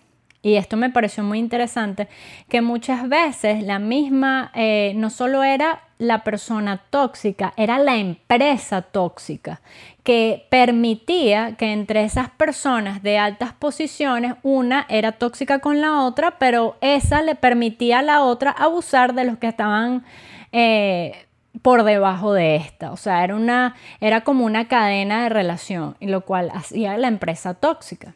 y 0.43 0.55
esto 0.55 0.75
me 0.75 0.89
pareció 0.89 1.23
muy 1.23 1.39
interesante, 1.39 2.07
que 2.49 2.61
muchas 2.61 3.07
veces 3.07 3.63
la 3.63 3.77
misma, 3.77 4.51
eh, 4.55 4.93
no 4.95 5.09
solo 5.09 5.43
era 5.43 5.81
la 5.99 6.23
persona 6.23 6.81
tóxica, 6.89 7.53
era 7.57 7.77
la 7.77 7.97
empresa 7.97 8.81
tóxica, 8.81 9.61
que 10.03 10.47
permitía 10.49 11.55
que 11.57 11.71
entre 11.71 12.03
esas 12.03 12.31
personas 12.31 13.03
de 13.03 13.19
altas 13.19 13.53
posiciones, 13.53 14.33
una 14.41 14.87
era 14.89 15.11
tóxica 15.11 15.59
con 15.59 15.79
la 15.79 16.01
otra, 16.01 16.39
pero 16.39 16.75
esa 16.81 17.21
le 17.21 17.35
permitía 17.35 17.99
a 17.99 18.03
la 18.03 18.23
otra 18.23 18.51
abusar 18.51 19.13
de 19.13 19.25
los 19.25 19.37
que 19.37 19.47
estaban... 19.47 20.03
Eh, 20.51 21.27
por 21.61 21.83
debajo 21.83 22.33
de 22.33 22.55
esta, 22.55 22.93
o 22.93 22.97
sea, 22.97 23.25
era, 23.25 23.35
una, 23.35 23.75
era 23.99 24.21
como 24.21 24.45
una 24.45 24.69
cadena 24.69 25.23
de 25.23 25.29
relación, 25.29 25.97
lo 25.99 26.21
cual 26.21 26.49
hacía 26.53 26.97
la 26.97 27.09
empresa 27.09 27.53
tóxica. 27.53 28.15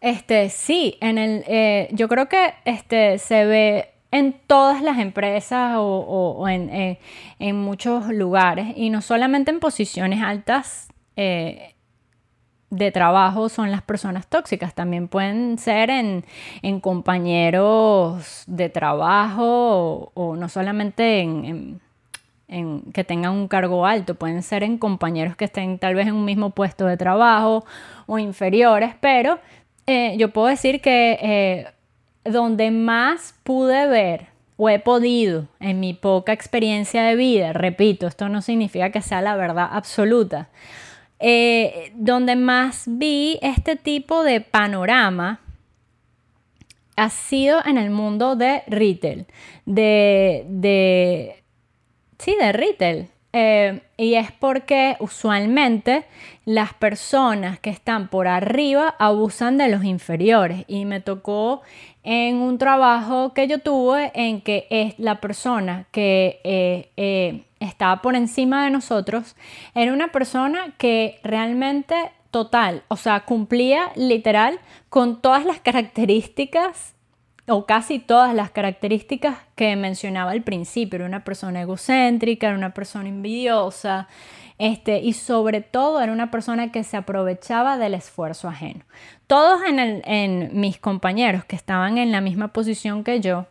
Este, 0.00 0.50
sí, 0.50 0.98
en 1.00 1.18
el, 1.18 1.44
eh, 1.46 1.88
yo 1.92 2.08
creo 2.08 2.28
que 2.28 2.54
este, 2.64 3.18
se 3.18 3.46
ve 3.46 3.90
en 4.10 4.34
todas 4.46 4.82
las 4.82 4.98
empresas 4.98 5.74
o, 5.78 6.46
en, 6.48 7.56
muchos 7.56 8.08
lugares 8.08 8.68
y 8.76 8.90
no 8.90 9.02
solamente 9.02 9.50
en 9.50 9.60
posiciones 9.60 10.22
altas 10.22 10.88
eh, 11.16 11.74
de 12.70 12.90
trabajo 12.92 13.48
son 13.48 13.70
las 13.70 13.82
personas 13.82 14.26
tóxicas, 14.26 14.74
también 14.74 15.08
pueden 15.08 15.58
ser 15.58 15.90
en, 15.90 16.24
compañeros 16.80 18.44
de 18.46 18.68
trabajo 18.68 20.12
o, 20.14 20.36
no 20.36 20.48
solamente 20.48 21.20
en, 21.20 21.80
que 22.92 23.02
tengan 23.02 23.32
un 23.32 23.48
cargo 23.48 23.86
alto, 23.86 24.14
pueden 24.14 24.42
ser 24.42 24.62
en 24.62 24.78
compañeros 24.78 25.36
que 25.36 25.46
estén 25.46 25.78
tal 25.78 25.94
vez 25.94 26.06
en 26.06 26.14
un 26.14 26.24
mismo 26.24 26.50
puesto 26.50 26.86
de 26.86 26.96
trabajo 26.96 27.64
o 28.06 28.18
inferiores, 28.18 28.94
pero 29.00 29.40
eh, 29.86 30.16
yo 30.18 30.30
puedo 30.30 30.48
decir 30.48 30.80
que 30.80 31.18
eh, 31.20 31.66
donde 32.24 32.70
más 32.70 33.34
pude 33.44 33.86
ver 33.86 34.26
o 34.56 34.68
he 34.68 34.78
podido 34.78 35.48
en 35.60 35.80
mi 35.80 35.94
poca 35.94 36.32
experiencia 36.32 37.02
de 37.02 37.14
vida, 37.14 37.52
repito, 37.52 38.06
esto 38.06 38.28
no 38.28 38.42
significa 38.42 38.90
que 38.90 39.02
sea 39.02 39.20
la 39.22 39.36
verdad 39.36 39.68
absoluta, 39.70 40.48
eh, 41.18 41.92
donde 41.94 42.36
más 42.36 42.84
vi 42.86 43.38
este 43.42 43.76
tipo 43.76 44.24
de 44.24 44.40
panorama 44.40 45.40
ha 46.96 47.10
sido 47.10 47.60
en 47.64 47.78
el 47.78 47.90
mundo 47.90 48.36
de 48.36 48.62
retail, 48.66 49.26
de, 49.66 50.46
de 50.48 51.42
sí, 52.18 52.34
de 52.40 52.52
retail. 52.52 53.08
Eh, 53.38 53.82
y 53.98 54.14
es 54.14 54.32
porque 54.32 54.96
usualmente 54.98 56.06
las 56.46 56.72
personas 56.72 57.60
que 57.60 57.68
están 57.68 58.08
por 58.08 58.28
arriba 58.28 58.94
abusan 58.98 59.58
de 59.58 59.68
los 59.68 59.84
inferiores. 59.84 60.64
Y 60.68 60.86
me 60.86 61.00
tocó 61.00 61.60
en 62.02 62.36
un 62.36 62.56
trabajo 62.56 63.34
que 63.34 63.46
yo 63.46 63.58
tuve 63.58 64.10
en 64.14 64.40
que 64.40 64.66
es 64.70 64.98
la 64.98 65.20
persona 65.20 65.84
que 65.90 66.40
eh, 66.44 66.88
eh, 66.96 67.42
estaba 67.60 68.00
por 68.00 68.16
encima 68.16 68.64
de 68.64 68.70
nosotros, 68.70 69.36
era 69.74 69.92
una 69.92 70.08
persona 70.12 70.72
que 70.78 71.20
realmente 71.22 71.94
total, 72.30 72.84
o 72.88 72.96
sea, 72.96 73.20
cumplía 73.26 73.90
literal 73.96 74.60
con 74.88 75.20
todas 75.20 75.44
las 75.44 75.60
características 75.60 76.95
o 77.48 77.64
casi 77.66 77.98
todas 77.98 78.34
las 78.34 78.50
características 78.50 79.38
que 79.54 79.76
mencionaba 79.76 80.32
al 80.32 80.42
principio. 80.42 80.96
Era 80.96 81.06
una 81.06 81.24
persona 81.24 81.62
egocéntrica, 81.62 82.48
era 82.48 82.56
una 82.56 82.74
persona 82.74 83.08
envidiosa, 83.08 84.08
este, 84.58 85.00
y 85.00 85.12
sobre 85.12 85.60
todo 85.60 86.00
era 86.00 86.12
una 86.12 86.30
persona 86.30 86.72
que 86.72 86.82
se 86.82 86.96
aprovechaba 86.96 87.78
del 87.78 87.94
esfuerzo 87.94 88.48
ajeno. 88.48 88.80
Todos 89.26 89.60
en, 89.66 90.50
mis 90.58 90.78
compañeros 90.78 91.44
que 91.44 91.56
estaban 91.56 91.98
en 91.98 92.10
la 92.10 92.20
misma 92.20 92.48
posición 92.48 93.04
que 93.04 93.20
yo, 93.20 93.46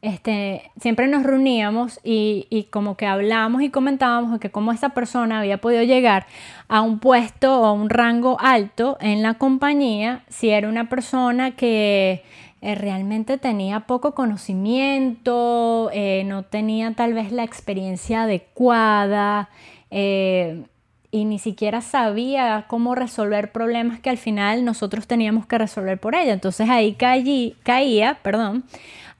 este, 0.00 0.70
siempre 0.78 1.08
nos 1.08 1.22
reuníamos 1.22 1.98
y, 2.04 2.46
y, 2.50 2.64
como 2.64 2.94
que 2.94 3.06
hablábamos 3.06 3.62
y 3.62 3.70
comentábamos 3.70 4.38
que 4.38 4.50
cómo 4.50 4.70
esa 4.70 4.90
persona 4.90 5.40
había 5.40 5.62
podido 5.62 5.82
llegar 5.82 6.26
a 6.68 6.82
un 6.82 6.98
puesto 6.98 7.62
o 7.62 7.72
un 7.72 7.88
rango 7.88 8.36
alto 8.38 8.98
en 9.00 9.22
la 9.22 9.34
compañía 9.34 10.22
si 10.28 10.50
era 10.50 10.68
una 10.68 10.90
persona 10.90 11.52
que 11.52 12.22
eh, 12.64 12.74
realmente 12.74 13.36
tenía 13.36 13.80
poco 13.80 14.14
conocimiento, 14.14 15.90
eh, 15.92 16.22
no 16.24 16.44
tenía 16.44 16.94
tal 16.94 17.12
vez 17.12 17.30
la 17.30 17.44
experiencia 17.44 18.22
adecuada 18.22 19.50
eh, 19.90 20.64
y 21.10 21.26
ni 21.26 21.38
siquiera 21.38 21.82
sabía 21.82 22.64
cómo 22.66 22.94
resolver 22.94 23.52
problemas 23.52 24.00
que 24.00 24.08
al 24.08 24.16
final 24.16 24.64
nosotros 24.64 25.06
teníamos 25.06 25.44
que 25.44 25.58
resolver 25.58 26.00
por 26.00 26.14
ella. 26.14 26.32
Entonces 26.32 26.70
ahí 26.70 26.94
caía, 26.94 28.18
perdón, 28.22 28.64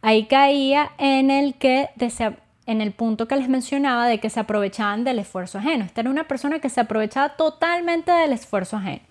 ahí 0.00 0.24
caía 0.24 0.92
en 0.96 1.30
el 1.30 1.52
que 1.56 1.90
en 2.64 2.80
el 2.80 2.92
punto 2.92 3.28
que 3.28 3.36
les 3.36 3.50
mencionaba 3.50 4.06
de 4.06 4.20
que 4.20 4.30
se 4.30 4.40
aprovechaban 4.40 5.04
del 5.04 5.18
esfuerzo 5.18 5.58
ajeno. 5.58 5.84
Esta 5.84 6.00
era 6.00 6.08
una 6.08 6.26
persona 6.26 6.60
que 6.60 6.70
se 6.70 6.80
aprovechaba 6.80 7.36
totalmente 7.36 8.10
del 8.10 8.32
esfuerzo 8.32 8.78
ajeno 8.78 9.02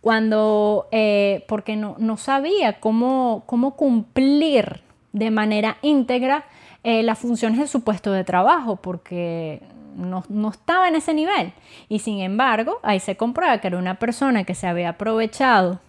cuando, 0.00 0.88
eh, 0.92 1.44
porque 1.48 1.76
no, 1.76 2.16
sabía 2.16 2.80
cómo, 2.80 3.42
cómo, 3.46 3.76
cumplir 3.76 4.82
de 5.12 5.30
manera 5.30 5.78
íntegra 5.82 6.44
eh, 6.84 7.02
las 7.02 7.18
funciones 7.18 7.58
de 7.58 7.66
su 7.66 7.82
puesto 7.82 8.12
de 8.12 8.22
trabajo, 8.22 8.76
porque 8.76 9.62
no, 9.96 10.24
no, 10.28 10.50
estaba 10.50 10.88
en 10.88 10.94
ese 10.94 11.14
nivel. 11.14 11.52
Y 11.88 11.98
sin 12.00 12.20
embargo, 12.20 12.78
ahí 12.82 13.00
se 13.00 13.16
comprueba 13.16 13.58
que 13.58 13.66
era 13.66 13.78
una 13.78 13.96
persona 13.96 14.44
que 14.44 14.54
se 14.54 14.66
había 14.66 14.90
aprovechado 14.90 15.80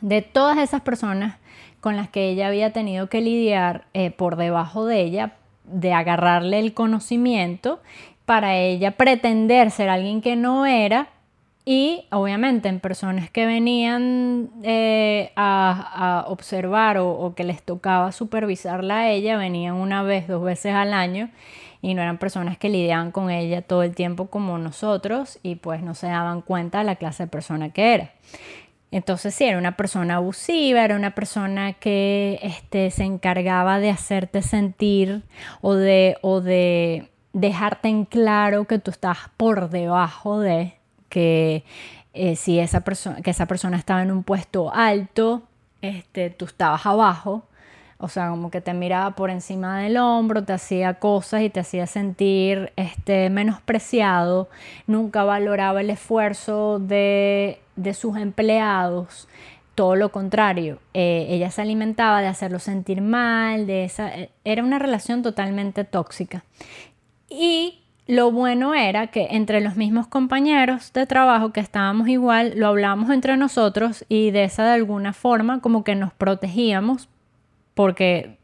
de 0.00 0.22
todas 0.22 0.58
esas 0.58 0.80
personas 0.80 1.36
con 1.80 1.96
las 1.96 2.08
que 2.08 2.28
ella 2.30 2.48
había 2.48 2.72
tenido 2.72 3.08
que 3.08 3.20
lidiar 3.20 3.86
eh, 3.94 4.10
por 4.10 4.36
debajo 4.36 4.86
de 4.86 5.00
ella, 5.00 5.32
de 5.64 5.92
agarrarle 5.92 6.58
el 6.58 6.74
conocimiento 6.74 7.80
para 8.24 8.56
ella 8.56 8.92
pretender 8.92 9.70
ser 9.70 9.88
alguien 9.88 10.20
que 10.20 10.36
no 10.36 10.66
era 10.66 11.08
y 11.64 12.06
obviamente 12.10 12.68
en 12.68 12.80
personas 12.80 13.30
que 13.30 13.46
venían 13.46 14.50
eh, 14.64 15.32
a, 15.36 16.24
observar 16.26 16.98
o, 16.98 17.34
que 17.36 17.44
les 17.44 17.62
tocaba 17.62 18.10
supervisarla 18.10 18.98
a 18.98 19.10
ella, 19.10 19.36
venían 19.36 19.74
una 19.74 20.02
vez, 20.02 20.26
dos 20.26 20.42
veces 20.42 20.74
al 20.74 20.92
año 20.92 21.30
y 21.80 21.94
no 21.94 22.02
eran 22.02 22.18
personas 22.18 22.58
que 22.58 22.68
lidiaban 22.68 23.12
con 23.12 23.30
ella 23.30 23.62
todo 23.62 23.84
el 23.84 23.94
tiempo 23.94 24.26
como 24.26 24.58
nosotros 24.58 25.38
y 25.42 25.56
pues 25.56 25.82
no 25.82 25.94
se 25.94 26.08
daban 26.08 26.42
cuenta 26.42 26.78
de 26.78 26.84
la 26.84 26.96
clase 26.96 27.24
de 27.24 27.28
persona 27.28 27.72
que 27.72 27.94
era. 27.94 28.10
Entonces 28.90 29.34
sí, 29.34 29.44
era 29.44 29.56
una 29.56 29.76
persona 29.76 30.16
abusiva, 30.16 30.84
era 30.84 30.96
una 30.96 31.14
persona 31.14 31.74
que 31.74 32.40
este, 32.42 32.90
se 32.90 33.04
encargaba 33.04 33.78
de 33.78 33.90
hacerte 33.90 34.42
sentir 34.42 35.22
o 35.60 35.74
de, 35.74 36.18
o 36.22 36.40
de 36.40 37.10
dejarte 37.32 37.88
en 37.88 38.04
claro 38.04 38.66
que 38.66 38.78
tú 38.78 38.90
estás 38.90 39.18
por 39.36 39.70
debajo 39.70 40.40
de 40.40 40.74
que 41.12 41.62
eh, 42.14 42.36
si 42.36 42.58
esa 42.58 42.80
persona, 42.80 43.20
que 43.20 43.30
esa 43.30 43.44
persona 43.44 43.76
estaba 43.76 44.02
en 44.02 44.10
un 44.10 44.22
puesto 44.22 44.72
alto, 44.74 45.42
este, 45.82 46.30
tú 46.30 46.46
estabas 46.46 46.86
abajo, 46.86 47.44
o 47.98 48.08
sea, 48.08 48.30
como 48.30 48.50
que 48.50 48.62
te 48.62 48.72
miraba 48.72 49.10
por 49.14 49.28
encima 49.28 49.80
del 49.80 49.98
hombro, 49.98 50.42
te 50.42 50.54
hacía 50.54 50.94
cosas 50.94 51.42
y 51.42 51.50
te 51.50 51.60
hacía 51.60 51.86
sentir 51.86 52.72
este, 52.76 53.28
menospreciado, 53.28 54.48
nunca 54.86 55.22
valoraba 55.22 55.82
el 55.82 55.90
esfuerzo 55.90 56.78
de, 56.78 57.60
sus 57.92 58.16
empleados, 58.16 59.28
todo 59.74 59.94
lo 59.94 60.10
contrario, 60.12 60.78
eh, 60.94 61.26
ella 61.28 61.50
se 61.50 61.60
alimentaba 61.60 62.22
de 62.22 62.28
hacerlo 62.28 62.58
sentir 62.58 63.02
mal, 63.02 63.66
de 63.66 63.84
esa, 63.84 64.08
eh, 64.16 64.30
era 64.44 64.62
una 64.64 64.78
relación 64.78 65.22
totalmente 65.22 65.84
tóxica. 65.84 66.42
Y 67.28 67.81
lo 68.06 68.30
bueno 68.32 68.74
era 68.74 69.06
que 69.08 69.28
entre 69.30 69.60
los 69.60 69.76
mismos 69.76 70.06
compañeros 70.08 70.92
de 70.92 71.06
trabajo 71.06 71.52
que 71.52 71.60
estábamos 71.60 72.08
igual, 72.08 72.54
lo 72.56 72.66
hablábamos 72.68 73.10
entre 73.10 73.36
nosotros 73.36 74.04
y 74.08 74.32
de 74.32 74.44
esa 74.44 74.64
de 74.64 74.72
alguna 74.72 75.12
forma 75.12 75.60
como 75.60 75.84
que 75.84 75.94
nos 75.94 76.12
protegíamos 76.12 77.08
porque 77.74 78.36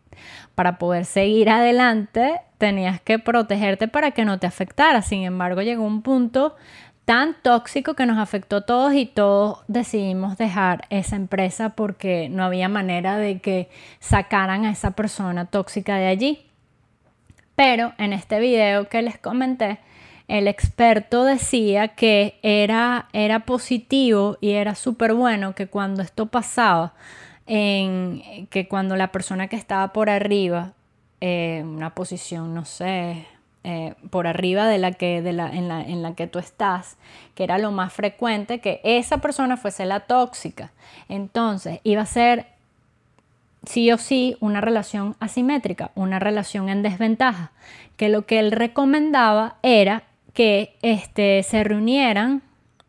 para 0.55 0.79
poder 0.79 1.05
seguir 1.05 1.51
adelante 1.51 2.41
tenías 2.59 3.01
que 3.01 3.19
protegerte 3.19 3.89
para 3.89 4.11
que 4.11 4.25
no 4.25 4.39
te 4.39 4.47
afectara. 4.47 5.03
Sin 5.03 5.23
embargo, 5.23 5.63
llegó 5.63 5.85
un 5.85 6.03
punto 6.03 6.57
tan 7.05 7.37
tóxico 7.43 7.95
que 7.95 8.07
nos 8.07 8.19
afectó 8.19 8.57
a 8.57 8.67
todos 8.67 8.93
y 8.93 9.07
todos 9.07 9.61
decidimos 9.67 10.37
dejar 10.37 10.87
esa 10.91 11.17
empresa 11.17 11.71
porque 11.71 12.29
no 12.29 12.45
había 12.45 12.69
manera 12.69 13.17
de 13.17 13.41
que 13.41 13.71
sacaran 13.99 14.65
a 14.65 14.73
esa 14.73 14.91
persona 14.91 15.47
tóxica 15.47 15.97
de 15.97 16.07
allí. 16.07 16.48
Pero 17.59 17.93
en 17.99 18.13
este 18.13 18.39
video 18.39 18.89
que 18.89 19.03
les 19.03 19.19
comenté, 19.19 19.81
el 20.29 20.47
experto 20.47 21.25
decía 21.25 21.89
que 21.89 22.39
era, 22.45 23.09
era 23.13 23.41
positivo 23.41 24.39
y 24.41 24.53
era 24.53 24.77
súper 24.77 25.13
bueno 25.13 25.57
que 25.57 25.67
cuando 25.67 26.03
esto 26.03 26.27
pasaba, 26.27 26.95
que 27.49 28.67
cuando 28.71 28.95
la 28.95 29.11
persona 29.11 29.49
que 29.49 29.57
estaba 29.57 29.93
por 29.93 30.09
arriba, 30.09 30.75
en 31.19 31.67
una 31.67 31.97
posición, 31.97 32.55
no 32.55 32.65
sé, 32.65 33.27
eh, 33.65 33.95
por 34.09 34.29
arriba 34.29 34.69
de 34.69 34.79
la 34.79 34.93
que, 34.93 35.21
de 35.21 35.33
la, 35.33 35.53
en, 35.53 35.67
la, 35.67 35.81
en 35.81 36.01
la 36.01 36.15
que 36.15 36.29
tú 36.29 36.39
estás, 36.39 36.97
que 37.35 37.43
era 37.43 37.59
lo 37.59 37.73
más 37.73 37.93
frecuente, 37.93 38.61
que 38.61 38.81
esa 38.85 39.19
persona 39.19 39.57
fuese 39.57 39.85
la 39.85 39.99
tóxica. 39.99 40.71
Entonces 41.09 41.81
iba 41.83 42.03
a 42.03 42.07
ser 42.07 42.47
sí 43.69 43.93
o 43.93 43.99
sí 43.99 44.37
una 44.41 44.63
relación 44.63 45.15
asimétrica, 45.21 45.91
una 45.95 46.19
relación 46.19 46.71
en 46.71 46.83
desventaja, 46.83 47.53
que 47.99 48.09
lo 48.09 48.25
que 48.25 48.39
él 48.39 48.51
recomendaba 48.51 49.57
era 49.63 50.05
que 50.33 50.77
este, 50.81 51.43
se 51.43 51.65
reunieran 51.65 52.41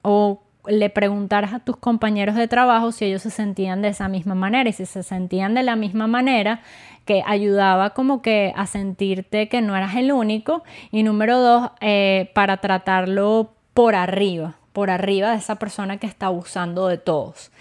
o 0.04 0.42
le 0.68 0.90
preguntaras 0.90 1.54
a 1.54 1.60
tus 1.60 1.76
compañeros 1.76 2.36
de 2.36 2.48
trabajo 2.48 2.94
si 2.94 3.06
ellos 3.06 3.24
se 3.24 3.30
sentían 3.30 3.82
de 3.82 3.90
esa 3.90 4.08
misma 4.08 4.36
manera 4.36 4.70
y 4.70 4.74
si 4.74 4.86
se 4.86 5.04
sentían 5.04 5.54
de 5.54 5.64
la 5.64 5.76
misma 5.76 6.08
manera 6.08 6.62
que 7.04 7.24
ayudaba 7.26 7.90
como 7.90 8.22
que 8.22 8.54
a 8.56 8.66
sentirte 8.66 9.50
que 9.50 9.62
no 9.62 9.76
eras 9.76 9.96
el 9.98 10.14
único 10.14 10.64
y 10.92 11.04
número 11.04 11.40
dos 11.40 11.72
eh, 11.82 12.32
para 12.34 12.58
tratarlo 12.58 13.52
por 13.74 13.96
arriba 13.96 14.59
por 14.80 14.92
arriba 14.92 15.32
de 15.32 15.36
esa 15.36 15.56
persona 15.56 15.98
que 15.98 16.08
está 16.08 16.28
abusando 16.28 16.88
de 16.88 16.98
todos. 16.98 17.52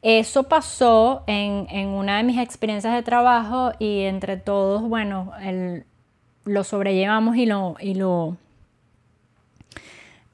Eso 0.00 0.44
pasó 0.44 1.24
en, 1.26 1.88
una 1.88 2.18
de 2.18 2.22
mis 2.22 2.38
experiencias 2.38 2.94
de 2.94 3.02
trabajo 3.02 3.72
y 3.80 4.02
entre 4.02 4.36
todos, 4.36 4.82
bueno, 4.82 5.32
lo 6.44 6.62
sobrellevamos 6.62 7.36
y 7.36 7.46
lo, 7.46 7.74
y 7.80 7.94
lo 7.94 8.36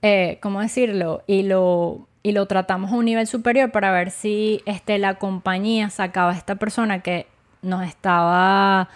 eh, 0.02 0.36
¿cómo 0.42 0.60
decirlo? 0.60 1.22
Y 1.26 1.44
lo, 1.44 2.08
y 2.22 2.32
lo 2.32 2.44
tratamos 2.44 2.92
a 2.92 2.96
un 2.96 3.06
nivel 3.06 3.26
superior 3.26 3.70
para 3.70 3.90
ver 3.90 4.10
si 4.10 4.60
este, 4.66 4.98
la 4.98 5.14
compañía 5.14 5.88
sacaba 5.88 6.32
a 6.32 6.36
esta 6.36 6.56
persona 6.56 7.00
que 7.00 7.26
nos 7.62 7.84
estaba 7.84 8.90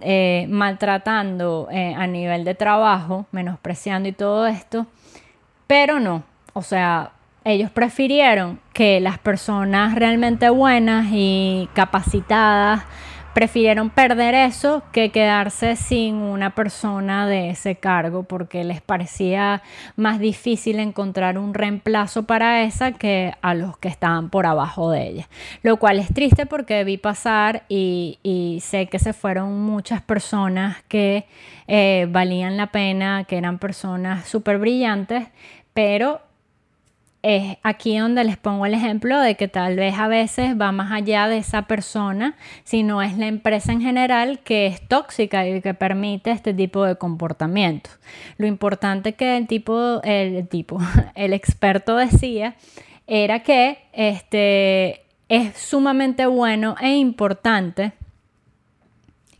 eh, 0.00 0.48
maltratando 0.50 1.68
eh, 1.70 1.94
a 1.96 2.08
nivel 2.08 2.44
de 2.44 2.56
trabajo, 2.56 3.26
menospreciando 3.30 4.08
y 4.08 4.12
todo 4.12 4.48
esto, 4.48 4.88
pero 5.68 6.00
no, 6.00 6.24
o 6.58 6.62
sea, 6.62 7.12
ellos 7.44 7.70
prefirieron 7.70 8.58
que 8.72 8.98
las 8.98 9.18
personas 9.18 9.94
realmente 9.94 10.50
buenas 10.50 11.06
y 11.12 11.68
capacitadas 11.72 12.82
prefirieron 13.32 13.90
perder 13.90 14.34
eso 14.34 14.82
que 14.90 15.10
quedarse 15.10 15.76
sin 15.76 16.16
una 16.16 16.56
persona 16.56 17.28
de 17.28 17.50
ese 17.50 17.76
cargo 17.76 18.24
porque 18.24 18.64
les 18.64 18.80
parecía 18.80 19.62
más 19.94 20.18
difícil 20.18 20.80
encontrar 20.80 21.38
un 21.38 21.54
reemplazo 21.54 22.24
para 22.24 22.64
esa 22.64 22.90
que 22.90 23.32
a 23.40 23.54
los 23.54 23.78
que 23.78 23.86
estaban 23.86 24.30
por 24.30 24.44
abajo 24.44 24.90
de 24.90 25.06
ella. 25.06 25.28
Lo 25.62 25.76
cual 25.76 26.00
es 26.00 26.12
triste 26.12 26.44
porque 26.44 26.82
vi 26.82 26.96
pasar 26.96 27.62
y, 27.68 28.58
sé 28.62 28.86
que 28.86 28.98
se 28.98 29.12
fueron 29.12 29.60
muchas 29.60 30.02
personas 30.02 30.78
que 30.88 31.24
eh, 31.68 32.08
valían 32.10 32.56
la 32.56 32.72
pena, 32.72 33.22
que 33.22 33.38
eran 33.38 33.60
personas 33.60 34.26
súper 34.26 34.58
brillantes, 34.58 35.28
pero 35.72 36.22
es 37.22 37.56
aquí 37.62 37.98
donde 37.98 38.22
les 38.24 38.36
pongo 38.36 38.64
el 38.66 38.74
ejemplo 38.74 39.20
de 39.20 39.34
que 39.34 39.48
tal 39.48 39.76
vez 39.76 39.98
a 39.98 40.06
veces 40.06 40.58
va 40.60 40.70
más 40.70 40.92
allá 40.92 41.26
de 41.26 41.38
esa 41.38 41.62
persona, 41.62 42.36
sino 42.64 43.02
es 43.02 43.18
la 43.18 43.26
empresa 43.26 43.72
en 43.72 43.80
general 43.80 44.38
que 44.40 44.66
es 44.66 44.86
tóxica 44.86 45.46
y 45.46 45.60
que 45.60 45.74
permite 45.74 46.30
este 46.30 46.54
tipo 46.54 46.84
de 46.84 46.96
comportamientos. 46.96 47.98
Lo 48.36 48.46
importante 48.46 49.14
que 49.14 49.36
el 49.36 49.46
tipo, 49.46 50.00
el 50.04 50.46
tipo, 50.48 50.78
el 51.14 51.32
experto 51.32 51.96
decía 51.96 52.54
era 53.06 53.40
que 53.42 53.78
este, 53.92 55.02
es 55.28 55.56
sumamente 55.56 56.26
bueno 56.26 56.76
e 56.80 56.96
importante 56.96 57.92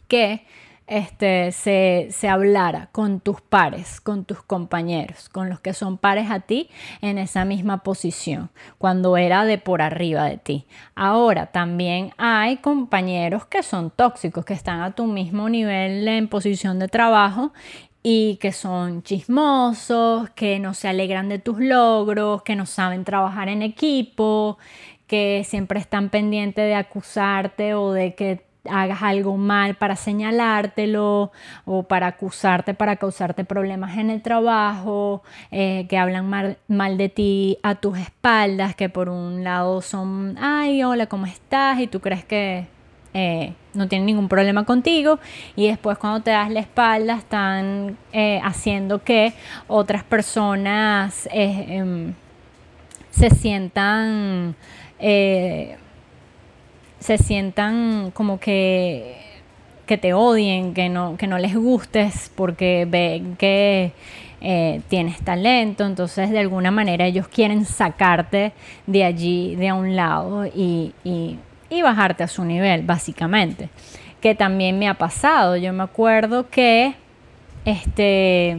que 0.08 0.44
este, 0.88 1.52
se, 1.52 2.08
se, 2.10 2.28
hablara 2.28 2.88
con 2.92 3.20
tus 3.20 3.40
pares, 3.40 4.00
con 4.00 4.24
tus 4.24 4.42
compañeros, 4.42 5.28
con 5.28 5.48
los 5.48 5.60
que 5.60 5.74
son 5.74 5.98
pares 5.98 6.30
a 6.30 6.40
ti 6.40 6.70
en 7.02 7.18
esa 7.18 7.44
misma 7.44 7.82
posición, 7.82 8.50
cuando 8.78 9.16
era 9.16 9.44
de 9.44 9.58
por 9.58 9.82
arriba 9.82 10.24
de 10.24 10.38
ti. 10.38 10.66
Ahora 10.94 11.46
también 11.46 12.12
hay 12.16 12.56
compañeros 12.56 13.46
que 13.46 13.62
son 13.62 13.90
tóxicos, 13.90 14.44
que 14.44 14.54
están 14.54 14.80
a 14.80 14.92
tu 14.92 15.04
mismo 15.04 15.48
nivel 15.48 16.08
en 16.08 16.28
posición 16.28 16.78
de 16.78 16.88
trabajo 16.88 17.52
y 18.02 18.36
que 18.36 18.52
son 18.52 19.02
chismosos, 19.02 20.30
que 20.30 20.58
no 20.58 20.72
se 20.72 20.88
alegran 20.88 21.28
de 21.28 21.38
tus 21.38 21.60
logros, 21.60 22.42
que 22.42 22.56
no 22.56 22.64
saben 22.64 23.04
trabajar 23.04 23.48
en 23.48 23.62
equipo, 23.62 24.58
que 25.06 25.42
siempre 25.44 25.80
están 25.80 26.10
pendientes 26.10 26.64
de 26.64 26.74
acusarte 26.74 27.74
o 27.74 27.92
de 27.92 28.14
que 28.14 28.47
hagas 28.70 29.02
algo 29.02 29.36
mal 29.36 29.74
para 29.74 29.96
señalártelo 29.96 31.32
o 31.64 31.82
para 31.82 32.08
acusarte, 32.08 32.74
para 32.74 32.96
causarte 32.96 33.44
problemas 33.44 33.98
en 33.98 34.10
el 34.10 34.22
trabajo, 34.22 35.22
eh, 35.50 35.86
que 35.88 35.98
hablan 35.98 36.28
mal, 36.28 36.58
mal, 36.68 36.96
de 36.96 37.08
ti 37.08 37.58
a 37.62 37.74
tus 37.74 37.98
espaldas, 37.98 38.74
que 38.74 38.88
por 38.88 39.08
un 39.08 39.44
lado 39.44 39.80
son, 39.82 40.36
ay, 40.38 40.82
hola, 40.82 41.06
¿cómo 41.06 41.26
estás? 41.26 41.80
Y 41.80 41.86
tú 41.86 42.00
crees 42.00 42.24
que 42.24 42.66
eh, 43.14 43.54
no 43.74 43.88
tienen 43.88 44.06
ningún 44.06 44.28
problema 44.28 44.64
contigo 44.64 45.18
y 45.56 45.68
después 45.68 45.96
cuando 45.98 46.20
te 46.20 46.30
das 46.30 46.50
la 46.50 46.60
espalda 46.60 47.16
están 47.16 47.96
eh, 48.12 48.40
haciendo 48.44 49.02
que 49.02 49.32
otras 49.66 50.04
personas 50.04 51.26
em, 51.32 52.12
se 53.10 53.30
sientan 53.30 54.54
se 57.00 57.18
sientan 57.18 58.10
como 58.12 58.40
que, 58.40 59.16
que 59.86 59.98
te 59.98 60.14
odien, 60.14 60.74
que 60.74 60.88
no, 60.88 61.16
que 61.16 61.26
no 61.26 61.38
les 61.38 61.54
gustes 61.54 62.30
porque 62.34 62.86
ven 62.88 63.36
que 63.36 63.92
eh, 64.40 64.80
tienes 64.88 65.20
talento, 65.22 65.84
entonces 65.84 66.30
de 66.30 66.38
alguna 66.38 66.70
manera 66.70 67.06
ellos 67.06 67.28
quieren 67.28 67.64
sacarte 67.64 68.52
de 68.86 69.04
allí, 69.04 69.56
de 69.56 69.68
a 69.68 69.74
un 69.74 69.96
lado 69.96 70.46
y, 70.46 70.94
y, 71.04 71.38
y 71.70 71.82
bajarte 71.82 72.22
a 72.22 72.28
su 72.28 72.44
nivel, 72.44 72.82
básicamente. 72.82 73.68
Que 74.20 74.34
también 74.34 74.78
me 74.78 74.88
ha 74.88 74.94
pasado. 74.94 75.56
Yo 75.56 75.72
me 75.72 75.84
acuerdo 75.84 76.48
que 76.50 76.94
este 77.64 78.58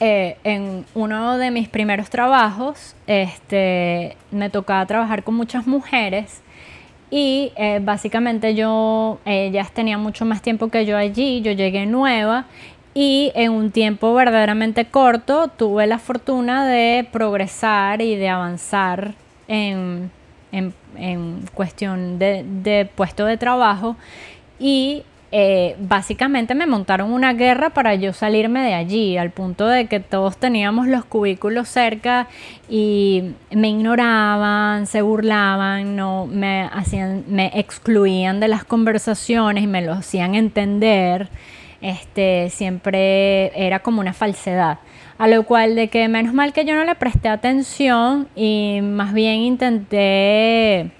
eh, 0.00 0.36
en 0.44 0.84
uno 0.94 1.38
de 1.38 1.50
mis 1.50 1.68
primeros 1.68 2.08
trabajos, 2.08 2.94
este, 3.06 4.16
me 4.30 4.48
tocaba 4.48 4.86
trabajar 4.86 5.24
con 5.24 5.34
muchas 5.34 5.66
mujeres 5.66 6.40
y 7.10 7.52
eh, 7.56 7.80
básicamente 7.82 8.50
ellas 9.24 9.72
tenían 9.72 10.00
mucho 10.00 10.24
más 10.24 10.40
tiempo 10.40 10.68
que 10.68 10.86
yo 10.86 10.96
allí, 10.96 11.40
yo 11.40 11.52
llegué 11.52 11.86
nueva 11.86 12.44
y 12.94 13.32
en 13.34 13.52
un 13.52 13.70
tiempo 13.70 14.14
verdaderamente 14.14 14.84
corto 14.84 15.48
tuve 15.48 15.86
la 15.86 15.98
fortuna 15.98 16.66
de 16.66 17.06
progresar 17.10 18.00
y 18.00 18.14
de 18.14 18.28
avanzar 18.28 19.14
en, 19.48 20.10
cuestión 21.54 22.18
de, 22.18 22.44
de 22.44 22.88
puesto 22.94 23.24
de 23.24 23.36
trabajo 23.36 23.96
y 24.58 25.02
eh, 25.30 25.76
básicamente 25.78 26.54
me 26.54 26.66
montaron 26.66 27.12
una 27.12 27.34
guerra 27.34 27.70
para 27.70 27.94
yo 27.94 28.14
salirme 28.14 28.62
de 28.62 28.72
allí, 28.72 29.18
al 29.18 29.30
punto 29.30 29.66
de 29.66 29.86
que 29.86 30.00
todos 30.00 30.38
teníamos 30.38 30.86
los 30.86 31.04
cubículos 31.04 31.68
cerca 31.68 32.28
y 32.68 33.32
me 33.50 33.68
ignoraban, 33.68 34.86
se 34.86 35.02
burlaban, 35.02 35.96
no 35.96 36.26
me 36.26 36.62
hacían, 36.72 37.24
me 37.28 37.50
excluían 37.54 38.40
de 38.40 38.48
las 38.48 38.64
conversaciones 38.64 39.64
y 39.64 39.66
me 39.66 39.82
lo 39.82 39.92
hacían 39.92 40.34
entender. 40.34 41.28
Este, 41.80 42.50
siempre 42.50 43.52
era 43.54 43.80
como 43.80 44.00
una 44.00 44.12
falsedad. 44.12 44.78
A 45.18 45.28
lo 45.28 45.42
cual 45.44 45.74
de 45.74 45.88
que 45.88 46.08
menos 46.08 46.32
mal 46.32 46.52
que 46.52 46.64
yo 46.64 46.74
no 46.74 46.84
le 46.84 46.94
presté 46.94 47.28
atención 47.28 48.28
y 48.34 48.80
más 48.82 49.12
bien 49.12 49.40
intenté 49.40 50.92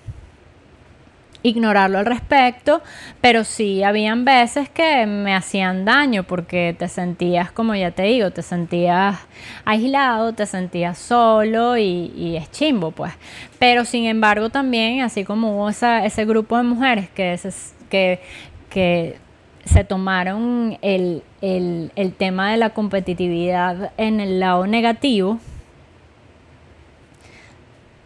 ignorarlo 1.43 1.99
al 1.99 2.07
respecto, 2.07 2.83
pero 3.21 3.45
sí 3.45 3.83
habían 3.83 4.25
veces 4.25 4.69
que 4.69 5.07
me 5.07 5.35
hacían 5.35 5.85
daño 5.85 6.25
porque 6.25 6.75
te 6.79 6.89
sentías, 6.89 7.53
como 7.53 7.75
ya 7.75 7.91
te 7.91 8.05
digo, 8.05 8.31
te 8.31 8.43
sentías 8.43 9.19
aislado, 9.65 10.33
te 10.33 10.47
sentías 10.47 10.99
solo 10.99 11.77
y, 11.77 12.37
es 12.37 12.51
chimbo, 12.51 12.91
pues. 12.91 13.13
Pero 13.59 13.85
sin 13.85 14.07
embargo 14.07 14.51
también, 14.51 15.03
así 15.03 15.25
como 15.25 15.57
hubo 15.57 15.69
ese 15.69 16.25
grupo 16.25 16.57
de 16.57 16.63
mujeres 16.63 17.09
que, 17.11 17.39
que, 17.89 18.21
que 18.71 19.17
se 19.65 19.85
tomaron 19.85 20.79
el, 20.83 21.23
el 21.41 22.15
tema 22.17 22.51
de 22.51 22.57
la 22.57 22.71
competitividad 22.71 23.93
en 23.97 24.21
el 24.21 24.41
lado 24.41 24.67
negativo, 24.67 25.39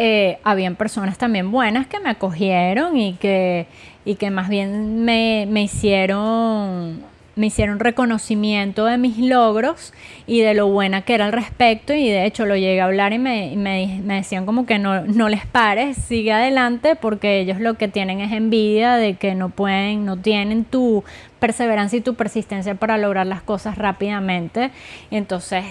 eh, 0.04 0.38
habían 0.42 0.74
personas 0.74 1.16
también 1.16 1.52
buenas 1.52 1.86
que 1.86 2.00
me 2.00 2.10
acogieron 2.10 2.96
y 2.96 3.14
que, 3.14 3.68
y 4.04 4.16
que 4.16 4.32
más 4.32 4.48
bien 4.48 5.04
me, 5.04 5.46
hicieron 5.62 7.04
me 7.36 7.46
hicieron 7.46 7.78
reconocimiento 7.78 8.84
de 8.84 8.98
mis 8.98 9.16
logros 9.16 9.94
y 10.26 10.40
de 10.40 10.54
lo 10.54 10.66
buena 10.66 11.02
que 11.02 11.14
era 11.14 11.26
al 11.26 11.32
respecto. 11.32 11.94
Y 11.94 12.08
de 12.08 12.26
hecho 12.26 12.46
lo 12.46 12.56
llegué 12.56 12.80
a 12.80 12.86
hablar 12.86 13.12
y 13.12 13.20
me, 13.20 13.54
me, 13.56 14.16
decían 14.16 14.44
como 14.44 14.66
que 14.66 14.80
no, 14.80 15.02
no, 15.02 15.28
les 15.28 15.46
pares, 15.46 15.96
sigue 15.96 16.32
adelante 16.32 16.96
porque 16.96 17.38
ellos 17.38 17.60
lo 17.60 17.74
que 17.74 17.86
tienen 17.86 18.20
es 18.20 18.32
envidia 18.32 18.96
de 18.96 19.14
que 19.14 19.36
no 19.36 19.50
pueden, 19.50 20.04
no 20.04 20.16
tienen 20.16 20.64
tu 20.64 21.04
perseverancia 21.38 22.00
y 22.00 22.02
tu 22.02 22.16
persistencia 22.16 22.74
para 22.74 22.98
lograr 22.98 23.28
las 23.28 23.42
cosas 23.42 23.78
rápidamente. 23.78 24.72
Y 25.12 25.16
entonces 25.16 25.64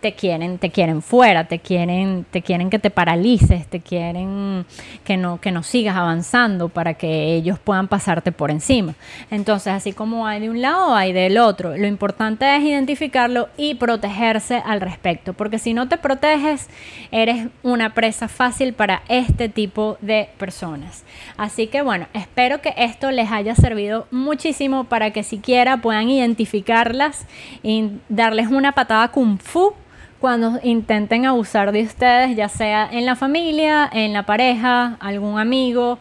te 0.00 0.12
quieren, 0.12 0.58
te 0.58 0.70
quieren 0.70 1.02
fuera, 1.02 1.44
te 1.44 1.58
quieren, 1.58 2.24
te 2.30 2.42
quieren 2.42 2.70
que 2.70 2.78
te 2.78 2.90
paralices, 2.90 3.66
te 3.66 3.80
quieren 3.80 4.64
que 5.04 5.16
no, 5.16 5.40
que 5.40 5.50
no 5.50 5.62
sigas 5.62 5.96
avanzando 5.96 6.68
para 6.68 6.94
que 6.94 7.34
ellos 7.34 7.58
puedan 7.58 7.88
pasarte 7.88 8.30
por 8.30 8.50
encima. 8.50 8.94
Entonces, 9.30 9.72
así 9.72 9.92
como 9.92 10.26
hay 10.26 10.40
de 10.40 10.50
un 10.50 10.62
lado, 10.62 10.94
hay 10.94 11.12
del 11.12 11.38
otro. 11.38 11.76
Lo 11.76 11.86
importante 11.86 12.56
es 12.56 12.62
identificarlo 12.62 13.48
y 13.56 13.74
protegerse 13.74 14.62
al 14.64 14.80
respecto, 14.80 15.32
porque 15.32 15.58
si 15.58 15.74
no 15.74 15.88
te 15.88 15.98
proteges, 15.98 16.68
eres 17.10 17.48
una 17.62 17.94
presa 17.94 18.28
fácil 18.28 18.74
para 18.74 19.02
este 19.08 19.48
tipo 19.48 19.98
de 20.00 20.28
personas. 20.38 21.04
Así 21.36 21.66
que 21.66 21.82
bueno, 21.82 22.06
espero 22.14 22.60
que 22.60 22.74
esto 22.76 23.10
les 23.10 23.30
haya 23.30 23.54
servido 23.54 24.06
muchísimo 24.10 24.84
para 24.84 25.10
que 25.10 25.22
siquiera 25.22 25.78
puedan 25.78 26.08
identificarlas 26.08 27.26
y 27.62 27.90
darles 28.08 28.48
una 28.48 28.72
patada 28.72 29.08
kung 29.08 29.38
fu 29.38 29.74
cuando 30.20 30.58
intenten 30.62 31.26
abusar 31.26 31.72
de 31.72 31.82
ustedes, 31.82 32.36
ya 32.36 32.48
sea 32.48 32.88
en 32.90 33.06
la 33.06 33.14
familia, 33.14 33.88
en 33.92 34.12
la 34.12 34.24
pareja, 34.24 34.96
algún 35.00 35.38
amigo 35.38 35.98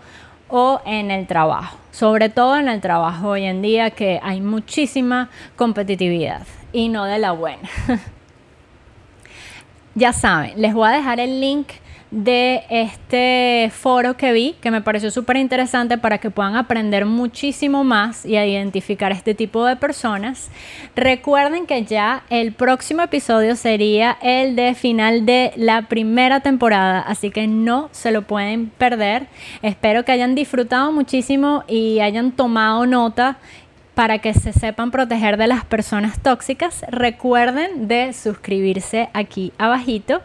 o 0.49 0.81
en 0.85 1.11
el 1.11 1.27
trabajo. 1.27 1.77
Sobre 1.91 2.30
todo 2.30 2.57
en 2.57 2.68
el 2.68 2.81
trabajo 2.81 3.30
hoy 3.30 3.44
en 3.44 3.61
día 3.61 3.91
que 3.91 4.19
hay 4.23 4.41
muchísima 4.41 5.30
competitividad 5.56 6.45
y 6.72 6.89
no 6.89 7.06
de 7.06 7.19
la 7.19 7.31
buena. 7.31 7.69
ya 9.95 10.14
saben, 10.14 10.60
les 10.61 10.73
voy 10.73 10.88
a 10.88 10.91
dejar 10.91 11.19
el 11.19 11.39
link 11.39 11.68
de 12.11 12.63
este 12.69 13.69
foro 13.73 14.15
que 14.15 14.31
vi, 14.31 14.55
que 14.61 14.71
me 14.71 14.81
pareció 14.81 15.11
súper 15.11 15.38
interesante 15.38 15.97
para 15.97 16.19
que 16.19 16.31
puedan 16.31 16.55
aprender 16.55 17.05
muchísimo 17.05 17.84
más 17.84 18.25
y 18.25 18.38
a 18.38 18.45
identificar 18.45 19.11
este 19.11 19.35
tipo 19.35 19.65
de 19.65 19.75
personas. 19.75 20.49
Recuerden 20.95 21.65
que 21.65 21.84
ya 21.84 22.23
el 22.29 22.53
próximo 22.53 23.01
episodio 23.01 23.55
sería 23.55 24.17
el 24.21 24.55
de 24.55 24.73
final 24.73 25.25
de 25.25 25.51
la 25.57 25.84
primera 25.84 26.39
temporada, 26.39 27.01
así 27.01 27.29
que 27.29 27.47
no 27.47 27.89
se 27.91 28.11
lo 28.11 28.21
pueden 28.21 28.67
perder. 28.69 29.27
Espero 29.61 30.05
que 30.05 30.13
hayan 30.13 30.35
disfrutado 30.35 30.91
muchísimo 30.91 31.63
y 31.67 31.99
hayan 31.99 32.31
tomado 32.31 32.85
nota 32.85 33.38
para 33.97 34.19
que 34.19 34.35
se 34.35 34.53
sepan 34.53 34.91
proteger 34.91 35.38
de 35.38 35.47
las 35.47 35.65
personas 35.65 36.21
tóxicas. 36.21 36.85
Recuerden 36.88 37.88
de 37.88 38.13
suscribirse 38.13 39.09
aquí 39.13 39.53
abajito 39.57 40.21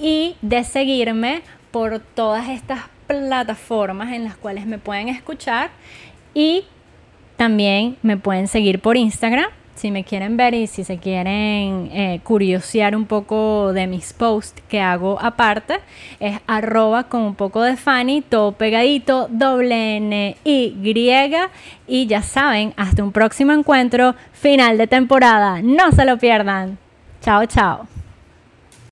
y 0.00 0.36
de 0.42 0.64
seguirme 0.64 1.42
por 1.70 2.00
todas 2.00 2.48
estas 2.48 2.80
plataformas 3.06 4.12
en 4.12 4.24
las 4.24 4.36
cuales 4.36 4.66
me 4.66 4.78
pueden 4.78 5.08
escuchar 5.08 5.70
y 6.34 6.64
también 7.36 7.96
me 8.02 8.16
pueden 8.16 8.48
seguir 8.48 8.80
por 8.80 8.96
Instagram 8.96 9.50
si 9.80 9.90
me 9.90 10.04
quieren 10.04 10.36
ver 10.36 10.52
y 10.52 10.66
si 10.66 10.84
se 10.84 10.98
quieren 10.98 11.88
eh, 11.92 12.20
curiosear 12.22 12.94
un 12.94 13.06
poco 13.06 13.72
de 13.72 13.86
mis 13.86 14.12
posts 14.12 14.62
que 14.68 14.78
hago 14.78 15.18
aparte, 15.20 15.80
es 16.20 16.38
arroba 16.46 17.04
con 17.04 17.22
un 17.22 17.34
poco 17.34 17.62
de 17.62 17.76
Fanny, 17.76 18.20
todo 18.20 18.52
pegadito, 18.52 19.28
doble 19.30 19.96
N 19.96 20.36
Y. 20.44 20.76
Y 21.86 22.06
ya 22.06 22.20
saben, 22.20 22.74
hasta 22.76 23.02
un 23.02 23.12
próximo 23.12 23.52
encuentro, 23.52 24.14
final 24.32 24.76
de 24.76 24.86
temporada. 24.86 25.62
No 25.62 25.92
se 25.92 26.04
lo 26.04 26.18
pierdan. 26.18 26.76
Chao, 27.22 27.46
chao. 27.46 27.99